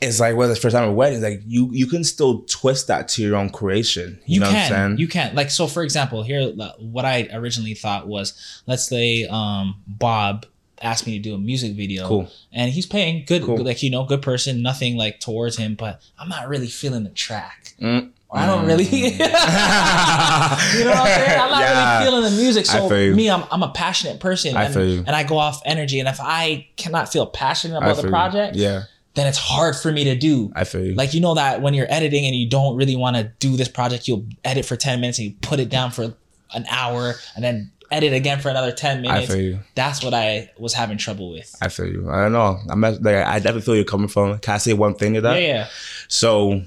it's 0.00 0.20
like 0.20 0.36
whether 0.36 0.52
it's 0.52 0.60
first 0.60 0.74
time 0.76 0.86
a 0.88 0.92
wedding, 0.92 1.22
like 1.22 1.40
you 1.46 1.70
you 1.72 1.86
can 1.86 2.04
still 2.04 2.40
twist 2.42 2.86
that 2.88 3.08
to 3.08 3.22
your 3.22 3.34
own 3.36 3.48
creation. 3.50 4.18
You, 4.26 4.34
you 4.34 4.40
know 4.40 4.46
can 4.46 4.54
what 4.54 4.62
I'm 4.62 4.88
saying? 4.90 4.98
you 4.98 5.08
can 5.08 5.34
like 5.34 5.50
so 5.50 5.66
for 5.66 5.82
example 5.82 6.22
here 6.22 6.52
uh, 6.60 6.72
what 6.78 7.04
i 7.06 7.28
originally 7.32 7.74
thought 7.74 8.06
was 8.06 8.62
let's 8.66 8.86
say 8.86 9.26
um 9.30 9.76
bob 9.86 10.44
asked 10.82 11.06
me 11.06 11.16
to 11.16 11.22
do 11.22 11.34
a 11.34 11.38
music 11.38 11.72
video 11.72 12.06
Cool. 12.06 12.30
and 12.52 12.70
he's 12.70 12.84
paying 12.84 13.24
good 13.26 13.42
Cool. 13.44 13.64
like 13.64 13.82
you 13.82 13.88
know 13.90 14.04
good 14.04 14.20
person 14.20 14.60
nothing 14.62 14.96
like 14.98 15.20
towards 15.20 15.56
him 15.56 15.74
but 15.74 16.02
i'm 16.18 16.28
not 16.28 16.48
really 16.48 16.68
feeling 16.68 17.04
the 17.04 17.10
track 17.10 17.72
Mm. 17.80 18.10
I 18.30 18.44
don't 18.44 18.66
really 18.66 18.84
you 18.84 19.00
know 19.18 20.90
what 20.90 20.98
i'm 20.98 21.06
saying 21.06 21.40
i'm 21.40 21.50
not 21.50 21.60
Yeah. 21.60 21.98
really 21.98 22.04
feeling 22.10 22.24
the 22.36 22.42
music 22.42 22.66
so 22.66 22.88
me 22.90 23.30
I'm, 23.30 23.44
I'm 23.50 23.62
a 23.62 23.70
passionate 23.70 24.20
person 24.20 24.56
I 24.56 24.64
and, 24.64 24.74
you. 24.74 24.98
and 25.06 25.10
i 25.10 25.22
go 25.22 25.38
off 25.38 25.62
energy 25.64 26.00
and 26.00 26.08
if 26.08 26.18
i 26.20 26.66
cannot 26.76 27.10
feel 27.10 27.26
passionate 27.26 27.78
about 27.78 27.96
the 27.96 28.02
you. 28.02 28.08
project 28.08 28.56
Yeah, 28.56 28.82
then 29.16 29.26
it's 29.26 29.38
hard 29.38 29.74
for 29.74 29.90
me 29.90 30.04
to 30.04 30.14
do 30.14 30.52
I 30.54 30.62
feel 30.64 30.84
you. 30.84 30.94
like 30.94 31.12
you 31.14 31.20
know 31.20 31.34
that 31.34 31.60
when 31.62 31.74
you're 31.74 31.86
editing 31.90 32.24
and 32.24 32.34
you 32.36 32.48
don't 32.48 32.76
really 32.76 32.94
want 32.96 33.16
to 33.16 33.24
do 33.40 33.56
this 33.56 33.68
project, 33.68 34.06
you'll 34.06 34.24
edit 34.44 34.64
for 34.64 34.76
10 34.76 35.00
minutes 35.00 35.18
and 35.18 35.26
you 35.28 35.34
put 35.42 35.58
it 35.58 35.68
down 35.68 35.90
for 35.90 36.14
an 36.54 36.64
hour 36.70 37.14
and 37.34 37.42
then 37.44 37.72
edit 37.90 38.12
again 38.12 38.40
for 38.40 38.48
another 38.48 38.70
10 38.72 39.02
minutes. 39.02 39.30
I 39.30 39.34
feel 39.34 39.42
you. 39.42 39.58
That's 39.74 40.02
what 40.04 40.14
I 40.14 40.50
was 40.58 40.74
having 40.74 40.98
trouble 40.98 41.32
with. 41.32 41.54
I 41.60 41.68
feel 41.68 41.86
you. 41.86 42.08
I 42.10 42.22
don't 42.22 42.32
know. 42.32 42.58
I'm 42.68 42.80
not, 42.80 43.02
like 43.02 43.16
I 43.16 43.38
definitely 43.38 43.62
feel 43.62 43.76
you're 43.76 43.84
coming 43.84 44.08
from. 44.08 44.38
Can 44.38 44.54
I 44.54 44.58
say 44.58 44.72
one 44.74 44.94
thing 44.94 45.14
to 45.14 45.20
that? 45.22 45.40
Yeah, 45.40 45.48
yeah. 45.48 45.66
So 46.08 46.62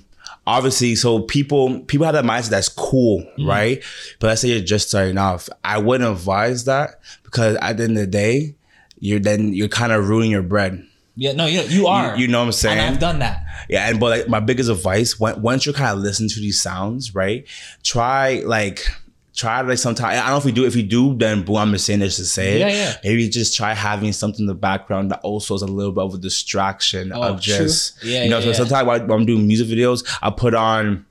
obviously, 0.47 0.95
so 0.95 1.19
people 1.21 1.81
people 1.81 2.05
have 2.05 2.15
that 2.15 2.25
mindset 2.25 2.49
that's 2.49 2.69
cool, 2.69 3.19
Mm-hmm. 3.19 3.47
right? 3.47 3.83
But 4.19 4.27
let's 4.27 4.41
say 4.41 4.49
you're 4.49 4.61
just 4.61 4.89
starting 4.89 5.17
off. 5.17 5.49
I 5.63 5.77
wouldn't 5.77 6.09
advise 6.09 6.65
that 6.65 6.99
because 7.23 7.57
at 7.61 7.77
the 7.77 7.83
end 7.83 7.91
of 7.97 8.01
the 8.05 8.07
day, 8.07 8.55
you're 8.99 9.19
then 9.19 9.53
you're 9.53 9.67
kind 9.67 9.91
of 9.91 10.09
ruining 10.09 10.31
your 10.31 10.41
bread. 10.43 10.85
Yeah, 11.19 11.33
no, 11.33 11.45
you, 11.47 11.61
you 11.63 11.87
are. 11.87 12.15
You, 12.15 12.21
you 12.23 12.27
know 12.29 12.39
what 12.39 12.45
I'm 12.45 12.51
saying? 12.53 12.79
and 12.79 12.93
I've 12.95 12.99
done 12.99 13.19
that. 13.19 13.43
Yeah, 13.67 13.89
and 13.89 13.99
but 13.99 14.09
like 14.19 14.29
my 14.29 14.39
biggest 14.39 14.69
advice 14.69 15.19
when, 15.19 15.41
once 15.41 15.65
you're 15.65 15.73
kind 15.75 15.91
of 15.97 15.99
listen 15.99 16.27
to 16.29 16.39
these 16.39 16.59
sounds, 16.61 17.13
right? 17.13 17.45
Try 17.83 18.41
like 18.45 18.87
try 19.35 19.61
like 19.61 19.77
sometimes 19.77 20.17
I 20.17 20.21
don't 20.23 20.31
know 20.31 20.37
if 20.37 20.45
you 20.45 20.51
do 20.51 20.65
if 20.65 20.75
you 20.75 20.83
do 20.83 21.15
then 21.15 21.43
boom 21.43 21.55
I'm 21.57 21.71
just 21.71 21.85
saying 21.85 21.99
this 21.99 22.15
to 22.17 22.25
say 22.25 22.55
it. 22.55 22.59
Yeah, 22.59 22.67
yeah. 22.69 22.93
Maybe 23.03 23.27
just 23.29 23.55
try 23.55 23.73
having 23.73 24.11
something 24.13 24.41
in 24.43 24.47
the 24.47 24.53
background 24.55 25.11
that 25.11 25.19
also 25.21 25.55
is 25.55 25.61
a 25.61 25.67
little 25.67 25.91
bit 25.91 26.03
of 26.03 26.13
a 26.13 26.17
distraction 26.17 27.11
Oh, 27.13 27.21
of 27.21 27.41
true. 27.41 27.55
just 27.57 28.03
Yeah, 28.03 28.23
you 28.23 28.29
know 28.29 28.37
yeah, 28.37 28.43
so 28.43 28.49
yeah. 28.49 28.55
sometimes 28.55 28.87
when 28.87 29.11
I'm 29.11 29.25
doing 29.25 29.45
music 29.47 29.67
videos 29.67 30.05
I 30.21 30.29
put 30.31 30.53
on 30.55 31.05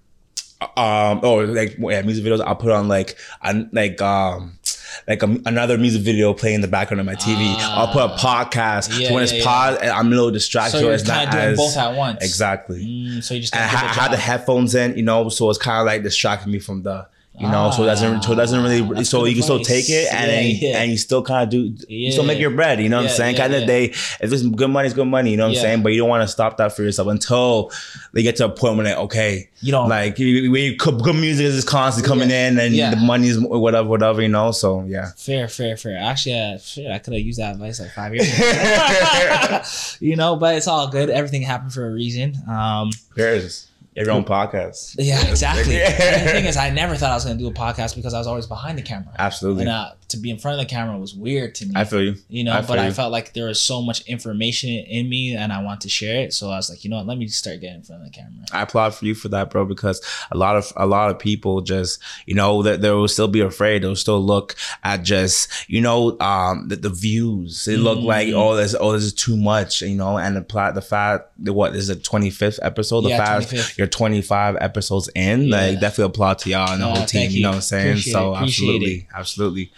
um 0.76 1.20
or 1.22 1.46
like 1.46 1.76
yeah 1.78 2.02
music 2.02 2.24
videos 2.24 2.40
I'll 2.44 2.56
put 2.56 2.72
on 2.72 2.88
like 2.88 3.16
an, 3.42 3.70
like 3.72 4.00
um 4.02 4.57
like 5.06 5.22
a, 5.22 5.26
another 5.46 5.78
music 5.78 6.02
video 6.02 6.32
playing 6.34 6.56
in 6.56 6.60
the 6.60 6.68
background 6.68 7.00
of 7.00 7.06
my 7.06 7.14
TV. 7.14 7.54
I'll 7.58 7.88
put 7.88 8.04
a 8.04 8.14
podcast. 8.16 8.90
Ah. 8.92 8.98
Yeah, 8.98 9.08
so 9.08 9.14
when 9.14 9.20
yeah, 9.20 9.24
it's 9.24 9.32
yeah. 9.32 9.44
paused, 9.44 9.82
I'm 9.82 10.06
a 10.06 10.10
little 10.10 10.30
distracted. 10.30 10.78
So 10.78 10.84
you're 10.84 10.92
it's 10.92 11.06
not 11.06 11.30
doing 11.30 11.44
as 11.44 11.56
both 11.56 11.76
at 11.76 11.94
once. 11.96 12.24
exactly 12.24 12.84
Mm, 12.84 13.22
so 13.22 13.34
you 13.34 13.40
just 13.40 13.54
I, 13.54 13.60
I 13.60 13.62
had 13.62 14.12
the 14.12 14.16
headphones 14.16 14.74
in, 14.74 14.96
you 14.96 15.02
know, 15.02 15.28
so 15.28 15.50
it's 15.50 15.58
kind 15.58 15.80
of 15.80 15.86
like 15.86 16.02
distracting 16.02 16.52
me 16.52 16.58
from 16.58 16.82
the, 16.82 17.06
You 17.40 17.48
know, 17.48 17.70
so 17.70 17.84
it 17.84 17.86
doesn't 17.86 18.22
so 18.24 18.32
it 18.32 18.36
doesn't 18.36 18.62
really 18.62 18.98
Ah, 18.98 19.02
so 19.04 19.24
you 19.24 19.34
can 19.34 19.42
still 19.44 19.60
take 19.60 19.88
it 19.88 20.12
and 20.12 20.26
Yeah, 20.30 20.36
then 20.36 20.56
yeah. 20.60 20.78
and 20.82 20.90
you 20.90 20.96
still 20.98 21.22
kind 21.22 21.44
of 21.44 21.50
do 21.50 21.72
you 21.88 22.10
still 22.10 22.24
make 22.24 22.40
your 22.40 22.50
bread. 22.50 22.80
You 22.80 22.88
know 22.88 22.96
what 22.96 23.04
Yeah, 23.04 23.10
I'm 23.10 23.16
saying? 23.16 23.34
yeah, 23.36 23.40
kind 23.42 23.54
of 23.54 23.60
yeah. 23.60 23.66
day, 23.66 23.84
if 23.86 24.32
it's 24.32 24.42
good 24.42 24.68
money, 24.70 24.86
it's 24.86 24.94
good 24.96 25.06
money. 25.06 25.30
You 25.30 25.36
know 25.36 25.46
what 25.46 25.52
Yeah. 25.54 25.60
I'm 25.60 25.64
saying? 25.66 25.82
But 25.84 25.92
you 25.92 25.98
don't 26.00 26.08
want 26.08 26.22
to 26.24 26.28
stop 26.28 26.56
that 26.56 26.74
for 26.74 26.82
yourself 26.82 27.06
until 27.08 27.70
they 28.12 28.22
get 28.22 28.36
to 28.36 28.46
a 28.46 28.48
point 28.48 28.76
where 28.76 28.86
like 28.86 28.96
okay, 28.96 29.48
You 29.60 29.70
don't- 29.72 29.88
like 29.88 30.18
when 30.18 30.76
good 30.76 31.14
music 31.14 31.46
is 31.46 31.54
just 31.56 31.68
constantly 31.68 32.08
coming 32.08 32.30
Yeah. 32.30 32.48
in 32.48 32.58
and 32.58 32.74
Yeah. 32.74 32.90
the 32.90 32.96
money 32.96 33.28
is 33.28 33.38
whatever 33.38 33.88
whatever. 33.88 34.20
You 34.20 34.28
know, 34.28 34.50
so 34.50 34.84
yeah. 34.88 35.10
Fair, 35.16 35.46
fair, 35.48 35.76
fair. 35.76 35.96
Actually, 35.98 36.40
uh, 36.40 36.58
shit, 36.58 36.90
I 36.90 36.98
could 36.98 37.12
have 37.14 37.22
used 37.22 37.38
that 37.38 37.52
advice 37.54 37.78
like 37.80 37.92
five 37.92 38.14
years 38.14 38.26
ago. 38.36 39.60
you 40.00 40.16
know, 40.16 40.34
but 40.36 40.56
it's 40.56 40.66
all 40.66 40.88
good. 40.88 41.08
Everything 41.10 41.42
happened 41.42 41.72
for 41.72 41.86
a 41.86 41.90
reason. 41.92 42.34
Um, 42.48 42.90
There's 43.14 43.66
your 44.06 44.14
own 44.14 44.24
podcast. 44.24 44.94
yeah, 44.98 45.24
exactly. 45.28 45.76
The 45.78 46.30
thing 46.32 46.44
is, 46.46 46.56
I 46.56 46.70
never 46.70 46.94
thought 46.96 47.10
I 47.10 47.14
was 47.14 47.24
going 47.24 47.36
to 47.38 47.42
do 47.42 47.48
a 47.48 47.52
podcast 47.52 47.94
because 47.96 48.14
I 48.14 48.18
was 48.18 48.26
always 48.26 48.46
behind 48.46 48.78
the 48.78 48.82
camera. 48.82 49.12
Absolutely. 49.18 49.62
And 49.62 49.70
uh, 49.70 49.92
to 50.08 50.16
be 50.16 50.30
in 50.30 50.38
front 50.38 50.60
of 50.60 50.66
the 50.66 50.70
camera 50.70 50.98
was 50.98 51.14
weird 51.14 51.54
to 51.56 51.66
me. 51.66 51.72
I 51.76 51.84
feel 51.84 52.02
you. 52.02 52.16
you 52.28 52.44
know, 52.44 52.52
I 52.52 52.62
but 52.62 52.78
I 52.78 52.90
felt 52.90 53.12
like 53.12 53.34
there 53.34 53.46
was 53.46 53.60
so 53.60 53.82
much 53.82 54.00
information 54.08 54.70
in 54.70 55.08
me 55.08 55.34
and 55.34 55.52
I 55.52 55.62
want 55.62 55.80
to 55.82 55.88
share 55.88 56.22
it. 56.22 56.32
So 56.32 56.46
I 56.50 56.56
was 56.56 56.70
like, 56.70 56.84
you 56.84 56.90
know 56.90 56.96
what, 56.96 57.06
let 57.06 57.18
me 57.18 57.26
start 57.28 57.60
getting 57.60 57.76
in 57.76 57.82
front 57.82 58.02
of 58.02 58.08
the 58.10 58.12
camera. 58.14 58.44
I 58.52 58.62
applaud 58.62 58.94
for 58.94 59.04
you 59.04 59.14
for 59.14 59.28
that, 59.28 59.50
bro, 59.50 59.64
because 59.64 60.00
a 60.30 60.36
lot 60.36 60.56
of 60.56 60.72
a 60.76 60.86
lot 60.86 61.10
of 61.10 61.18
people 61.18 61.60
just, 61.60 62.00
you 62.26 62.34
know, 62.34 62.62
that 62.62 62.80
they 62.80 62.90
will 62.90 63.08
still 63.08 63.28
be 63.28 63.40
afraid. 63.40 63.82
They'll 63.82 63.96
still 63.96 64.24
look 64.24 64.54
at 64.84 65.02
just, 65.02 65.48
you 65.68 65.80
know, 65.80 66.18
um, 66.20 66.68
the, 66.68 66.76
the 66.76 66.90
views. 66.90 67.64
They 67.64 67.76
look 67.76 67.98
like, 67.98 68.28
Mhm. 68.28 68.34
oh, 68.36 68.56
this, 68.56 68.74
oh, 68.78 68.92
this 68.92 69.02
is 69.04 69.12
too 69.12 69.36
much, 69.36 69.82
you 69.82 69.94
know. 69.96 70.18
And 70.18 70.36
the 70.36 70.70
the 70.74 70.82
fact, 70.82 71.30
the 71.38 71.52
what 71.52 71.74
is 71.76 71.88
the 71.88 71.96
twenty 71.96 72.30
fifth 72.30 72.58
episode? 72.62 73.02
The 73.02 73.10
Yeah, 73.10 73.18
fact 73.24 73.48
25th. 73.50 73.78
you're 73.78 73.86
twenty 73.88 74.22
five 74.22 74.56
episodes 74.60 75.08
in, 75.14 75.42
Yeah. 75.48 75.56
like 75.56 75.80
definitely 75.80 76.04
applaud 76.10 76.38
to 76.40 76.50
y'all 76.50 76.70
and 76.72 76.82
the 76.82 76.86
Oh, 76.86 76.94
whole 76.94 77.04
team. 77.06 77.30
You. 77.30 77.36
you. 77.38 77.42
know 77.42 77.50
what 77.50 77.54
I'm 77.56 77.60
saying? 77.62 77.88
Appreciate 77.92 78.12
so 78.12 78.34
it, 78.34 78.38
absolutely, 78.38 79.08
absolutely. 79.14 79.72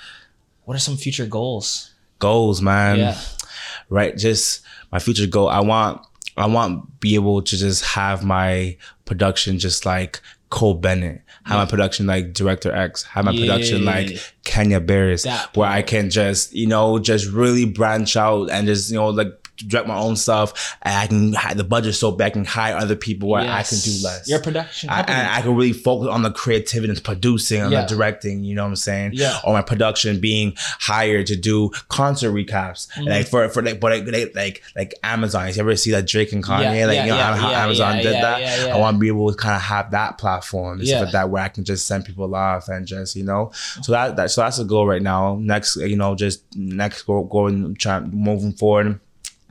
What 0.64 0.76
are 0.76 0.80
some 0.80 0.96
future 0.96 1.26
goals? 1.26 1.90
Goals, 2.18 2.60
man. 2.60 2.98
yeah. 2.98 3.18
right 3.88 4.16
just 4.16 4.62
my 4.92 4.98
future 4.98 5.26
goal 5.26 5.48
i 5.48 5.58
want 5.60 6.00
i 6.36 6.46
want 6.46 7.00
be 7.00 7.14
able 7.14 7.40
to 7.42 7.56
just 7.56 7.84
have 7.84 8.24
my 8.24 8.76
production 9.04 9.58
just 9.58 9.84
like 9.86 10.20
cole 10.50 10.74
bennett 10.74 11.22
have 11.44 11.56
my 11.58 11.64
production 11.66 12.06
like 12.06 12.32
director 12.32 12.72
x 12.72 13.02
have 13.04 13.24
my 13.24 13.32
production 13.32 13.84
like 13.84 14.18
kenya 14.44 14.80
barris 14.80 15.26
where 15.54 15.68
i 15.68 15.80
can 15.82 16.10
just 16.10 16.52
you 16.52 16.66
know 16.66 16.98
just 16.98 17.26
really 17.30 17.64
branch 17.64 18.16
out 18.16 18.50
and 18.50 18.66
just 18.66 18.90
you 18.90 18.96
know 18.96 19.08
like 19.08 19.39
direct 19.68 19.86
my 19.88 19.96
own 19.98 20.16
stuff 20.16 20.76
and 20.82 20.94
i 20.94 21.06
can 21.06 21.56
the 21.56 21.64
budget 21.64 21.94
so 21.94 22.10
big 22.10 22.26
i 22.26 22.30
can 22.30 22.44
hire 22.44 22.76
other 22.76 22.96
people 22.96 23.28
where 23.28 23.42
i 23.42 23.62
can 23.62 23.78
do 23.78 23.92
less 24.02 24.28
Your 24.28 24.40
production 24.40 24.88
I, 24.90 25.00
and 25.00 25.28
I 25.28 25.42
can 25.42 25.54
really 25.54 25.72
focus 25.72 26.08
on 26.08 26.22
the 26.22 26.30
creativity 26.30 26.90
and 26.92 27.02
producing 27.04 27.60
and 27.62 27.72
Yeah. 27.72 27.82
the 27.82 27.88
directing, 27.94 28.44
you 28.44 28.54
know 28.54 28.62
what 28.62 28.68
I'm 28.70 28.76
saying? 28.76 29.12
Yeah. 29.14 29.38
Or 29.44 29.52
my 29.52 29.62
production 29.62 30.20
being 30.20 30.54
hired 30.56 31.26
to 31.28 31.36
do 31.36 31.70
concert 31.88 32.32
recaps. 32.32 32.88
Mm-hmm. 32.92 33.04
Like 33.08 33.26
for 33.28 33.48
for 33.48 33.62
like 33.62 33.80
but 33.80 34.06
like 34.06 34.34
like 34.34 34.62
like 34.76 34.94
Amazon. 35.02 35.48
You 35.48 35.54
ever 35.60 35.76
see 35.76 35.90
that 35.92 36.06
Drake 36.06 36.32
and 36.32 36.42
Kanye? 36.44 36.78
Yeah, 36.78 36.86
like 36.86 36.94
yeah, 36.96 37.04
you 37.04 37.10
know 37.10 37.16
how 37.42 37.50
Amazon 37.52 37.96
did 37.98 38.14
that. 38.14 38.70
I 38.70 38.76
want 38.78 38.96
to 38.96 38.98
be 39.00 39.08
able 39.08 39.30
to 39.30 39.36
kind 39.36 39.54
of 39.56 39.62
have 39.62 39.90
that 39.92 40.18
platform 40.18 40.78
and 40.80 40.88
Yeah. 40.88 41.02
like 41.02 41.12
that 41.12 41.30
where 41.30 41.42
I 41.42 41.48
can 41.48 41.64
just 41.64 41.86
send 41.86 42.04
people 42.04 42.34
off 42.34 42.68
and 42.68 42.86
just, 42.86 43.16
you 43.16 43.24
know. 43.24 43.52
So 43.82 43.92
that, 43.92 44.16
that 44.16 44.30
so 44.30 44.42
that's 44.42 44.58
a 44.58 44.64
goal 44.64 44.86
right 44.86 45.02
now. 45.02 45.36
Next, 45.40 45.76
you 45.76 45.96
know, 45.96 46.14
just 46.14 46.42
next 46.56 47.02
goal 47.02 47.24
going 47.24 47.74
trying 47.76 48.10
moving 48.10 48.52
forward 48.52 49.00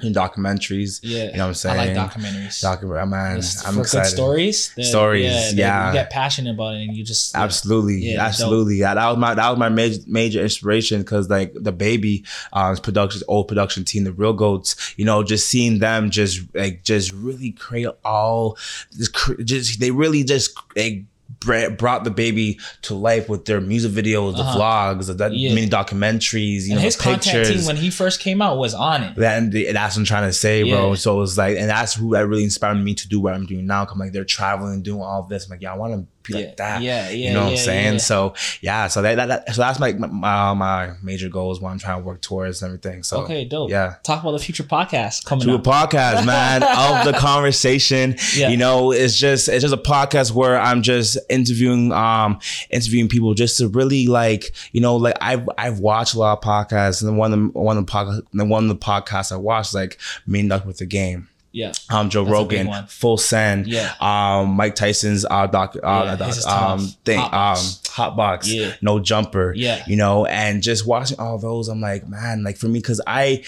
documentaries. 0.01 0.99
yeah. 1.03 1.25
You 1.25 1.31
know 1.33 1.37
what 1.39 1.47
I'm 1.49 1.53
saying? 1.53 1.79
I 1.79 1.93
like 1.93 2.11
documentaries. 2.11 2.61
Document 2.61 3.09
man, 3.09 3.35
Yes, 3.37 3.65
I'm 3.65 3.75
for 3.75 3.81
excited. 3.81 4.09
good 4.09 4.15
stories. 4.15 4.73
that- 4.75 4.83
Stories, 4.85 5.31
that 5.31 5.55
yeah. 5.55 5.87
You 5.89 5.93
get 5.93 6.09
passionate 6.09 6.51
about 6.53 6.75
it 6.75 6.83
and 6.83 6.95
you 6.95 7.03
just. 7.03 7.35
Absolutely, 7.35 7.97
Yeah, 7.97 8.17
dope. 8.17 8.25
absolutely. 8.27 8.75
Yeah, 8.77 8.93
that 8.95 9.07
was 9.09 9.17
my 9.17 9.33
that 9.35 9.49
was 9.49 9.59
my 9.59 9.69
major 9.69 9.99
major 10.07 10.41
inspiration 10.41 11.01
because 11.01 11.29
like 11.29 11.53
the 11.55 11.71
baby, 11.71 12.23
uh, 12.53 12.75
production 12.81 13.21
old 13.27 13.47
production 13.47 13.83
team, 13.85 14.03
the 14.03 14.13
Real 14.13 14.33
Goats, 14.33 14.75
you 14.97 15.05
know, 15.05 15.23
just 15.23 15.47
seeing 15.47 15.79
them 15.79 16.09
just 16.09 16.41
like 16.55 16.83
just 16.83 17.11
really 17.13 17.51
create 17.51 17.87
all 18.05 18.57
this, 18.91 19.07
cr- 19.07 19.41
just 19.43 19.79
they 19.79 19.91
really 19.91 20.23
just 20.23 20.57
like 20.75 21.03
brought 21.39 22.03
the 22.03 22.11
baby 22.11 22.59
to 22.81 22.93
life 22.93 23.29
with 23.29 23.45
their 23.45 23.61
music 23.61 23.91
videos, 23.93 24.35
the 24.35 24.41
Uh-huh. 24.41 24.59
vlogs, 24.59 25.15
the, 25.17 25.29
Yeah. 25.33 25.53
mini 25.53 25.69
documentaries, 25.69 26.63
you 26.63 26.71
And 26.71 26.75
know, 26.75 26.79
his 26.81 26.95
content 26.95 27.47
team 27.47 27.65
when 27.65 27.77
he 27.77 27.89
first 27.89 28.19
came 28.19 28.41
out 28.41 28.57
was 28.57 28.73
on 28.73 29.03
it. 29.03 29.15
That- 29.15 29.37
and 29.37 29.53
that's 29.53 29.95
what 29.95 30.01
I'm 30.01 30.05
trying 30.05 30.27
to 30.29 30.33
say, 30.33 30.63
bro. 30.63 30.95
So 30.95 31.15
it 31.15 31.19
was 31.19 31.37
like, 31.37 31.57
and 31.57 31.69
that's 31.69 31.93
who 31.93 32.11
that 32.11 32.27
really 32.27 32.43
inspired 32.43 32.75
me 32.75 32.93
to 32.95 33.07
do 33.07 33.19
what 33.21 33.33
I'm 33.33 33.45
doing 33.45 33.65
now. 33.65 33.85
Come 33.85 33.99
like 33.99 34.11
they're 34.11 34.25
traveling, 34.25 34.81
doing 34.81 35.01
all 35.01 35.23
this. 35.23 35.45
I'm 35.45 35.51
like, 35.51 35.61
yeah, 35.61 35.73
I 35.73 35.77
want 35.77 35.93
to 35.93 36.05
be 36.23 36.33
Yeah, 36.33 36.39
like 36.39 36.57
that. 36.57 36.81
yeah, 36.81 37.09
yeah, 37.09 37.27
You 37.29 37.33
know 37.33 37.43
what 37.45 37.51
I'm 37.51 37.57
saying? 37.57 37.93
yeah. 37.93 37.97
So 37.99 38.33
yeah, 38.61 38.87
so 38.87 39.01
that, 39.01 39.15
that, 39.15 39.25
that 39.27 39.55
so 39.55 39.61
that's 39.61 39.79
my, 39.79 39.93
my 39.93 40.53
my 40.53 40.91
major 41.01 41.29
goals. 41.29 41.59
What 41.61 41.69
I'm 41.71 41.79
trying 41.79 41.99
to 42.01 42.05
work 42.05 42.21
towards 42.21 42.61
and 42.61 42.69
everything. 42.69 43.03
So 43.03 43.21
okay, 43.23 43.45
dope. 43.45 43.69
yeah. 43.69 43.95
Talk 44.03 44.21
about 44.21 44.31
the 44.33 44.39
future 44.39 44.63
podcast 44.63 45.25
coming 45.25 45.45
To 45.47 45.55
a 45.55 45.59
podcast, 45.59 46.25
man, 46.25 46.61
of 46.63 47.05
the 47.11 47.17
conversation. 47.17 48.15
Yeah. 48.35 48.49
You 48.49 48.57
know, 48.57 48.91
it's 48.91 49.17
just 49.17 49.47
it's 49.49 49.61
just 49.61 49.73
a 49.73 49.77
podcast 49.77 50.31
where 50.33 50.59
I'm 50.59 50.81
just 50.81 51.17
interviewing 51.29 51.91
um 51.91 52.39
interviewing 52.69 53.07
people 53.09 53.33
just 53.33 53.57
to 53.57 53.67
really 53.67 54.07
like 54.07 54.51
you 54.71 54.81
know 54.81 54.95
like 54.97 55.15
I've 55.21 55.47
I've 55.57 55.79
watched 55.79 56.13
a 56.13 56.19
lot 56.19 56.37
of 56.37 56.43
podcasts 56.43 57.01
and 57.01 57.17
one 57.17 57.33
of 57.33 57.39
the 57.53 57.59
one 57.59 57.77
of 57.77 57.85
the 57.85 57.91
podcast 57.91 58.23
one 58.49 58.63
of 58.63 58.69
the 58.69 58.75
podcasts 58.85 59.31
I 59.31 59.37
watched 59.37 59.73
like 59.73 59.97
Mean 60.27 60.47
Duck 60.49 60.65
with 60.65 60.77
the 60.77 60.85
Game 60.85 61.27
yeah. 61.51 61.71
um, 61.89 62.09
Joe 62.09 62.23
That's 62.25 62.33
Rogan. 62.33 62.85
Full 62.87 63.17
Send, 63.17 63.67
Yeah. 63.67 63.93
um, 63.99 64.49
Mike 64.51 64.75
Tyson's 64.75 65.25
uh, 65.29 65.47
doc, 65.47 65.75
uh, 65.83 66.03
Yeah, 66.05 66.15
doc- 66.15 66.47
um, 66.47 66.79
thing, 67.05 67.19
Hotbox. 67.19 67.89
um, 67.99 68.13
Hotbox, 68.15 68.43
Yeah. 68.47 68.73
No 68.81 68.99
Jumper, 68.99 69.53
Yeah. 69.55 69.83
you 69.87 69.95
know, 69.95 70.25
and 70.25 70.61
just 70.63 70.85
watching 70.85 71.19
all 71.19 71.37
those, 71.37 71.67
I'm 71.67 71.81
like, 71.81 72.07
man, 72.07 72.43
like 72.43 72.57
for 72.57 72.67
me, 72.67 72.79
because 72.79 73.01
I, 73.07 73.43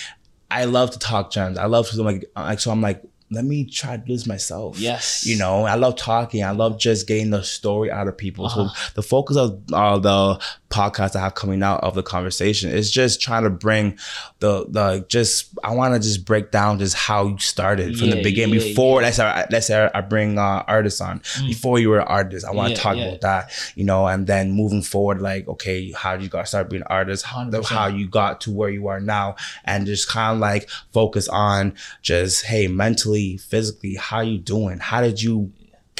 I 0.50 0.66
love 0.66 0.92
to 0.92 1.00
talk 1.00 1.32
gems. 1.32 1.58
I 1.58 1.66
love 1.66 1.90
to 1.90 2.02
like, 2.04 2.26
like 2.36 2.60
so 2.60 2.72
I'm 2.72 2.82
like, 2.82 3.02
let 3.32 3.46
me 3.46 3.66
try 3.66 3.96
to 3.98 4.04
do 4.04 4.14
this 4.14 4.28
myself. 4.28 4.78
Yes. 4.78 5.26
You 5.26 5.38
know, 5.38 5.64
I 5.64 5.76
love 5.76 5.96
talking. 5.96 6.44
I 6.44 6.52
love 6.52 6.78
just 6.78 7.08
getting 7.08 7.30
the 7.30 7.44
story 7.44 7.90
out 7.90 8.08
of 8.08 8.18
people. 8.18 8.46
Uh-huh. 8.48 8.68
So 8.70 8.92
the 8.96 9.02
focus 9.04 9.38
of 9.38 9.62
uh, 9.72 10.00
the 10.00 10.42
podcast 10.70 11.16
I 11.18 11.22
have 11.22 11.36
coming 11.36 11.64
out 11.64 11.84
of 11.84 11.96
the 11.96 12.04
conversation 12.04 12.72
is 12.72 12.90
just 12.92 13.22
trying 13.22 13.44
to 13.44 13.50
bring 13.50 13.98
the 14.40 14.66
the 14.70 15.06
just 15.10 15.50
I 15.64 15.72
want 15.76 15.94
to 15.94 16.00
just 16.00 16.26
break 16.26 16.52
down 16.52 16.80
just 16.80 16.96
how 16.96 17.28
you 17.28 17.38
started 17.40 17.98
from 17.98 18.08
Yeah, 18.10 18.16
the 18.16 18.24
beginning 18.24 18.56
yeah, 18.56 18.62
before 18.68 19.02
let's 19.02 19.18
say 19.18 19.26
I- 19.26 19.48
let's 19.52 19.68
say 19.68 19.90
I 19.94 20.02
bring 20.02 20.38
uh, 20.38 20.64
artists 20.68 21.02
on 21.02 21.22
before 21.48 21.80
you 21.80 21.90
were 21.90 22.00
an 22.00 22.08
artist. 22.08 22.46
I 22.46 22.52
want 22.52 22.68
to 22.68 22.72
Mm. 22.72 22.78
Yeah, 22.78 22.84
talk 22.84 22.98
yeah. 22.98 23.04
about 23.08 23.22
that, 23.22 23.52
you 23.76 23.84
know, 23.84 24.08
and 24.08 24.28
then 24.28 24.52
moving 24.54 24.82
forward, 24.82 25.22
like 25.22 25.48
okay, 25.48 25.92
how 25.92 26.14
you 26.14 26.30
got 26.30 26.48
start 26.48 26.70
being 26.70 26.84
an 26.84 26.88
artist, 26.90 27.26
how, 27.26 27.50
how 27.64 27.88
you 27.88 28.08
got 28.08 28.40
to 28.42 28.52
where 28.52 28.70
you 28.70 28.88
are 28.88 29.00
now, 29.02 29.36
and 29.66 29.86
just 29.86 30.08
kind 30.08 30.36
of 30.36 30.40
like 30.40 30.70
focus 30.94 31.28
on 31.28 31.74
just 32.02 32.46
hey 32.46 32.68
mentally, 32.68 33.21
physically, 33.38 33.96
how 33.96 34.22
you 34.22 34.38
doing? 34.38 34.80
How 34.80 35.02
did 35.02 35.22
you? 35.22 35.52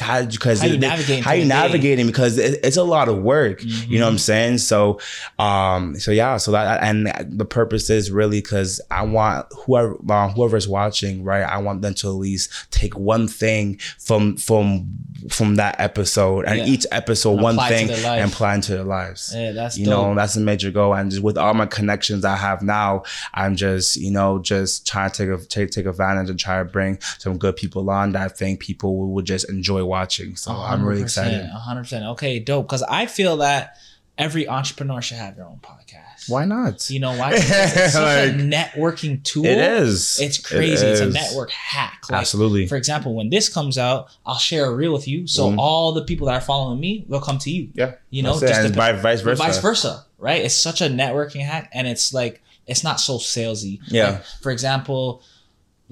How? 0.02 0.24
Because 0.24 0.60
How 0.60 0.66
you 0.66 0.78
navigating 0.78 1.22
How 1.22 1.32
you 1.32 1.44
navigating? 1.44 2.06
Because 2.06 2.38
it, 2.38 2.60
it's 2.62 2.76
a 2.76 2.82
lot 2.84 3.08
of 3.08 3.18
work. 3.22 3.62
You 3.62 3.68
know 3.68 3.74
Mm-hmm. 3.76 4.00
what 4.02 4.08
I'm 4.08 4.18
saying? 4.18 4.58
So, 4.58 5.00
um, 5.38 5.98
so 5.98 6.10
yeah. 6.10 6.36
So 6.36 6.52
that 6.52 6.82
and 6.82 7.06
the 7.26 7.44
purpose 7.44 7.90
is 7.90 8.10
really 8.10 8.40
because 8.40 8.80
I 8.90 9.02
want 9.02 9.46
whoever 9.64 9.96
uh, 10.08 10.28
whoever's 10.30 10.68
watching, 10.68 11.24
right? 11.24 11.42
I 11.42 11.58
want 11.58 11.82
them 11.82 11.94
to 11.94 12.08
at 12.08 12.14
least 12.14 12.50
take 12.70 12.96
one 12.98 13.28
thing 13.28 13.78
from 13.98 14.36
from 14.36 14.88
from 15.30 15.54
that 15.56 15.76
episode 15.78 16.44
and 16.46 16.58
Yeah. 16.58 16.66
each 16.66 16.84
episode 16.90 17.34
And 17.34 17.42
one 17.42 17.54
apply 17.54 17.68
it 17.70 17.86
to 17.86 17.94
thing 17.94 18.04
and 18.04 18.32
apply 18.32 18.56
into 18.56 18.72
their 18.72 18.82
lives 18.82 19.32
Yeah, 19.32 19.52
that's 19.52 19.78
you 19.78 19.84
dope. 19.84 20.08
know 20.08 20.14
that's 20.16 20.34
a 20.34 20.40
major 20.40 20.72
goal 20.72 20.94
and 20.94 21.12
just 21.12 21.22
with 21.22 21.38
all 21.38 21.54
my 21.54 21.66
connections 21.66 22.24
i 22.24 22.34
have 22.34 22.60
now 22.60 23.04
i'm 23.32 23.54
just 23.54 23.96
you 23.96 24.10
know 24.10 24.40
just 24.40 24.84
trying 24.84 25.10
to 25.12 25.16
take 25.16 25.28
a, 25.40 25.46
take, 25.46 25.70
take 25.70 25.86
advantage 25.86 26.28
and 26.28 26.40
try 26.40 26.58
to 26.58 26.64
bring 26.64 26.98
some 27.18 27.38
good 27.38 27.54
people 27.54 27.88
on 27.88 28.10
that 28.12 28.22
i 28.22 28.28
think 28.28 28.58
people 28.58 28.98
will, 28.98 29.12
will 29.12 29.22
just 29.22 29.48
enjoy 29.48 29.84
watching 29.96 30.34
so 30.36 30.50
i'm 30.70 30.84
really 30.88 31.02
excited 31.02 31.40
100%. 31.68 32.12
Okay, 32.12 32.38
dope. 32.38 32.66
Because 32.66 32.82
I 32.82 33.04
feel 33.06 33.34
that 33.46 33.76
every 34.18 34.44
entrepreneur 34.48 35.00
should 35.06 35.16
have 35.24 35.36
their 35.36 35.46
own 35.52 35.60
podcast. 35.70 36.28
why 36.28 36.44
not 36.44 36.88
You 36.94 37.00
know 37.04 37.14
why? 37.20 37.32
It's, 37.34 37.46
such 37.92 38.02
Like, 38.02 38.30
a 38.30 38.32
networking 38.56 39.14
tool. 39.30 39.44
it 39.52 39.58
is 39.82 40.20
It's 40.20 40.38
crazy. 40.38 40.86
it's 40.86 41.00
a 41.00 41.10
network 41.10 41.50
hack. 41.50 41.98
Like, 42.10 42.20
Absolutely. 42.20 42.66
For 42.72 42.76
example, 42.82 43.10
when 43.18 43.28
this 43.30 43.46
comes 43.56 43.76
out, 43.78 44.00
I'll 44.26 44.38
share 44.50 44.64
a 44.66 44.74
reel 44.80 44.92
with 44.92 45.06
you. 45.12 45.26
So 45.26 45.42
Mhm. 45.50 45.56
all 45.58 45.92
the 45.98 46.04
people 46.10 46.26
that 46.28 46.34
are 46.40 46.46
following 46.52 46.78
me 46.86 47.04
will 47.08 47.20
come 47.28 47.38
to 47.46 47.50
you. 47.50 47.64
yeah 47.74 47.92
You 48.10 48.22
know, 48.22 48.38
just 48.38 48.52
and 48.66 48.74
vi- 48.74 48.92
vice 49.08 49.20
versa 49.26 49.42
Vice 49.46 49.58
versa, 49.68 49.92
right? 50.18 50.40
It's 50.46 50.54
such 50.68 50.80
a 50.80 50.88
networking 51.02 51.44
hack, 51.52 51.64
and 51.76 51.86
it's 51.92 52.06
like 52.20 52.34
it's 52.70 52.84
not 52.84 53.00
so 53.00 53.14
salesy. 53.18 53.80
Yeah. 53.88 54.10
Like, 54.10 54.24
for 54.44 54.50
example, 54.52 55.22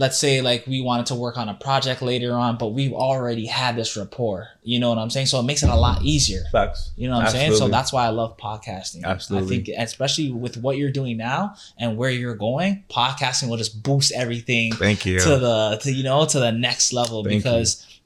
let's 0.01 0.19
say 0.19 0.41
like 0.41 0.67
we 0.67 0.81
wanted 0.81 1.05
to 1.05 1.15
work 1.15 1.37
on 1.37 1.51
a 1.51 1.55
project 1.55 2.01
later 2.01 2.33
on, 2.33 2.57
but 2.57 2.69
we've 2.69 2.95
already 2.95 3.45
had 3.45 3.77
this 3.77 3.99
rapport. 3.99 4.49
You 4.63 4.81
know 4.81 4.89
what 4.89 4.97
I'm 4.97 5.11
saying? 5.11 5.27
So 5.27 5.39
it 5.39 5.43
makes 5.43 5.63
it 5.63 5.69
a 5.69 5.77
lot 5.77 6.03
easier. 6.03 6.43
Facts. 6.51 6.93
You 6.97 7.09
know 7.09 7.19
what 7.19 7.27
I'm 7.27 7.33
saying? 7.33 7.55
So 7.57 7.69
that's 7.69 7.93
why 7.93 8.07
I 8.07 8.09
love 8.09 8.39
podcasting. 8.39 9.05
Absolutely. 9.05 9.47
I 9.47 9.63
think 9.63 9.77
especially 9.79 10.33
with 10.33 10.57
what 10.57 10.79
you're 10.79 10.91
doing 10.91 11.19
now 11.19 11.55
and 11.79 11.99
where 11.99 12.11
you're 12.11 12.35
going, 12.35 12.83
podcasting 12.89 13.51
will 13.51 13.59
just 13.59 13.83
boost 13.83 14.13
everything 14.13 14.73
thank 14.73 15.05
you 15.05 15.21
to 15.21 15.37
the 15.37 15.79
to 15.83 15.93
you 15.93 16.03
know 16.03 16.25
to 16.25 16.41
the 16.41 16.51
next 16.51 16.95
level 16.95 17.23
Thank 17.23 17.45
you. 17.45 17.51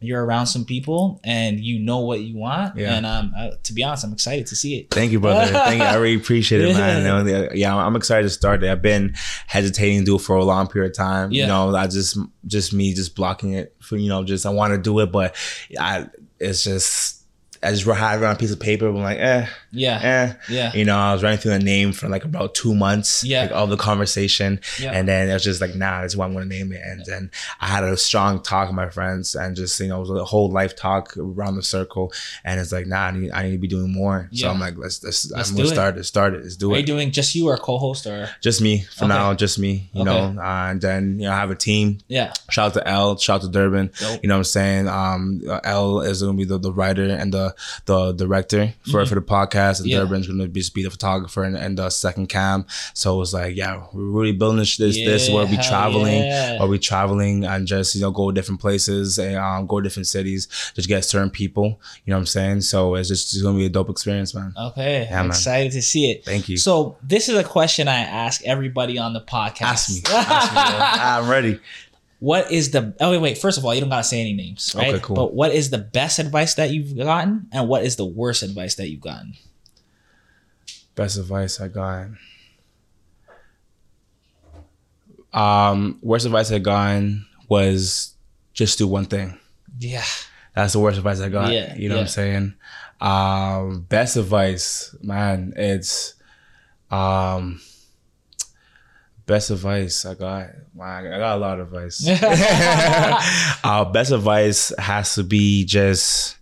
You're 0.01 0.25
around 0.25 0.47
some 0.47 0.65
people 0.65 1.21
and 1.25 1.61
you 1.61 1.79
know 1.79 2.01
what 2.01 2.21
you 2.21 2.37
want. 2.37 2.77
Yeah. 2.77 2.95
And 2.95 3.07
um, 3.07 3.33
uh, 3.37 3.51
to 3.63 3.73
be 3.73 3.83
honest, 3.83 4.05
I'm 4.05 4.13
excited 4.13 4.47
to 4.49 4.57
see 4.57 4.79
it. 4.79 4.91
Thank 4.91 5.13
you, 5.13 5.21
brother. 5.21 5.47
Thank 5.53 5.81
you. 5.81 5.87
I 5.87 5.95
really 5.95 6.17
appreciate 6.17 6.61
it, 6.61 6.75
man. 6.75 7.03
Yeah. 7.03 7.23
Know, 7.23 7.49
Yeah, 7.53 7.77
I'm 7.77 7.97
excited 7.97 8.25
to 8.25 8.31
start 8.31 8.63
it. 8.63 8.71
I've 8.71 8.83
been 8.83 9.15
hesitating 9.47 10.01
to 10.01 10.05
do 10.05 10.17
it 10.17 10.21
for 10.21 10.37
a 10.37 10.45
long 10.45 10.67
period 10.67 10.91
of 10.91 10.97
time. 10.97 11.33
Yeah. 11.33 11.43
You 11.43 11.49
know, 11.49 11.75
I 11.75 11.87
just 11.87 12.19
just 12.47 12.73
me 12.73 12.93
just 12.95 13.17
blocking 13.17 13.55
it 13.55 13.75
for 13.81 13.97
you 13.97 14.09
know, 14.09 14.25
just 14.25 14.47
I 14.47 14.51
want 14.51 14.73
to 14.73 14.79
do 14.79 14.99
it, 15.01 15.11
but 15.11 15.35
I 15.79 16.07
it's 16.39 16.65
just 16.65 17.24
I 17.65 17.71
just 17.73 17.85
had 17.87 18.19
it 18.21 18.25
on 18.25 18.33
a 18.35 18.37
piece 18.39 18.53
of 18.53 18.61
paper. 18.61 18.87
I'm 18.89 18.97
like, 18.97 19.19
eh, 19.19 19.47
Yeah. 19.73 20.01
eh. 20.03 20.33
Yeah. 20.49 20.73
You 20.75 20.85
know, 20.85 20.97
I 20.97 21.13
was 21.13 21.23
running 21.23 21.39
through 21.39 21.53
the 21.53 21.59
name 21.65 21.93
for 21.93 22.09
like 22.09 22.25
about 22.25 22.55
two 22.55 22.75
months, 22.75 23.25
Yeah. 23.25 23.43
like 23.43 23.51
of 23.53 23.71
the 23.71 23.77
conversation, 23.77 24.61
Yeah. 24.79 24.93
and 24.93 25.09
then 25.09 25.29
it 25.29 25.33
was 25.33 25.43
just 25.45 25.61
like, 25.61 25.75
nah, 25.75 26.03
that's 26.03 26.15
what 26.17 26.27
I'm 26.27 26.33
gonna 26.35 26.45
name 26.47 26.73
it. 26.73 26.83
And 26.85 27.05
then 27.07 27.31
I 27.61 27.67
had 27.69 27.85
a 27.85 27.97
strong 27.97 28.43
talk 28.43 28.69
with 28.69 28.77
my 28.77 28.89
friends, 28.91 29.35
and 29.35 29.57
just 29.57 29.79
you 29.81 29.89
know, 29.89 29.97
it 30.03 30.09
was 30.09 30.11
a 30.11 30.25
whole 30.25 30.51
life 30.51 30.77
talk 30.77 31.17
around 31.17 31.57
the 31.57 31.63
circle, 31.63 32.13
and 32.45 32.61
it's 32.61 32.73
like, 32.73 32.87
nah, 32.87 33.07
I 33.07 33.11
need, 33.13 33.31
I 33.33 33.43
need 33.45 33.53
to 33.53 33.59
be 33.59 33.69
doing 33.69 33.93
more. 33.93 34.29
So 34.33 34.49
I'm 34.51 34.61
like, 34.61 34.77
let's, 34.77 35.03
let's, 35.03 35.31
Let's 35.31 35.51
I'm 35.51 35.57
gonna 35.57 35.69
it. 35.69 35.73
start 35.73 35.97
it, 35.99 36.05
start 36.05 36.35
it, 36.35 36.43
let's 36.43 36.57
do 36.57 36.71
Are 36.71 36.75
it. 36.75 36.77
Are 36.77 36.81
you 36.81 36.87
doing 36.87 37.11
just 37.11 37.35
you 37.35 37.49
or 37.49 37.57
co-host 37.57 38.07
or? 38.07 38.29
just 38.41 38.61
me 38.61 38.83
for 38.95 39.05
Okay. 39.07 39.15
now, 39.15 39.35
just 39.35 39.59
me, 39.59 39.91
you 39.95 40.03
Okay. 40.03 40.11
know, 40.11 40.41
uh, 40.41 40.67
and 40.71 40.81
then 40.81 41.19
you 41.19 41.27
know, 41.27 41.33
I 41.33 41.37
have 41.37 41.51
a 41.51 41.55
team. 41.57 41.99
Yeah. 42.09 42.33
Shout 42.51 42.67
out 42.77 42.83
to 42.83 42.89
L, 42.89 43.17
shout 43.17 43.37
out 43.37 43.43
to 43.43 43.49
Durban. 43.49 43.91
Dope. 43.99 44.21
You 44.23 44.29
know 44.29 44.35
what 44.35 44.39
I'm 44.41 44.45
saying? 44.45 44.89
Um, 44.89 45.43
L 45.65 46.01
is 46.01 46.23
gonna 46.23 46.35
be 46.35 46.45
the, 46.45 46.59
the 46.59 46.73
writer 46.73 47.05
and 47.05 47.33
the 47.33 47.54
the 47.87 48.13
director 48.13 48.75
for, 48.91 49.05
for 49.07 49.15
the 49.15 49.23
podcast, 49.23 49.81
and 49.81 49.85
Mm-hmm. 49.85 49.91
Yeah. 49.91 49.99
Durban's 50.01 50.27
gonna 50.27 50.49
be, 50.49 50.63
be 50.73 50.83
the 50.83 50.91
photographer 50.91 51.45
and, 51.45 51.57
and 51.57 51.79
the 51.79 51.91
second 51.91 52.29
cam. 52.29 52.67
So 52.95 53.21
it's 53.21 53.33
like, 53.33 53.57
yeah, 53.57 53.85
we're 53.93 54.05
really 54.05 54.33
building 54.33 54.59
this 54.59 54.77
this, 54.77 54.97
this 54.97 55.31
where 55.31 55.47
we 55.47 55.57
traveling, 55.59 56.23
yeah. 56.25 56.59
or 56.61 56.69
we 56.69 56.79
traveling 56.79 57.45
and 57.45 57.67
just 57.67 57.95
you 57.95 58.01
know 58.01 58.11
go 58.11 58.31
to 58.31 58.35
different 58.35 58.61
places 58.61 59.19
and 59.19 59.37
um, 59.37 59.67
go 59.67 59.81
to 59.81 59.85
different 59.85 60.07
cities, 60.07 60.49
just 60.75 60.89
get 60.89 61.05
certain 61.05 61.31
people. 61.31 61.81
You 62.05 62.11
know 62.11 62.17
what 62.17 62.21
I'm 62.21 62.27
saying? 62.27 62.61
So 62.63 62.95
it's 62.95 63.09
just 63.09 63.35
it's 63.35 63.43
gonna 63.43 63.59
be 63.59 63.67
a 63.67 63.71
dope 63.71 63.91
experience, 63.91 64.35
man. 64.35 64.53
Okay. 64.57 65.03
Yeah, 65.05 65.21
I'm 65.21 65.27
man. 65.27 65.31
excited 65.31 65.73
to 65.73 65.83
see 65.83 66.11
it. 66.11 66.25
Thank 66.25 66.49
you. 66.49 66.57
So 66.57 66.97
this 67.03 67.29
is 67.29 67.37
a 67.37 67.45
question 67.45 67.89
I 67.89 68.01
ask 68.01 68.43
everybody 68.45 68.99
on 68.99 69.13
the 69.13 69.21
podcast. 69.21 69.63
Ask 69.63 69.91
me. 69.91 70.01
Ask 70.15 70.53
me. 70.53 70.61
I'm 70.61 71.29
ready. 71.29 71.61
What 72.25 72.51
is 72.51 72.71
the 72.71 72.97
oh 73.01 73.11
wait, 73.11 73.19
wait, 73.19 73.37
first 73.37 73.59
of 73.59 73.67
all, 73.67 73.75
you 73.75 73.83
don't 73.83 73.91
gotta 73.91 74.03
say 74.03 74.19
any 74.19 74.33
names, 74.33 74.75
right? 74.75 74.95
Okay, 74.95 75.01
cool. 75.01 75.15
But 75.15 75.35
what 75.35 75.53
is 75.53 75.69
the 75.69 75.77
best 75.77 76.19
advice 76.19 76.55
that 76.55 76.71
you've 76.71 76.97
gotten 76.97 77.49
and 77.53 77.69
what 77.69 77.85
is 77.85 77.97
the 77.97 78.07
worst 78.07 78.43
advice 78.43 78.77
that 78.77 78.89
you've 78.89 79.03
gotten? 79.03 79.35
Best 80.95 81.19
advice 81.19 81.61
I 81.61 81.69
got. 81.69 82.07
Um, 85.35 85.99
worst 86.01 86.25
advice 86.25 86.51
I 86.51 86.61
gotten 86.61 87.27
was 87.51 88.15
just 88.55 88.79
do 88.79 88.89
one 88.89 89.05
thing. 89.05 89.39
Yeah. 89.79 90.05
That's 90.55 90.73
the 90.73 90.79
worst 90.79 90.97
advice 90.97 91.21
I 91.21 91.29
got. 91.29 91.53
Yeah, 91.53 91.75
you 91.77 91.91
know 91.91 91.97
yeah. 91.97 92.01
what 92.01 92.05
I'm 92.05 92.09
saying? 92.09 92.55
Um, 93.03 93.81
best 93.83 94.17
advice, 94.17 94.97
man, 95.03 95.53
it's 95.57 96.15
um 96.91 97.61
best 99.27 99.51
advice 99.51 100.05
I 100.05 100.15
got. 100.15 100.51
I 100.81 101.03
got 101.03 101.37
a 101.37 101.39
lot 101.39 101.61
of 101.61 101.73
advice. 101.73 102.07
uh, 103.65 103.85
best 103.87 104.13
advice 104.13 104.73
has 104.79 105.15
to 105.15 105.23
be 105.23 105.65
just 105.65 106.37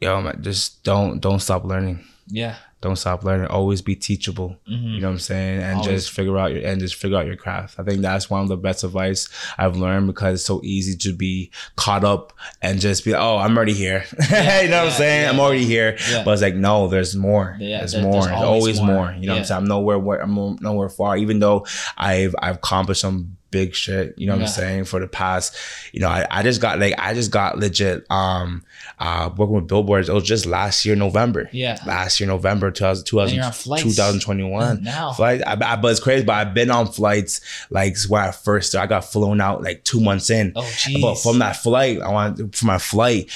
yo 0.00 0.20
man, 0.20 0.42
just 0.42 0.82
don't 0.84 1.20
don't 1.20 1.40
stop 1.40 1.64
learning. 1.64 2.04
Yeah. 2.28 2.56
Don't 2.86 2.94
stop 2.94 3.24
learning. 3.24 3.48
Always 3.48 3.82
be 3.82 3.96
teachable. 3.96 4.56
Mm-hmm. 4.70 4.86
You 4.86 5.00
know 5.00 5.08
what 5.08 5.14
I'm 5.14 5.18
saying? 5.18 5.60
And 5.60 5.78
Always. 5.80 5.86
just 6.04 6.10
figure 6.12 6.38
out 6.38 6.52
your 6.52 6.64
and 6.64 6.80
just 6.80 6.94
figure 6.94 7.16
out 7.18 7.26
your 7.26 7.34
craft. 7.34 7.80
I 7.80 7.82
think 7.82 8.00
that's 8.00 8.30
one 8.30 8.42
of 8.42 8.48
the 8.48 8.56
best 8.56 8.84
advice 8.84 9.28
I've 9.58 9.76
learned 9.76 10.06
because 10.06 10.34
it's 10.34 10.44
so 10.44 10.60
easy 10.62 10.96
to 10.98 11.12
be 11.12 11.50
caught 11.74 12.04
up 12.04 12.32
and 12.62 12.78
just 12.80 13.04
be 13.04 13.12
oh 13.12 13.38
I'm 13.38 13.56
already 13.56 13.72
here. 13.72 14.04
you 14.12 14.68
know 14.70 14.84
what 14.84 14.86
I'm 14.86 14.90
saying? 14.92 15.22
yeah, 15.24 15.30
I'm 15.30 15.40
already 15.40 15.64
here. 15.64 15.96
Yeah. 16.08 16.22
But 16.24 16.34
it's 16.34 16.42
like 16.42 16.54
no, 16.54 16.86
there's 16.86 17.16
more. 17.16 17.56
Yeah, 17.58 17.78
there's 17.78 17.92
there- 17.92 18.02
more. 18.02 18.12
there's 18.12 18.26
There's 18.26 18.42
always 18.42 18.78
always, 18.78 18.80
more. 18.80 18.86
more. 19.06 19.12
You 19.18 19.26
know 19.26 19.32
what 19.34 19.38
I'm 19.40 19.44
saying? 19.46 19.58
I'm 19.62 19.66
nowhere 19.68 19.98
where 19.98 20.22
I'm 20.22 20.56
nowhere 20.60 20.88
far. 20.88 21.16
Even 21.16 21.40
though 21.40 21.66
I've 21.98 22.36
I've 22.40 22.56
accomplished 22.56 23.00
some 23.00 23.36
big 23.50 23.74
shit. 23.74 24.14
You 24.18 24.26
know 24.26 24.34
what 24.34 24.40
Yeah. 24.40 24.46
I'm 24.46 24.52
saying? 24.52 24.84
For 24.84 25.00
the 25.00 25.06
past, 25.06 25.56
you 25.92 26.00
know, 26.00 26.08
I, 26.08 26.26
I 26.30 26.42
just 26.42 26.60
got 26.60 26.78
like 26.78 26.94
I 26.98 27.14
just 27.14 27.30
got 27.30 27.58
legit 27.58 28.04
um 28.10 28.64
uh 28.98 29.30
working 29.36 29.54
with 29.56 29.68
billboards. 29.68 30.08
It 30.08 30.12
was 30.14 30.24
just 30.24 30.46
last 30.46 30.84
year 30.84 30.96
November. 30.96 31.48
Yeah. 31.52 31.78
Last 31.86 32.20
year 32.20 32.28
November 32.28 32.70
2000, 32.70 33.04
2000 33.06 33.36
you're 33.36 33.44
on 33.44 33.52
flights 33.52 33.82
2021. 33.84 34.82
now. 34.82 35.12
Flight, 35.12 35.42
I, 35.46 35.52
I, 35.52 35.76
but 35.76 35.90
it's 35.90 36.00
crazy. 36.00 36.24
But 36.24 36.34
I've 36.34 36.54
been 36.54 36.70
on 36.70 36.86
flights 36.88 37.40
like 37.70 37.96
where 38.08 38.22
I 38.22 38.32
first 38.32 38.70
started. 38.70 38.84
I 38.92 38.98
got 38.98 39.04
flown 39.04 39.40
out 39.40 39.62
like 39.62 39.84
two 39.84 40.00
months 40.00 40.30
in. 40.30 40.52
Oh, 40.56 40.62
jeez. 40.62 41.00
But 41.00 41.16
from 41.16 41.38
that 41.40 41.56
flight, 41.56 42.00
I 42.00 42.10
want 42.10 42.54
from 42.54 42.66
my 42.66 42.78
flight. 42.78 43.30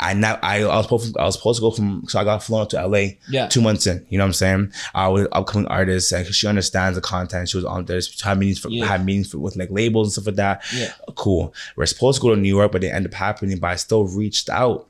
I 0.00 0.14
now 0.14 0.38
I, 0.42 0.62
I 0.62 0.76
was 0.76 0.86
supposed 0.86 1.14
to, 1.14 1.20
I 1.20 1.24
was 1.26 1.34
supposed 1.36 1.58
to 1.58 1.60
go 1.60 1.70
from 1.70 2.04
so 2.08 2.18
I 2.18 2.24
got 2.24 2.42
flown 2.42 2.62
out 2.62 2.70
to 2.70 2.86
LA 2.86 3.10
Yeah. 3.28 3.46
two 3.48 3.60
months 3.60 3.86
in. 3.86 4.04
You 4.08 4.18
know 4.18 4.24
what 4.24 4.28
I'm 4.28 4.32
saying? 4.32 4.72
Uh, 4.94 5.10
with 5.12 5.28
upcoming 5.32 5.66
artists 5.68 6.10
and 6.12 6.26
she 6.34 6.46
understands 6.46 6.96
the 6.96 7.02
content. 7.02 7.48
She 7.48 7.56
was 7.56 7.64
on 7.64 7.84
there. 7.84 8.00
She 8.00 8.18
had 8.22 8.38
meetings 8.38 8.58
for 8.58 8.68
Yeah. 8.70 8.86
had 8.86 9.04
meetings 9.04 9.30
for, 9.30 9.38
with 9.38 9.56
like 9.56 9.70
labels 9.70 10.08
and 10.08 10.12
stuff 10.12 10.26
like 10.26 10.36
that. 10.36 10.62
Yeah. 10.74 10.92
Cool. 11.16 11.54
We're 11.76 11.86
supposed 11.86 12.20
to 12.20 12.22
go 12.26 12.34
to 12.34 12.40
New 12.40 12.48
York, 12.54 12.72
but 12.72 12.80
they 12.80 12.90
ended 12.90 13.12
up 13.12 13.16
happening. 13.18 13.58
But 13.58 13.68
I 13.68 13.76
still 13.76 14.04
reached 14.06 14.48
out 14.50 14.88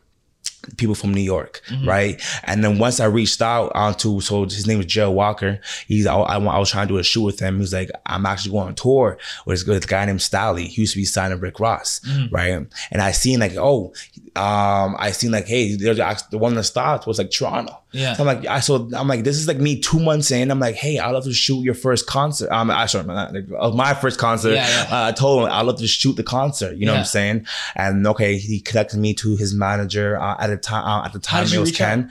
people 0.76 0.94
from 0.94 1.12
New 1.14 1.20
York, 1.20 1.62
Mm-hmm. 1.68 1.88
right? 1.88 2.22
And 2.44 2.62
then 2.64 2.78
once 2.78 3.00
I 3.00 3.06
reached 3.06 3.40
out 3.42 3.72
onto, 3.74 4.20
so 4.20 4.44
his 4.44 4.66
name 4.66 4.80
is 4.80 4.86
Joe 4.86 5.10
Walker. 5.10 5.60
He's, 5.86 6.06
I, 6.06 6.14
I, 6.14 6.36
I 6.36 6.58
was 6.58 6.70
trying 6.70 6.88
to 6.88 6.94
do 6.94 6.98
a 6.98 7.02
shoot 7.02 7.22
with 7.22 7.40
him. 7.40 7.58
He's 7.60 7.72
like, 7.72 7.90
I'm 8.06 8.26
actually 8.26 8.52
going 8.52 8.68
on 8.68 8.74
tour 8.74 9.18
with 9.46 9.64
this 9.66 9.86
guy 9.86 10.04
named 10.04 10.20
Stalley. 10.20 10.66
He 10.66 10.82
used 10.82 10.92
to 10.94 10.98
be 10.98 11.04
signed 11.04 11.32
to 11.32 11.36
Rick 11.36 11.60
Ross, 11.60 12.00
Mm-hmm. 12.00 12.34
right? 12.34 12.66
And 12.90 13.02
I 13.02 13.12
seen 13.12 13.40
like, 13.40 13.54
oh, 13.56 13.92
um, 14.36 14.96
I 14.98 15.10
seen 15.12 15.30
like, 15.32 15.46
hey, 15.46 15.74
there's 15.74 15.98
the 16.30 16.38
one 16.38 16.54
that 16.54 16.64
stopped 16.64 17.06
was 17.06 17.18
like 17.18 17.30
Toronto. 17.30 17.76
Yeah. 17.92 18.14
So 18.14 18.22
I'm 18.22 18.26
like, 18.26 18.46
I 18.46 18.60
so 18.60 18.88
I'm 18.96 19.08
like, 19.08 19.24
this 19.24 19.36
is 19.36 19.48
like 19.48 19.58
me 19.58 19.80
two 19.80 19.98
months 19.98 20.30
in. 20.30 20.50
I'm 20.50 20.60
like, 20.60 20.76
hey, 20.76 20.98
I'd 20.98 21.10
love 21.10 21.24
to 21.24 21.32
shoot 21.32 21.62
your 21.62 21.74
first 21.74 22.06
concert. 22.06 22.50
Um, 22.50 22.70
I 22.70 22.86
sorry, 22.86 23.06
not, 23.06 23.34
like, 23.34 23.48
my 23.74 23.94
first 23.94 24.18
concert. 24.18 24.54
Yeah, 24.54 24.68
yeah. 24.68 24.82
Uh, 24.96 25.08
I 25.08 25.12
told 25.12 25.42
him 25.42 25.52
I'd 25.52 25.62
love 25.62 25.78
to 25.78 25.86
shoot 25.86 26.14
the 26.14 26.22
concert. 26.22 26.76
You 26.76 26.86
know 26.86 26.92
what 26.92 27.00
I'm 27.00 27.04
saying? 27.04 27.46
And 27.74 28.06
okay, 28.06 28.36
he 28.38 28.60
connected 28.60 28.98
me 28.98 29.14
to 29.14 29.36
his 29.36 29.54
manager 29.54 30.18
uh, 30.20 30.36
at 30.38 30.48
the 30.48 30.56
time. 30.56 30.84
Uh, 30.84 31.04
at 31.04 31.12
the 31.12 31.18
time, 31.18 31.44
it 31.44 31.58
was 31.58 31.70
reach 31.70 31.80
out? 31.80 32.04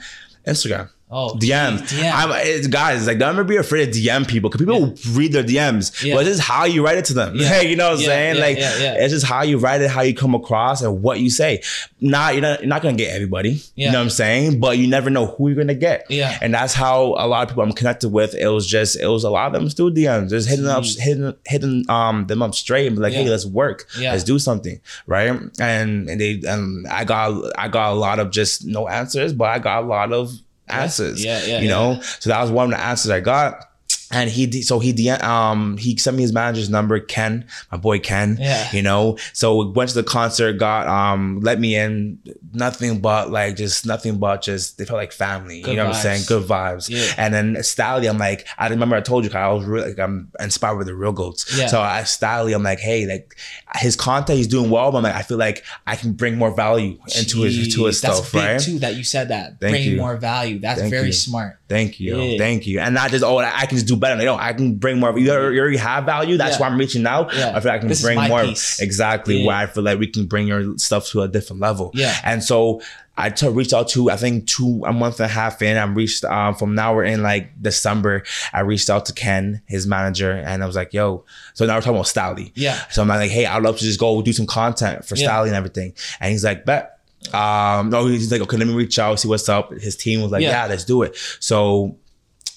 Instagram. 0.46 0.90
Oh, 1.12 1.34
DM. 1.34 1.78
geez, 1.80 2.00
DM. 2.00 2.12
I'm, 2.14 2.30
it's, 2.46 2.68
guys, 2.68 3.06
like, 3.08 3.18
don't 3.18 3.30
ever 3.30 3.42
be 3.42 3.56
afraid 3.56 3.92
to 3.92 3.98
DM 3.98 4.28
people 4.28 4.48
because 4.48 4.64
people 4.64 4.94
read 5.18 5.32
their 5.32 5.42
DMs. 5.42 6.04
Yeah. 6.04 6.14
But 6.14 6.24
this 6.24 6.34
is 6.34 6.40
how 6.40 6.66
you 6.66 6.84
write 6.84 6.98
it 6.98 7.04
to 7.06 7.14
them. 7.14 7.34
Yeah. 7.34 7.60
you 7.62 7.74
know 7.74 7.88
what 7.90 7.94
I'm 7.94 8.00
Yeah, 8.00 8.06
saying? 8.06 8.36
yeah, 8.36 8.40
like, 8.40 8.58
yeah, 8.58 8.78
yeah. 8.78 8.94
it's 9.04 9.12
just 9.12 9.26
how 9.26 9.42
you 9.42 9.58
write 9.58 9.80
it, 9.80 9.90
how 9.90 10.02
you 10.02 10.14
come 10.14 10.36
across, 10.36 10.82
and 10.82 11.02
what 11.02 11.18
you 11.18 11.28
say. 11.28 11.62
Not, 12.00 12.34
you're 12.34 12.42
not, 12.42 12.60
you're 12.60 12.68
not 12.68 12.82
going 12.82 12.96
to 12.96 13.02
get 13.02 13.12
everybody. 13.12 13.60
Yeah. 13.74 13.86
You 13.86 13.92
know 13.92 13.98
what 13.98 14.04
I'm 14.04 14.10
saying? 14.10 14.60
But 14.60 14.78
you 14.78 14.86
never 14.86 15.10
know 15.10 15.26
who 15.26 15.48
you're 15.48 15.56
going 15.56 15.66
to 15.66 15.74
get. 15.74 16.06
Yeah. 16.08 16.38
And 16.40 16.54
that's 16.54 16.74
how 16.74 17.14
a 17.18 17.26
lot 17.26 17.42
of 17.42 17.48
people 17.48 17.64
I'm 17.64 17.72
connected 17.72 18.10
with, 18.10 18.34
it 18.36 18.46
was 18.48 18.66
just, 18.66 18.96
it 19.00 19.08
was 19.08 19.24
a 19.24 19.30
lot 19.30 19.48
of 19.48 19.52
them 19.52 19.68
still 19.68 19.90
DMs. 19.90 20.30
Just 20.30 20.48
hitting 20.48 20.66
up, 20.68 20.84
hitting, 20.84 21.34
hitting 21.44 21.84
um, 21.90 22.26
them 22.28 22.40
up 22.40 22.54
straight 22.54 22.86
and 22.86 22.94
be 22.94 23.02
like, 23.02 23.12
hey, 23.14 23.28
let's 23.28 23.46
work. 23.46 23.88
Yeah. 23.98 24.12
Let's 24.12 24.22
do 24.24 24.38
something. 24.38 24.80
Right. 25.08 25.28
And, 25.58 26.08
and 26.08 26.20
they, 26.20 26.40
and 26.46 26.86
I 26.86 27.04
got, 27.04 27.52
I 27.58 27.66
got 27.66 27.92
a 27.92 27.96
lot 27.96 28.20
of 28.20 28.30
just 28.30 28.64
no 28.64 28.86
answers, 28.86 29.32
but 29.32 29.48
I 29.48 29.58
got 29.58 29.82
a 29.82 29.86
lot 29.86 30.12
of 30.12 30.32
answers. 30.74 31.24
Yeah, 31.24 31.40
yeah, 31.44 31.58
You 31.58 31.68
yeah. 31.68 31.70
know, 31.70 32.00
so 32.00 32.30
that 32.30 32.40
was 32.40 32.50
one 32.50 32.72
of 32.72 32.78
the 32.78 32.84
answers 32.84 33.10
I 33.10 33.20
got. 33.20 33.69
And 34.12 34.28
he 34.28 34.62
so 34.62 34.78
he 34.80 35.08
um 35.10 35.76
he 35.76 35.96
sent 35.96 36.16
me 36.16 36.22
his 36.22 36.32
manager's 36.32 36.68
number, 36.68 36.98
Ken, 36.98 37.46
my 37.70 37.78
boy 37.78 38.00
Ken. 38.00 38.36
Yeah. 38.40 38.68
You 38.72 38.82
know, 38.82 39.18
so 39.32 39.56
we 39.64 39.70
went 39.72 39.90
to 39.90 39.94
the 39.96 40.02
concert, 40.02 40.54
got 40.54 40.88
um 40.88 41.40
let 41.40 41.60
me 41.60 41.76
in, 41.76 42.18
nothing 42.52 43.00
but 43.00 43.30
like 43.30 43.56
just 43.56 43.86
nothing 43.86 44.18
but 44.18 44.42
just 44.42 44.78
they 44.78 44.84
felt 44.84 44.96
like 44.98 45.12
family. 45.12 45.62
Good 45.62 45.70
you 45.70 45.76
know 45.76 45.86
what. 45.86 45.96
I'm 45.96 46.02
saying? 46.02 46.22
Good 46.26 46.42
vibes. 46.46 46.88
Yeah. 46.90 47.12
And 47.16 47.32
then 47.32 47.54
Stalley, 47.62 48.08
I'm 48.08 48.18
like, 48.18 48.46
I 48.58 48.68
remember 48.68 48.96
I 48.96 49.00
told 49.00 49.24
you 49.24 49.30
I 49.30 49.48
was 49.52 49.64
really 49.64 49.90
like 49.90 49.98
I'm 49.98 50.30
inspired 50.40 50.76
with 50.76 50.88
the 50.88 50.94
real 50.94 51.12
goats. 51.12 51.56
Yeah. 51.56 51.68
So 51.68 51.80
I 51.80 52.02
Stalley, 52.02 52.52
I'm 52.54 52.62
like, 52.64 52.80
hey, 52.80 53.06
like 53.06 53.36
his 53.76 53.94
content, 53.94 54.38
he's 54.38 54.48
doing 54.48 54.70
well, 54.70 54.90
but 54.90 54.98
I'm 54.98 55.04
like, 55.04 55.14
I 55.14 55.22
feel 55.22 55.38
like 55.38 55.64
I 55.86 55.94
can 55.94 56.14
bring 56.14 56.36
more 56.36 56.50
value 56.50 56.98
into 57.16 57.42
his 57.42 57.74
to 57.74 57.84
his 57.84 57.98
Jeez, 57.98 58.02
That's 58.02 58.16
stuff, 58.18 58.32
big 58.32 58.42
right? 58.42 58.60
too 58.60 58.78
that 58.80 58.96
you 58.96 59.04
said 59.04 59.28
that. 59.28 59.60
Thank 59.60 59.72
Bringing 59.72 59.92
you. 59.92 59.96
more 59.98 60.16
value. 60.16 60.58
That's 60.58 60.80
Thank 60.80 60.90
very 60.90 61.06
you. 61.08 61.12
smart. 61.12 61.59
Thank 61.70 62.00
you. 62.00 62.20
Yeah. 62.20 62.36
Thank 62.38 62.66
you. 62.66 62.80
And 62.80 62.94
not 62.94 63.10
just, 63.10 63.24
oh, 63.24 63.38
I 63.38 63.64
can 63.66 63.76
just 63.78 63.86
do 63.86 63.96
better. 63.96 64.22
No, 64.22 64.36
I 64.36 64.52
can 64.52 64.74
bring 64.74 64.98
more. 65.00 65.16
You 65.18 65.30
already 65.32 65.76
have 65.78 66.04
value. 66.04 66.36
That's 66.36 66.56
Yeah. 66.56 66.60
why 66.60 66.66
I'm 66.66 66.76
reaching 66.78 67.06
out. 67.06 67.32
Yeah. 67.34 67.52
I 67.56 67.60
feel 67.60 67.70
like 67.70 67.76
I 67.76 67.78
can 67.78 67.88
This 67.88 68.02
bring 68.02 68.20
more. 68.28 68.42
piece. 68.44 68.80
Exactly. 68.80 69.46
Where 69.46 69.56
I 69.56 69.66
feel 69.66 69.84
like 69.84 69.98
we 69.98 70.08
can 70.08 70.26
bring 70.26 70.46
your 70.48 70.76
stuff 70.76 71.08
to 71.10 71.22
a 71.22 71.28
different 71.28 71.62
level. 71.62 71.92
Yeah. 71.94 72.14
And 72.24 72.42
so 72.44 72.82
I 73.16 73.30
t- 73.30 73.46
reached 73.48 73.72
out 73.72 73.88
to, 73.90 74.10
I 74.10 74.16
think 74.16 74.46
two, 74.46 74.82
a 74.86 74.92
month 74.92 75.20
and 75.20 75.26
a 75.30 75.32
half 75.32 75.62
in, 75.62 75.76
I'm 75.76 75.94
reached, 75.94 76.24
um, 76.24 76.54
from 76.54 76.74
now 76.74 76.94
we're 76.94 77.04
in 77.04 77.22
like 77.22 77.50
December, 77.62 78.22
I 78.52 78.60
reached 78.60 78.88
out 78.90 79.06
to 79.06 79.12
Ken, 79.12 79.60
his 79.66 79.86
manager, 79.86 80.32
and 80.32 80.62
I 80.62 80.66
was 80.66 80.74
like, 80.74 80.92
yo, 80.94 81.24
so 81.54 81.66
now 81.66 81.74
we're 81.76 81.80
talking 81.82 81.96
about 81.96 82.06
Stalley. 82.06 82.50
Yeah. 82.54 82.78
So 82.90 83.02
I'm 83.02 83.08
like, 83.08 83.30
hey, 83.30 83.46
I'd 83.46 83.62
love 83.62 83.76
to 83.78 83.84
just 83.84 84.00
go 84.00 84.22
do 84.22 84.32
some 84.32 84.46
content 84.46 85.04
for 85.04 85.16
Yeah. 85.16 85.28
Stalley 85.28 85.48
and 85.48 85.56
everything. 85.56 85.92
And 86.18 86.32
he's 86.32 86.44
like, 86.44 86.64
bet. 86.64 86.96
Um, 87.32 87.90
no, 87.90 88.06
he's 88.06 88.32
like, 88.32 88.40
okay, 88.40 88.56
let 88.56 88.66
me 88.66 88.74
reach 88.74 88.98
out, 88.98 89.20
see 89.20 89.28
what's 89.28 89.48
up. 89.48 89.72
His 89.72 89.96
team 89.96 90.22
was 90.22 90.30
like, 90.32 90.42
Yeah. 90.42 90.62
yeah, 90.62 90.66
let's 90.66 90.84
do 90.84 91.02
it. 91.02 91.16
So 91.38 91.96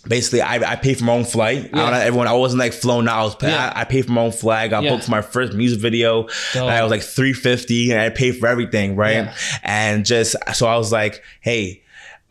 basically 0.08 0.42
I, 0.42 0.56
I 0.74 0.76
paid 0.76 0.98
for 0.98 1.04
my 1.06 1.14
own 1.14 1.26
flight. 1.26 1.70
I 1.74 1.78
don't 1.78 1.92
know 1.92 2.00
everyone. 2.00 2.28
I 2.28 2.34
wasn't 2.34 2.60
like 2.60 2.74
flown 2.74 3.08
out. 3.08 3.20
I 3.20 3.24
was 3.24 3.36
Yeah. 3.42 3.72
I, 3.76 3.82
I 3.82 3.84
paid 3.84 4.06
for 4.06 4.12
my 4.14 4.22
own 4.22 4.32
flag. 4.32 4.74
I 4.74 4.82
Yeah. 4.82 4.90
booked 4.92 5.06
for 5.06 5.12
my 5.12 5.22
first 5.22 5.54
music 5.54 5.80
video. 5.80 6.24
Dope. 6.54 6.70
I 6.70 6.82
was 6.82 6.92
like 6.92 7.04
three 7.04 7.34
fifty, 7.34 7.92
and 7.92 8.00
I 8.02 8.10
paid 8.10 8.38
for 8.38 8.48
everything, 8.48 8.96
right? 8.96 9.14
Yeah. 9.26 9.36
And 9.64 10.06
just 10.06 10.36
so 10.54 10.66
I 10.68 10.78
was 10.78 10.92
like, 10.92 11.22
hey. 11.42 11.83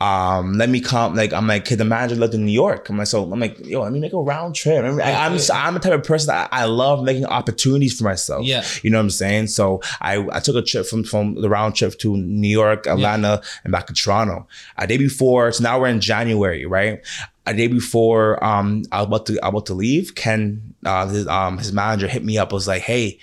Um, 0.02 0.54
let 0.54 0.68
me 0.68 0.80
come. 0.80 1.14
Like 1.14 1.32
I'm 1.32 1.46
like, 1.46 1.64
kid, 1.64 1.78
the 1.78 1.84
manager 1.84 2.16
lived 2.16 2.34
in 2.34 2.44
New 2.44 2.50
York. 2.50 2.88
I'm 2.88 2.98
like, 2.98 3.06
so 3.06 3.22
I'm 3.22 3.38
like, 3.38 3.64
yo, 3.64 3.82
let 3.82 3.92
me 3.92 4.00
make 4.00 4.12
a 4.12 4.20
round 4.20 4.56
trip. 4.56 4.84
I 4.84 4.88
I, 4.88 5.26
I'm 5.26 5.38
I'm 5.54 5.74
the 5.74 5.80
type 5.80 5.92
of 5.92 6.02
person 6.02 6.26
that 6.26 6.48
I 6.50 6.64
love 6.64 7.04
making 7.04 7.24
opportunities 7.26 7.96
for 7.96 8.02
myself. 8.02 8.44
Yeah. 8.44 8.64
you 8.82 8.90
know 8.90 8.98
what 8.98 9.04
I'm 9.04 9.10
saying. 9.10 9.46
So 9.46 9.80
I 10.00 10.26
I 10.32 10.40
took 10.40 10.56
a 10.56 10.62
trip 10.62 10.86
from 10.86 11.04
from 11.04 11.36
the 11.36 11.48
round 11.48 11.76
trip 11.76 11.96
to 12.00 12.16
New 12.16 12.48
York, 12.48 12.88
Atlanta, 12.88 13.42
and 13.62 13.70
back 13.70 13.86
to 13.86 13.92
Toronto. 13.92 14.48
A 14.76 14.88
day 14.88 14.98
before, 14.98 15.52
so 15.52 15.62
now 15.62 15.78
we're 15.78 15.86
in 15.86 16.00
January, 16.00 16.66
right? 16.66 17.00
A 17.46 17.54
day 17.54 17.68
before, 17.68 18.42
um, 18.42 18.82
I 18.90 19.02
was 19.02 19.06
about 19.06 19.26
to 19.26 19.38
I 19.40 19.46
was 19.46 19.50
about 19.50 19.66
to 19.66 19.74
leave. 19.74 20.16
Ken, 20.16 20.74
uh, 20.84 21.06
his 21.06 21.28
um 21.28 21.58
his 21.58 21.72
manager 21.72 22.08
hit 22.08 22.24
me 22.24 22.38
up. 22.38 22.50
Was 22.50 22.66
like, 22.66 22.82
hey. 22.82 23.20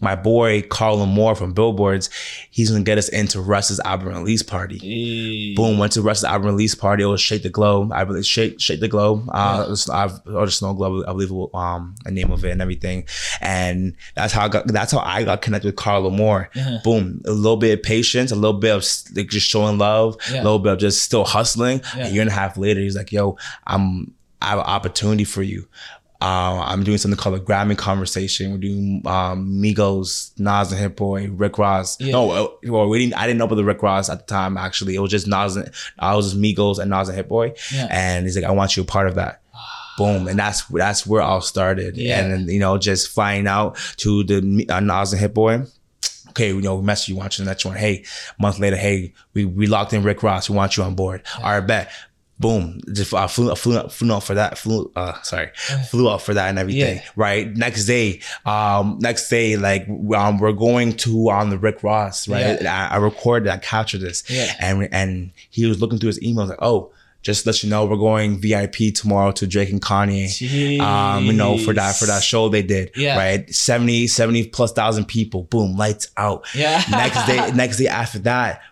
My 0.00 0.14
boy 0.14 0.62
Carl 0.62 0.98
Lamarre 0.98 1.36
from 1.38 1.52
Billboards, 1.54 2.10
he's 2.50 2.70
gonna 2.70 2.84
get 2.84 2.98
us 2.98 3.08
into 3.08 3.40
Russ's 3.40 3.80
album 3.80 4.08
release 4.08 4.42
party. 4.42 5.54
Boom, 5.54 5.78
went 5.78 5.92
to 5.92 6.02
Russ's 6.02 6.24
album 6.24 6.48
release 6.48 6.74
party. 6.74 7.02
It 7.02 7.06
was 7.06 7.20
Shake 7.20 7.42
the 7.42 7.48
Globe. 7.48 7.92
I 7.92 8.04
believe 8.04 8.26
Shake 8.26 8.60
Shake 8.60 8.80
the 8.80 8.88
Globe. 8.88 9.28
Uh, 9.32 9.66
was, 9.70 9.88
I've, 9.88 10.12
or 10.26 10.44
the 10.46 10.50
Snow 10.52 10.74
Globe, 10.74 11.04
I 11.08 11.12
believe 11.12 11.32
um 11.54 11.94
the 12.04 12.10
name 12.10 12.30
of 12.30 12.44
it 12.44 12.50
and 12.50 12.60
everything. 12.60 13.04
And 13.40 13.94
that's 14.14 14.32
how 14.32 14.44
I 14.44 14.48
got. 14.48 14.66
That's 14.68 14.92
how 14.92 14.98
I 14.98 15.24
got 15.24 15.40
connected 15.40 15.68
with 15.68 15.76
Carl 15.76 16.10
Lamarre. 16.10 16.48
Uh-huh. 16.56 16.78
Boom, 16.84 17.22
a 17.24 17.30
little 17.30 17.56
bit 17.56 17.78
of 17.78 17.82
patience, 17.82 18.30
a 18.30 18.36
little 18.36 18.58
bit 18.60 18.74
of 18.74 18.84
like 19.14 19.28
just 19.28 19.48
showing 19.48 19.78
love, 19.78 20.16
Yeah. 20.30 20.42
a 20.42 20.44
little 20.44 20.58
bit 20.58 20.72
of 20.74 20.78
just 20.78 21.02
still 21.02 21.24
hustling. 21.24 21.80
Yeah. 21.96 22.06
A 22.06 22.10
year 22.10 22.20
and 22.22 22.30
a 22.30 22.34
half 22.34 22.56
later, 22.58 22.80
he's 22.80 22.96
like, 22.96 23.12
"Yo, 23.12 23.36
I'm 23.66 24.12
I 24.42 24.50
have 24.50 24.58
an 24.58 24.64
opportunity 24.66 25.24
for 25.24 25.42
you." 25.42 25.66
Uh, 26.20 26.62
I'm 26.64 26.82
doing 26.82 26.96
something 26.96 27.18
called 27.18 27.34
a 27.34 27.40
Grammy 27.40 27.76
conversation. 27.76 28.52
We're 28.52 28.58
doing 28.58 29.02
um, 29.06 29.60
Migos, 29.60 30.38
Nas 30.38 30.72
and 30.72 30.80
Hit 30.80 30.96
Boy, 30.96 31.28
Rick 31.28 31.58
Ross. 31.58 32.00
Yeah. 32.00 32.12
No, 32.12 32.30
uh, 32.30 32.48
well, 32.64 32.88
we 32.88 33.00
didn't. 33.00 33.14
I 33.14 33.26
didn't 33.26 33.38
know 33.38 33.44
about 33.44 33.56
the 33.56 33.64
Rick 33.64 33.82
Ross 33.82 34.08
at 34.08 34.26
the 34.26 34.32
time. 34.32 34.56
Actually, 34.56 34.94
it 34.94 35.00
was 35.00 35.10
just 35.10 35.26
Nas. 35.26 35.56
And, 35.56 35.70
I 35.98 36.16
was 36.16 36.30
just 36.32 36.40
Migos 36.40 36.78
and 36.78 36.90
Nas 36.90 37.08
and 37.08 37.16
Hit 37.16 37.28
Boy. 37.28 37.54
Yeah. 37.72 37.88
And 37.90 38.24
he's 38.24 38.36
like, 38.36 38.46
I 38.46 38.50
want 38.50 38.76
you 38.76 38.82
a 38.82 38.86
part 38.86 39.08
of 39.08 39.16
that. 39.16 39.42
Boom, 39.98 40.26
and 40.28 40.38
that's 40.38 40.64
that's 40.66 41.06
where 41.06 41.22
all 41.22 41.42
started. 41.42 41.96
Yeah. 41.96 42.20
And 42.20 42.32
then, 42.32 42.48
you 42.48 42.60
know, 42.60 42.78
just 42.78 43.08
flying 43.08 43.46
out 43.46 43.76
to 43.98 44.24
the 44.24 44.66
uh, 44.70 44.80
Nas 44.80 45.12
and 45.12 45.20
Hit 45.20 45.34
Boy. 45.34 45.64
Okay, 46.30 46.48
you 46.48 46.60
know, 46.60 46.76
we 46.76 46.82
message 46.84 47.08
you, 47.08 47.16
want 47.16 47.38
you 47.38 47.44
the 47.44 47.50
next 47.50 47.64
one. 47.64 47.76
Hey, 47.76 48.04
a 48.38 48.42
month 48.42 48.58
later, 48.58 48.76
hey, 48.76 49.14
we, 49.32 49.46
we 49.46 49.66
locked 49.66 49.94
in 49.94 50.02
Rick 50.02 50.22
Ross. 50.22 50.50
We 50.50 50.56
want 50.56 50.76
you 50.76 50.82
on 50.82 50.94
board. 50.94 51.22
All 51.38 51.44
right, 51.44 51.66
bet. 51.66 51.90
Boom. 52.38 52.80
Just 52.92 53.14
I 53.14 53.26
flew, 53.28 53.54
flew, 53.54 53.80
flew 53.88 54.12
out 54.12 54.22
for 54.22 54.34
that. 54.34 54.58
Flew, 54.58 54.90
uh, 54.94 55.20
sorry, 55.22 55.50
flew 55.90 56.10
out 56.10 56.20
for 56.20 56.34
that 56.34 56.48
and 56.50 56.58
everything. 56.58 56.96
Yeah. 56.96 57.08
Right. 57.16 57.50
Next 57.56 57.86
day, 57.86 58.20
um, 58.44 58.98
next 59.00 59.30
day, 59.30 59.56
like, 59.56 59.88
um, 60.14 60.38
we're 60.38 60.52
going 60.52 60.92
to 60.98 61.30
on 61.30 61.48
the 61.50 61.56
Rick 61.58 61.82
Ross. 61.82 62.28
Right. 62.28 62.60
Yeah. 62.60 62.88
I, 62.90 62.96
I 62.96 62.98
recorded, 62.98 63.48
I 63.48 63.56
captured 63.56 64.02
this, 64.02 64.22
Yeah. 64.28 64.54
and 64.60 64.86
and 64.92 65.30
he 65.50 65.64
was 65.66 65.80
looking 65.80 65.98
through 65.98 66.08
his 66.08 66.20
emails 66.20 66.48
like, 66.48 66.58
oh. 66.60 66.92
Just 67.22 67.42
to 67.42 67.48
let 67.48 67.60
you 67.64 67.68
know, 67.68 67.84
we're 67.86 67.96
going 67.96 68.40
VIP 68.40 68.94
tomorrow 68.94 69.32
to 69.32 69.48
Drake 69.48 69.70
and 69.70 69.82
Kanye. 69.82 70.78
Um, 70.78 71.24
you 71.24 71.32
know, 71.32 71.58
for 71.58 71.74
that 71.74 71.96
for 71.96 72.04
that 72.06 72.22
show 72.22 72.48
they 72.48 72.62
did. 72.62 72.92
Yeah. 72.94 73.16
Right. 73.18 73.52
70, 73.52 74.06
70 74.06 74.50
plus 74.50 74.70
thousand 74.72 75.06
people. 75.06 75.42
Boom, 75.42 75.76
lights 75.76 76.08
out. 76.16 76.46
Yeah. 76.54 76.80
next 76.88 77.26
day, 77.26 77.50
next 77.56 77.78
day 77.78 77.88
after 77.88 78.20
that, 78.20 78.62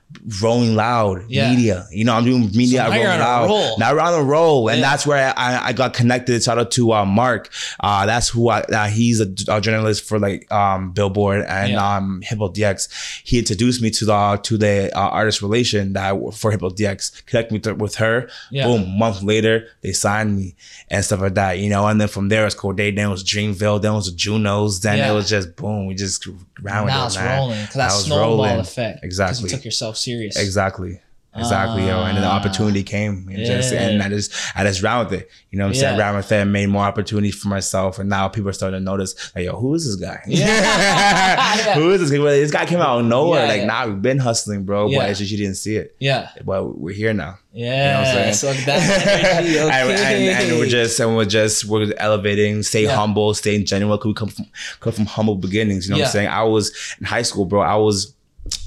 Rolling 0.43 0.75
Loud, 0.75 1.25
Yeah. 1.29 1.51
media. 1.51 1.87
You 1.91 2.05
know, 2.05 2.15
I'm 2.15 2.25
doing 2.25 2.51
media 2.55 2.85
So 2.85 2.91
now 2.91 2.97
Rolling 2.97 3.19
Loud. 3.21 3.47
roll. 3.49 3.79
Now 3.79 3.93
we're 3.95 4.01
on 4.01 4.15
a 4.15 4.23
roll, 4.23 4.69
and 4.69 4.81
Yeah. 4.81 4.91
that's 4.91 5.07
where 5.07 5.35
I, 5.37 5.69
I 5.69 5.73
got 5.73 5.93
connected. 5.95 6.43
Shout 6.43 6.59
out 6.59 6.71
to 6.73 6.93
uh, 6.93 7.05
Mark. 7.05 7.51
Uh, 7.81 8.07
that's 8.07 8.29
who 8.29 8.49
I. 8.49 8.61
Uh, 8.61 8.87
he's 8.89 9.21
a, 9.21 9.29
a 9.49 9.61
journalist 9.61 10.05
for 10.05 10.19
like 10.19 10.51
um, 10.53 10.93
Billboard 10.93 11.45
and 11.47 11.73
Yeah. 11.73 11.97
um, 11.97 12.23
Hip 12.23 12.39
Hop 12.39 12.55
DX. 12.55 12.89
He 13.25 13.39
introduced 13.39 13.83
me 13.83 13.91
to 13.91 14.05
the 14.05 14.41
to 14.43 14.57
the 14.57 14.91
uh, 14.97 15.01
artist 15.09 15.43
relation 15.43 15.93
that 15.95 16.15
I, 16.15 16.31
for 16.31 16.51
Hip 16.51 16.61
Hop 16.63 16.73
DX. 16.75 17.27
Connect 17.27 17.51
me 17.53 17.59
to, 17.61 17.75
with 17.75 17.97
her. 17.97 18.29
Yeah. 18.51 18.67
Boom. 18.67 18.99
Month 18.99 19.23
later, 19.23 19.67
they 19.83 19.93
signed 19.93 20.37
me 20.37 20.55
and 20.91 21.05
stuff 21.05 21.21
like 21.21 21.35
that. 21.35 21.59
You 21.59 21.69
know, 21.71 21.87
and 21.87 22.01
then 22.01 22.09
from 22.09 22.29
there 22.29 22.47
it's 22.47 22.55
Cordae. 22.55 22.95
Then 22.95 23.09
it 23.09 23.11
was 23.11 23.25
Dreamville. 23.25 23.83
Then 23.83 23.93
it 23.93 23.97
was 23.97 24.13
Junos. 24.13 24.81
Then 24.81 24.99
it 24.99 25.13
was 25.13 25.29
just 25.29 25.57
boom. 25.57 25.87
We 25.87 25.95
just 25.95 26.27
with 26.27 26.37
now 26.63 27.07
it's 27.07 27.19
rolling 27.19 27.61
because 27.61 27.75
that 27.75 27.87
it's 27.87 28.05
snowball 28.05 28.37
rolling. 28.37 28.61
effect. 28.61 29.05
Exactly. 29.05 29.45
you 29.45 29.49
took 29.57 29.65
yourself 29.65 29.97
serious. 30.05 30.37
Exactly. 30.37 31.01
Exactly, 31.37 31.85
yo. 31.89 32.01
And 32.05 32.17
then 32.17 32.23
the 32.23 32.29
Ah. 32.29 32.37
opportunity 32.39 32.85
came. 32.85 33.29
And 33.29 34.01
I 34.01 34.09
just 34.09 34.33
I 34.55 34.63
just 34.63 34.85
ran 34.85 35.05
with 35.05 35.13
it. 35.15 35.29
You 35.51 35.59
know 35.59 35.65
what 35.65 35.71
I'm 35.71 35.75
saying? 35.75 35.99
Yeah. 35.99 36.05
Ran 36.05 36.15
with 36.15 36.31
it 36.31 36.37
and 36.37 36.53
made 36.53 36.69
more 36.69 36.85
opportunities 36.85 37.35
for 37.35 37.49
myself. 37.49 37.99
And 37.99 38.09
now 38.09 38.29
people 38.29 38.51
are 38.51 38.53
starting 38.53 38.79
to 38.79 38.85
notice, 38.85 39.33
like, 39.35 39.45
yo, 39.47 39.57
who 39.59 39.75
is 39.75 39.85
this 39.85 39.97
guy? 39.97 40.21
Yeah. 40.29 41.75
who 41.75 41.91
is 41.91 42.01
this 42.03 42.11
guy? 42.13 42.19
Well, 42.23 42.33
This 42.33 42.53
guy 42.53 42.67
came 42.67 42.79
out 42.81 43.01
of 43.01 43.07
nowhere. 43.07 43.43
Yeah, 43.43 43.49
like, 43.49 43.61
yeah. 43.63 43.67
nah, 43.67 43.87
we've 43.89 44.01
been 44.01 44.19
hustling, 44.19 44.63
bro. 44.63 44.87
Yeah. 44.89 44.99
But 44.99 45.11
it's 45.11 45.19
just 45.19 45.33
you 45.33 45.39
didn't 45.39 45.57
see 45.57 45.75
it. 45.75 45.97
Yeah. 45.99 46.29
But 46.45 46.79
we're 46.79 46.95
here 46.95 47.13
now. 47.13 47.39
Yeah. 47.53 48.27
I'm 48.29 48.33
so 48.33 48.53
saying? 48.53 48.67
that 48.67 49.39
energy, 49.41 49.59
okay. 49.59 49.71
and, 49.81 49.91
and, 49.91 50.51
and 50.53 50.59
we're 50.61 50.67
just 50.69 51.01
and 51.01 51.17
we're 51.17 51.25
just 51.25 51.65
we're 51.65 51.93
elevating, 51.97 52.63
stay 52.63 52.85
Yeah. 52.85 52.95
humble, 52.95 53.35
staying 53.35 53.65
genuine. 53.65 53.99
Cause 53.99 54.07
we 54.07 54.15
come 54.15 54.29
from 54.29 54.47
come 54.79 54.93
from 54.93 55.07
humble 55.07 55.35
beginnings. 55.35 55.87
You 55.89 55.95
know 55.95 55.99
what 55.99 56.07
I'm 56.07 56.13
saying? 56.13 56.29
I 56.29 56.45
was 56.45 56.71
in 57.01 57.07
high 57.07 57.23
school, 57.23 57.45
bro. 57.45 57.61
I 57.61 57.75
was 57.75 58.15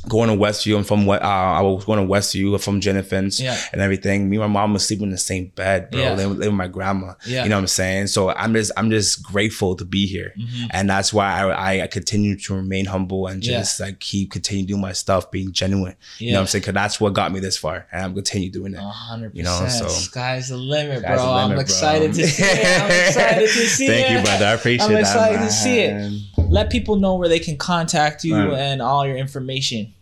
going 0.09 0.30
to 0.30 0.36
Westview. 0.36 0.78
I'm 0.78 0.84
from 0.86 1.05
what 1.05 1.21
uh, 1.21 1.25
I 1.25 1.61
was 1.61 1.84
going 1.86 1.99
to 1.99 2.11
Westview 2.11 2.59
from 2.61 2.80
Jane 2.80 2.95
and 2.95 3.05
Finch 3.05 3.39
Yeah. 3.41 3.57
and 3.73 3.82
everything. 3.82 4.30
Me 4.30 4.38
and 4.38 4.41
my 4.51 4.61
mom 4.61 4.73
was 4.73 4.88
sleeping 4.88 5.03
in 5.07 5.09
the 5.11 5.17
same 5.17 5.47
bed, 5.55 5.91
bro. 5.91 5.99
Yeah. 5.99 6.09
Living, 6.13 6.30
living 6.38 6.39
with 6.53 6.53
my 6.57 6.67
grandma. 6.67 7.13
Yeah. 7.25 7.43
You 7.43 7.49
know 7.49 7.57
what 7.57 7.61
I'm 7.61 7.67
saying? 7.67 8.07
So 8.07 8.30
I'm 8.30 8.53
just 8.53 8.71
I'm 8.78 8.89
just 8.89 9.21
grateful 9.23 9.75
to 9.75 9.86
be 9.86 10.07
here, 10.07 10.34
Mm-hmm. 10.39 10.67
and 10.71 10.89
that's 10.89 11.13
why 11.13 11.41
I, 11.51 11.84
I 11.84 11.88
continue 11.88 12.38
to 12.39 12.55
remain 12.55 12.86
humble 12.86 13.28
and 13.28 13.41
just 13.43 13.80
like 13.80 13.99
keep 13.99 14.32
continue 14.32 14.65
doing 14.65 14.82
my 14.82 14.93
stuff, 14.93 15.30
being 15.30 15.51
genuine. 15.51 15.95
You 16.19 16.32
know 16.32 16.38
what 16.38 16.41
I'm 16.41 16.47
saying? 16.47 16.61
Because 16.61 16.73
that's 16.73 17.01
what 17.01 17.13
got 17.13 17.32
me 17.34 17.39
this 17.39 17.57
far, 17.57 17.86
and 17.91 18.03
I'm 18.05 18.13
continue 18.15 18.49
doing 18.49 18.73
it. 18.73 18.78
A 18.80 18.84
hundred 18.84 19.36
You 19.36 19.43
know, 19.43 19.67
so- 19.67 19.88
Sky's 19.89 20.49
the 20.49 20.57
limit, 20.57 21.03
bro. 21.03 21.15
The 21.17 21.21
limit, 21.23 21.36
I'm 21.43 21.49
bro. 21.51 21.59
excited 21.59 22.13
to 22.13 22.28
see 22.28 22.43
it. 22.43 22.82
I'm 22.82 22.91
excited 23.07 23.41
to 23.49 23.67
see 23.67 23.88
Thank 23.88 24.09
it. 24.09 24.13
you, 24.17 24.23
brother. 24.23 24.45
I 24.45 24.51
appreciate 24.53 24.86
it. 24.86 24.88
I'm 24.88 24.93
that. 24.93 24.99
excited 25.01 25.38
to 25.39 25.51
see 25.51 25.80
it. 25.80 26.23
Let 26.49 26.69
people 26.69 26.95
know 26.95 27.15
where 27.15 27.29
they 27.29 27.39
can 27.39 27.57
contact 27.57 28.23
you 28.23 28.35
Man. 28.35 28.53
and 28.53 28.81
all 28.81 29.05
your 29.05 29.17
information. 29.17 29.93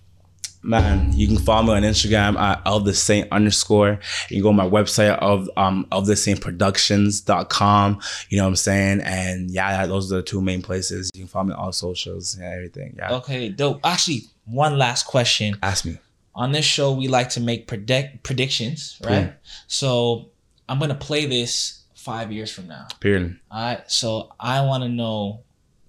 Man, 0.61 1.13
you 1.13 1.27
can 1.27 1.37
follow 1.37 1.67
me 1.67 1.73
on 1.73 1.83
Instagram 1.83 2.39
at 2.39 2.59
of 2.65 2.85
the 2.85 2.93
saint 2.93 3.31
underscore. 3.31 3.99
You 4.29 4.37
can 4.37 4.41
go 4.41 4.49
to 4.49 4.53
my 4.53 4.67
website 4.67 5.15
of 5.19 5.47
um 5.57 5.85
of 5.91 6.07
the 6.07 6.15
saint 6.15 6.41
productions.com. 6.41 7.99
You 8.29 8.37
know 8.37 8.43
what 8.45 8.49
I'm 8.49 8.55
saying? 8.55 9.01
And 9.01 9.51
yeah, 9.51 9.85
those 9.85 10.11
are 10.11 10.17
the 10.17 10.23
two 10.23 10.41
main 10.41 10.63
places. 10.63 11.11
You 11.13 11.21
can 11.21 11.27
follow 11.27 11.45
me 11.45 11.53
on 11.53 11.59
all 11.59 11.71
socials 11.71 12.35
and 12.35 12.43
everything. 12.43 12.95
Yeah. 12.97 13.13
Okay, 13.13 13.49
dope. 13.49 13.79
Actually, 13.83 14.23
one 14.45 14.77
last 14.77 15.05
question. 15.05 15.55
Ask 15.61 15.85
me. 15.85 15.99
On 16.33 16.51
this 16.51 16.65
show, 16.65 16.91
we 16.93 17.07
like 17.07 17.29
to 17.29 17.39
make 17.39 17.67
predict 17.67 18.23
predictions, 18.23 18.99
right? 19.05 19.33
So 19.67 20.31
I'm 20.67 20.79
gonna 20.79 20.95
play 20.95 21.27
this 21.27 21.83
five 21.93 22.31
years 22.31 22.51
from 22.51 22.67
now. 22.67 22.87
Period. 22.99 23.39
All 23.51 23.63
right. 23.63 23.91
So 23.91 24.33
I 24.39 24.61
want 24.65 24.83
to 24.83 24.89
know 24.89 25.44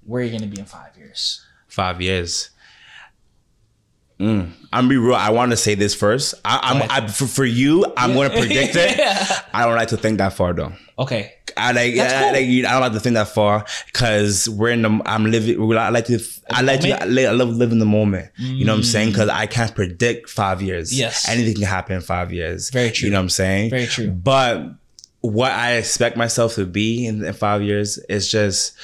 where 0.07 0.23
are 0.23 0.25
you're 0.25 0.39
gonna 0.39 0.51
be 0.51 0.59
in 0.61 0.67
five 0.67 0.97
years. 0.97 1.45
Five 1.69 2.01
years. 2.01 2.51
Mm. 4.19 4.51
I'm 4.73 4.85
gonna 4.85 4.89
be 4.89 4.97
real. 4.97 5.15
I 5.15 5.31
want 5.31 5.51
to 5.51 5.57
say 5.59 5.75
this 5.75 5.95
first. 5.95 6.35
I, 6.45 6.59
I'm 6.63 7.05
I, 7.05 7.07
for, 7.09 7.27
for 7.27 7.45
you. 7.45 7.85
I'm 7.99 8.15
going 8.15 8.31
to 8.31 8.39
predict 8.39 8.75
it. 8.75 8.97
Yeah. 8.99 9.41
I 9.53 9.67
don't 9.67 9.75
like 9.75 9.89
to 9.89 9.97
think 9.99 10.19
that 10.19 10.33
far 10.33 10.55
though. 10.55 10.73
Okay. 10.99 11.35
I 11.59 11.73
like, 11.73 11.95
That's 11.95 12.13
I, 12.13 12.23
cool. 12.23 12.33
like 12.33 12.45
I 12.45 12.73
don't 12.73 12.81
like 12.81 12.93
to 12.93 13.01
think 13.01 13.15
that 13.15 13.29
far 13.29 13.67
because 13.87 14.49
we're 14.49 14.71
in 14.71 14.83
the. 14.83 15.03
I'm 15.05 15.25
living. 15.31 15.61
I 15.77 15.91
like 15.91 16.07
to. 16.07 16.19
I 16.51 16.63
like 16.63 16.81
to. 16.81 17.03
I 17.03 17.05
li- 17.07 17.27
I 17.27 17.33
love 17.33 17.51
living 17.51 17.79
the 17.79 17.87
moment. 17.87 18.31
You 18.37 18.65
know 18.65 18.73
what 18.73 18.79
I'm 18.79 18.85
saying? 18.85 19.11
Because 19.11 19.29
I 19.29 19.47
can't 19.47 19.75
predict 19.75 20.31
five 20.31 20.63
years. 20.63 20.93
Mm. 20.93 20.99
Yes. 20.99 21.29
anything 21.29 21.55
can 21.55 21.65
happen 21.65 21.97
in 21.97 22.03
five 22.03 22.33
years. 22.33 22.71
Very 22.71 22.91
true. 22.91 23.07
You 23.07 23.13
know 23.13 23.19
what 23.19 23.25
I'm 23.25 23.31
saying? 23.31 23.71
Very 23.71 23.87
true. 23.87 24.11
But 24.11 24.67
what 25.21 25.53
I 25.53 25.75
expect 25.75 26.17
myself 26.17 26.55
to 26.55 26.65
be 26.67 27.07
in, 27.07 27.25
in 27.25 27.33
five 27.33 27.63
years 27.63 27.99
is 28.09 28.31
just, 28.31 28.75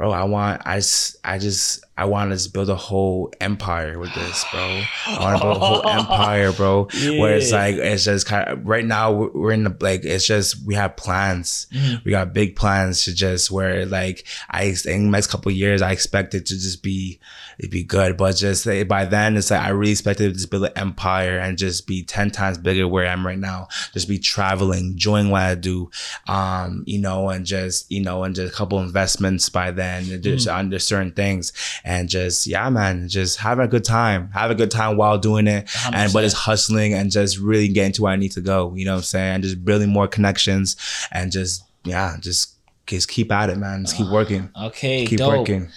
bro. 0.00 0.12
I 0.12 0.24
want. 0.24 0.62
I 0.64 0.76
just. 0.76 1.16
I 1.22 1.38
just. 1.38 1.84
I 1.94 2.06
want 2.06 2.36
to 2.36 2.50
build 2.50 2.70
a 2.70 2.76
whole 2.76 3.30
empire 3.42 3.98
with 3.98 4.14
this, 4.14 4.46
bro. 4.50 4.82
I 5.06 5.18
want 5.20 5.36
to 5.36 5.44
build 5.44 5.56
a 5.58 5.60
whole 5.60 5.86
empire, 5.86 6.50
bro. 6.50 6.84
Where 7.04 7.36
it's 7.36 7.52
like 7.52 7.74
it's 7.74 8.04
just 8.04 8.26
kind 8.26 8.48
of 8.48 8.66
right 8.66 8.86
now 8.86 9.12
we're 9.12 9.52
in 9.52 9.64
the 9.64 9.76
like 9.80 10.06
it's 10.06 10.26
just 10.26 10.64
we 10.64 10.74
have 10.76 10.96
plans. 10.96 11.66
Mm-hmm. 11.70 11.96
We 12.06 12.12
got 12.12 12.32
big 12.32 12.56
plans 12.56 13.04
to 13.04 13.14
just 13.14 13.50
where 13.50 13.84
like 13.84 14.26
I 14.48 14.74
in 14.86 15.04
the 15.04 15.10
next 15.10 15.26
couple 15.26 15.50
of 15.50 15.56
years 15.56 15.82
I 15.82 15.92
expect 15.92 16.34
it 16.34 16.46
to 16.46 16.54
just 16.54 16.82
be 16.82 17.20
it'd 17.58 17.70
be 17.70 17.84
good, 17.84 18.16
but 18.16 18.34
just 18.36 18.64
like, 18.64 18.88
by 18.88 19.04
then 19.04 19.36
it's 19.36 19.50
like 19.50 19.60
I 19.60 19.68
really 19.68 19.92
expected 19.92 20.28
to 20.28 20.32
just 20.32 20.50
build 20.50 20.64
an 20.64 20.72
empire 20.76 21.38
and 21.38 21.58
just 21.58 21.86
be 21.86 22.02
ten 22.02 22.30
times 22.30 22.56
bigger 22.56 22.88
where 22.88 23.06
I 23.06 23.12
am 23.12 23.26
right 23.26 23.38
now. 23.38 23.68
Just 23.92 24.08
be 24.08 24.18
traveling, 24.18 24.94
doing 24.94 25.28
what 25.28 25.42
I 25.42 25.54
do, 25.54 25.90
um, 26.26 26.84
you 26.86 26.98
know, 26.98 27.28
and 27.28 27.44
just 27.44 27.92
you 27.92 28.00
know, 28.00 28.24
and 28.24 28.34
just 28.34 28.54
a 28.54 28.56
couple 28.56 28.80
investments 28.80 29.50
by 29.50 29.70
then 29.70 29.89
and 29.90 30.22
just 30.22 30.46
Mm. 30.48 30.58
under 30.58 30.78
certain 30.78 31.12
things 31.12 31.52
and 31.84 32.08
just 32.08 32.46
yeah 32.46 32.68
man 32.70 33.08
just 33.08 33.38
having 33.38 33.64
a 33.64 33.68
good 33.74 33.84
time. 33.84 34.30
Have 34.32 34.50
a 34.50 34.54
good 34.54 34.70
time 34.70 34.96
while 34.96 35.18
doing 35.18 35.46
it. 35.46 35.68
And 35.92 36.12
but 36.12 36.24
it's 36.24 36.34
hustling 36.34 36.94
and 36.94 37.10
just 37.10 37.38
really 37.38 37.68
getting 37.68 37.92
to 37.96 38.02
where 38.02 38.12
I 38.12 38.16
need 38.16 38.32
to 38.32 38.40
go 38.52 38.72
you 38.76 38.84
know 38.84 38.92
what 38.92 38.98
I'm 38.98 39.14
saying? 39.14 39.34
And 39.34 39.42
just 39.42 39.64
building 39.64 39.88
more 39.88 40.08
connections 40.08 40.76
and 41.12 41.32
just 41.32 41.62
yeah 41.84 42.16
just 42.20 42.54
just 42.96 43.08
keep 43.08 43.30
at 43.32 43.50
it 43.50 43.56
man 43.58 43.84
just 43.84 43.96
keep 43.96 44.06
ah, 44.06 44.12
working 44.12 44.48
Okay, 44.66 45.06
keep 45.06 45.18
dope. 45.18 45.38
working 45.38 45.68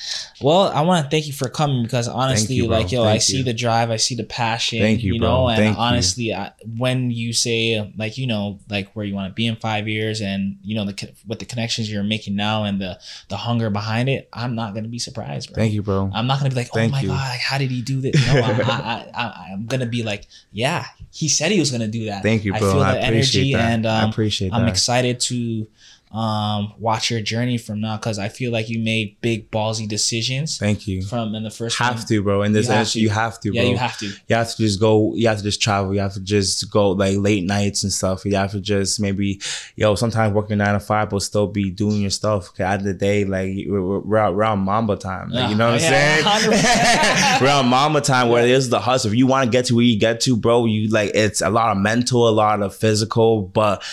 Well, 0.41 0.63
I 0.69 0.81
want 0.81 1.05
to 1.05 1.09
thank 1.09 1.25
you 1.27 1.33
for 1.33 1.47
coming 1.47 1.83
because 1.83 2.07
honestly, 2.07 2.55
you, 2.55 2.67
like 2.67 2.91
yo, 2.91 3.03
I 3.03 3.11
Thank 3.11 3.21
see 3.21 3.41
the 3.43 3.53
drive, 3.53 3.89
I 3.91 3.95
see 3.97 4.15
the 4.15 4.25
passion. 4.25 4.79
Thank 4.79 5.01
you, 5.03 5.13
you 5.13 5.19
bro. 5.19 5.29
know, 5.29 5.47
and 5.49 5.57
Thank 5.57 5.77
you. 5.77 5.81
honestly, 5.81 6.33
I, 6.33 6.51
when 6.77 7.11
you 7.11 7.31
say 7.31 7.93
like 7.97 8.17
you 8.17 8.27
know 8.27 8.59
like 8.69 8.91
where 8.93 9.05
you 9.05 9.13
want 9.15 9.29
to 9.29 9.33
be 9.33 9.47
in 9.47 9.55
five 9.55 9.87
years, 9.87 10.19
and 10.21 10.57
you 10.63 10.75
know 10.75 10.83
the 10.85 11.11
with 11.27 11.39
the 11.39 11.45
connections 11.45 11.89
you're 11.91 12.03
making 12.03 12.35
now 12.35 12.65
and 12.65 12.81
the 12.81 12.99
the 13.29 13.37
hunger 13.37 13.69
behind 13.69 14.09
it, 14.09 14.27
I'm 14.33 14.55
not 14.55 14.73
gonna 14.75 14.89
be 14.89 14.99
surprised, 14.99 15.53
bro. 15.53 15.55
thank 15.61 15.73
you 15.73 15.81
bro 15.81 16.11
I'm 16.13 16.27
not 16.27 16.39
gonna 16.39 16.49
be 16.49 16.55
like, 16.57 16.69
oh 16.73 16.75
Thank 16.75 16.91
my 16.91 17.01
you. 17.01 17.07
god, 17.09 17.29
like, 17.29 17.39
how 17.39 17.57
did 17.57 17.71
he 17.71 17.81
do 17.81 18.01
this? 18.01 18.15
No, 18.27 18.33
I, 18.41 18.51
I, 18.51 19.21
I, 19.23 19.49
I'm 19.53 19.65
gonna 19.67 19.85
be 19.85 20.03
like, 20.03 20.27
yeah, 20.51 20.85
he 21.11 21.27
said 21.29 21.51
he 21.51 21.59
was 21.59 21.71
gonna 21.71 21.87
do 21.87 22.05
that. 22.05 22.23
thank 22.23 22.43
you 22.43 22.51
bro. 22.53 22.59
I 22.69 22.73
feel 22.73 22.79
the 22.79 23.05
appreciate 23.07 23.41
energy, 23.41 23.53
that 23.53 23.61
and 23.71 23.85
I 23.85 24.09
appreciate. 24.09 24.47
appreciate 24.49 24.53
I'm 24.53 24.67
excited 24.67 25.19
to 25.21 25.67
um 26.13 26.73
watch 26.77 27.09
your 27.09 27.21
journey 27.21 27.57
from 27.57 27.81
now 27.81 27.97
because 27.97 28.19
I 28.19 28.29
feel 28.29 28.51
like 28.51 28.69
you 28.69 28.79
made 28.79 29.19
big 29.21 29.49
ballsy 29.51 29.87
decisions 29.89 30.57
thank 30.59 30.87
you. 30.87 31.01
from 31.01 31.33
in 31.33 31.43
the 31.43 31.49
first 31.49 31.77
have 31.79 31.95
one. 31.97 32.05
to 32.05 32.21
bro. 32.21 32.43
In 32.43 32.53
this 32.53 32.67
You 32.67 32.73
have 32.73 32.89
to. 32.91 32.99
you 32.99 33.09
have 33.09 33.39
to 33.41 33.51
bro 33.51 33.61
Yeah, 33.63 33.69
you 33.69 33.77
have 33.77 33.97
to. 33.97 34.05
you 34.05 34.35
have 34.35 34.49
to 34.51 34.57
just 34.57 34.79
go 34.79 35.15
you 35.15 35.27
have 35.27 35.37
to 35.37 35.43
just 35.43 35.61
travel. 35.61 35.93
You 35.93 36.01
have 36.01 36.13
to 36.13 36.19
just 36.21 36.69
go 36.71 36.91
like 36.91 37.17
late 37.17 37.43
nights 37.45 37.83
and 37.83 37.91
stuff. 37.91 38.25
You 38.25 38.35
have 38.35 38.51
to 38.51 38.61
just 38.61 38.99
maybe 38.99 39.41
yo 39.75 39.95
sometimes 39.95 40.33
working 40.35 40.59
nine 40.59 40.73
to 40.73 40.79
five 40.79 41.09
but 41.09 41.21
still 41.23 41.47
be 41.47 41.71
doing 41.71 42.01
your 42.01 42.11
stuff. 42.11 42.49
'Cause 42.49 42.59
at 42.61 42.83
the 42.83 42.93
the 42.93 42.99
day 42.99 43.25
like 43.25 43.49
we're, 43.67 43.81
we're, 43.81 43.99
we're 43.99 44.17
out- 44.17 44.35
we're 44.35 44.43
on 44.43 44.59
mamba 44.59 44.95
time. 44.95 45.29
Like, 45.31 45.49
you 45.49 45.55
know 45.55 45.71
what 45.71 45.81
Yeah, 45.81 46.21
i'm 46.27 46.41
saying 46.43 46.53
100%. 46.53 47.41
we're 47.41 47.49
on 47.49 47.67
mamba 47.69 48.01
time 48.01 48.29
where 48.29 48.45
is 48.45 48.69
the 48.69 48.79
hustle. 48.79 49.09
If 49.11 49.17
you 49.17 49.25
want 49.25 49.45
to 49.45 49.49
get 49.49 49.65
to 49.65 49.75
where 49.75 49.83
you 49.85 49.97
get 49.99 50.21
to 50.21 50.37
bro 50.37 50.65
you 50.65 50.89
like 50.89 51.11
it's 51.15 51.41
a 51.41 51.49
lot 51.49 51.75
of 51.75 51.81
mental 51.81 52.29
a 52.29 52.31
lot 52.31 52.61
of 52.61 52.75
physical 52.75 53.41
but 53.41 53.83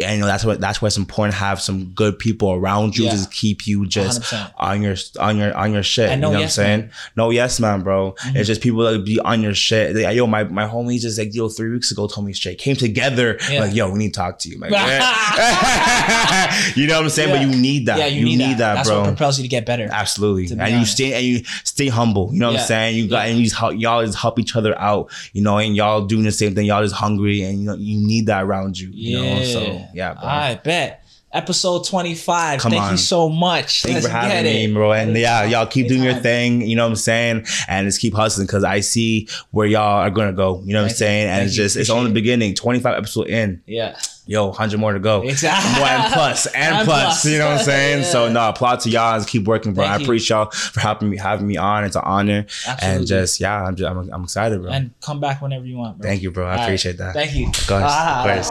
and 0.00 0.14
you 0.14 0.20
know 0.20 0.26
that's 0.26 0.44
what 0.44 0.60
that's 0.60 0.80
why 0.80 0.86
it's 0.86 0.96
important 0.96 1.34
to 1.34 1.40
have 1.40 1.60
some 1.60 1.86
good 1.86 2.18
people 2.18 2.52
around 2.52 2.96
you 2.96 3.04
Yeah. 3.04 3.10
to 3.10 3.16
just 3.16 3.32
keep 3.32 3.66
you 3.66 3.86
just 3.86 4.22
100%. 4.22 4.52
on 4.56 4.82
your 4.82 4.94
on 5.18 5.36
your 5.36 5.56
on 5.56 5.72
your 5.72 5.82
shit. 5.82 6.10
And 6.10 6.22
you 6.22 6.28
know 6.28 6.38
yes 6.38 6.56
what 6.56 6.64
I'm 6.64 6.66
saying? 6.66 6.80
man. 6.80 6.90
No 7.16 7.30
yes 7.30 7.60
man, 7.60 7.82
bro. 7.82 8.12
Mm-hmm. 8.12 8.36
It's 8.36 8.46
just 8.46 8.60
people 8.60 8.82
that 8.84 9.04
be 9.04 9.18
on 9.20 9.42
your 9.42 9.54
shit. 9.54 9.94
They, 9.94 10.12
yo, 10.14 10.26
my 10.26 10.44
my 10.44 10.66
homie 10.66 11.00
just 11.00 11.18
like 11.18 11.34
yo 11.34 11.48
three 11.48 11.70
weeks 11.70 11.90
ago 11.90 12.06
told 12.06 12.26
me 12.26 12.32
straight 12.32 12.58
came 12.58 12.76
together 12.76 13.38
Yeah. 13.50 13.60
like 13.60 13.74
yo 13.74 13.90
we 13.90 13.98
need 13.98 14.14
to 14.14 14.20
talk 14.20 14.38
to 14.40 14.48
you, 14.48 14.58
man. 14.58 14.70
you 16.76 16.86
know 16.86 16.96
what 16.96 17.04
I'm 17.04 17.08
saying? 17.10 17.30
But 17.30 17.40
you 17.40 17.48
need 17.60 17.86
that. 17.86 17.98
Yeah, 17.98 18.06
you, 18.06 18.24
need, 18.24 18.58
that. 18.58 18.74
That's 18.74 18.88
bro. 18.88 19.00
what 19.00 19.06
propels 19.08 19.38
you 19.38 19.42
to 19.42 19.48
get 19.48 19.66
better. 19.66 19.88
Absolutely, 19.90 20.54
be 20.54 20.60
and 20.60 20.78
you 20.78 20.84
stay 20.84 21.12
and 21.14 21.24
you 21.24 21.44
stay 21.64 21.88
humble. 21.88 22.30
You 22.32 22.40
know 22.40 22.52
what 22.52 22.60
I'm 22.60 22.66
saying? 22.66 22.96
You 22.96 23.08
got 23.08 23.26
and 23.26 23.38
you 23.38 23.44
just 23.44 23.56
help, 23.56 23.74
y'all 23.76 24.04
just 24.04 24.18
help 24.18 24.38
each 24.38 24.54
other 24.56 24.78
out. 24.78 25.10
You 25.32 25.42
know, 25.42 25.58
and 25.58 25.74
y'all 25.76 26.06
doing 26.06 26.24
the 26.24 26.32
same 26.32 26.54
thing. 26.54 26.66
Y'all 26.66 26.82
just 26.82 26.94
hungry, 26.94 27.42
and 27.42 27.58
you 27.58 27.64
know 27.66 27.74
you 27.74 27.98
need 27.98 28.26
that 28.26 28.44
around 28.44 28.78
you. 28.78 28.88
You 28.92 29.20
know, 29.20 29.42
so 29.42 29.82
yeah, 29.94 30.14
bro. 30.14 30.22
I 30.24 30.54
bet. 30.56 31.04
Episode 31.30 31.84
25. 31.84 32.60
Come 32.60 32.70
Thank 32.70 32.82
on. 32.84 32.92
you 32.92 32.96
so 32.96 33.28
much. 33.28 33.82
Thank 33.82 33.96
you 33.96 34.02
for 34.02 34.08
having 34.08 34.44
me, 34.44 34.64
it. 34.64 34.72
bro. 34.72 34.92
And 34.92 35.14
yeah, 35.14 35.44
y'all 35.44 35.66
keep 35.66 35.86
doing 35.88 36.02
your 36.02 36.14
thing. 36.14 36.62
You 36.62 36.74
know 36.74 36.84
what 36.84 36.90
I'm 36.92 36.96
saying? 36.96 37.44
And 37.68 37.86
just 37.86 38.00
keep 38.00 38.14
hustling 38.14 38.46
because 38.46 38.64
I 38.64 38.80
see 38.80 39.28
where 39.50 39.66
y'all 39.66 39.82
are 39.82 40.08
gonna 40.10 40.32
go. 40.32 40.62
You 40.64 40.72
know 40.72 40.80
what 40.82 40.84
I'm 40.84 40.88
Thank 40.88 40.90
you. 40.90 40.96
saying? 40.96 41.28
And 41.28 41.36
Thank 41.40 41.46
it's 41.48 41.56
you. 41.58 41.62
just 41.64 41.76
it's 41.76 41.88
Appreciate 41.90 41.98
only 41.98 42.10
the 42.12 42.14
beginning. 42.14 42.54
25 42.54 42.96
episode 42.96 43.26
in. 43.26 43.62
Yeah. 43.66 43.98
Yo, 44.30 44.48
100 44.48 44.78
more 44.78 44.92
to 44.92 44.98
go. 44.98 45.22
Exactly. 45.22 45.80
More 45.80 45.88
and 45.88 46.12
plus 46.12 46.44
and, 46.54 46.74
And 46.76 46.84
plus, 46.86 47.02
plus. 47.22 47.24
You 47.24 47.38
know 47.38 47.46
what 47.46 47.58
I'm 47.60 47.64
saying? 47.64 48.04
So 48.04 48.30
no, 48.30 48.50
applaud 48.50 48.80
to 48.80 48.90
y'all 48.90 49.16
and 49.16 49.26
keep 49.26 49.44
working, 49.44 49.72
bro. 49.72 49.84
Thank 49.84 49.94
I 49.94 49.98
you. 50.00 50.04
appreciate 50.04 50.36
y'all 50.36 50.50
for 50.50 50.80
helping 50.80 51.08
me 51.08 51.16
having 51.16 51.46
me 51.46 51.56
on. 51.56 51.84
It's 51.84 51.96
an 51.96 52.02
honor. 52.04 52.40
Absolutely. 52.66 52.86
And 52.98 53.06
just 53.06 53.40
yeah, 53.40 53.64
I'm 53.64 53.74
just 53.74 53.90
I'm, 53.90 54.08
I'm 54.12 54.24
excited, 54.24 54.60
bro. 54.60 54.70
And 54.70 54.90
come 55.00 55.18
back 55.18 55.40
whenever 55.40 55.64
you 55.64 55.78
want, 55.78 55.96
bro. 55.98 56.06
Thank 56.10 56.20
you, 56.22 56.30
bro. 56.30 56.46
I 56.46 56.50
All 56.50 56.56
right. 56.58 56.64
appreciate 56.64 56.98
that. 56.98 57.14
Thank 57.14 57.34
you. 57.34 57.48
Of 57.48 57.66
course, 57.66 57.82
Ah. 57.86 58.20
of 58.20 58.50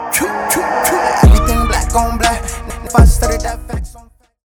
Everything 1.24 1.66
black 1.68 1.94
on 1.94 2.18
black. 2.18 2.42
If 2.84 2.96
I 2.96 3.04
started 3.04 3.40
that 3.42 3.68
facts 3.68 3.94
on 3.94 4.07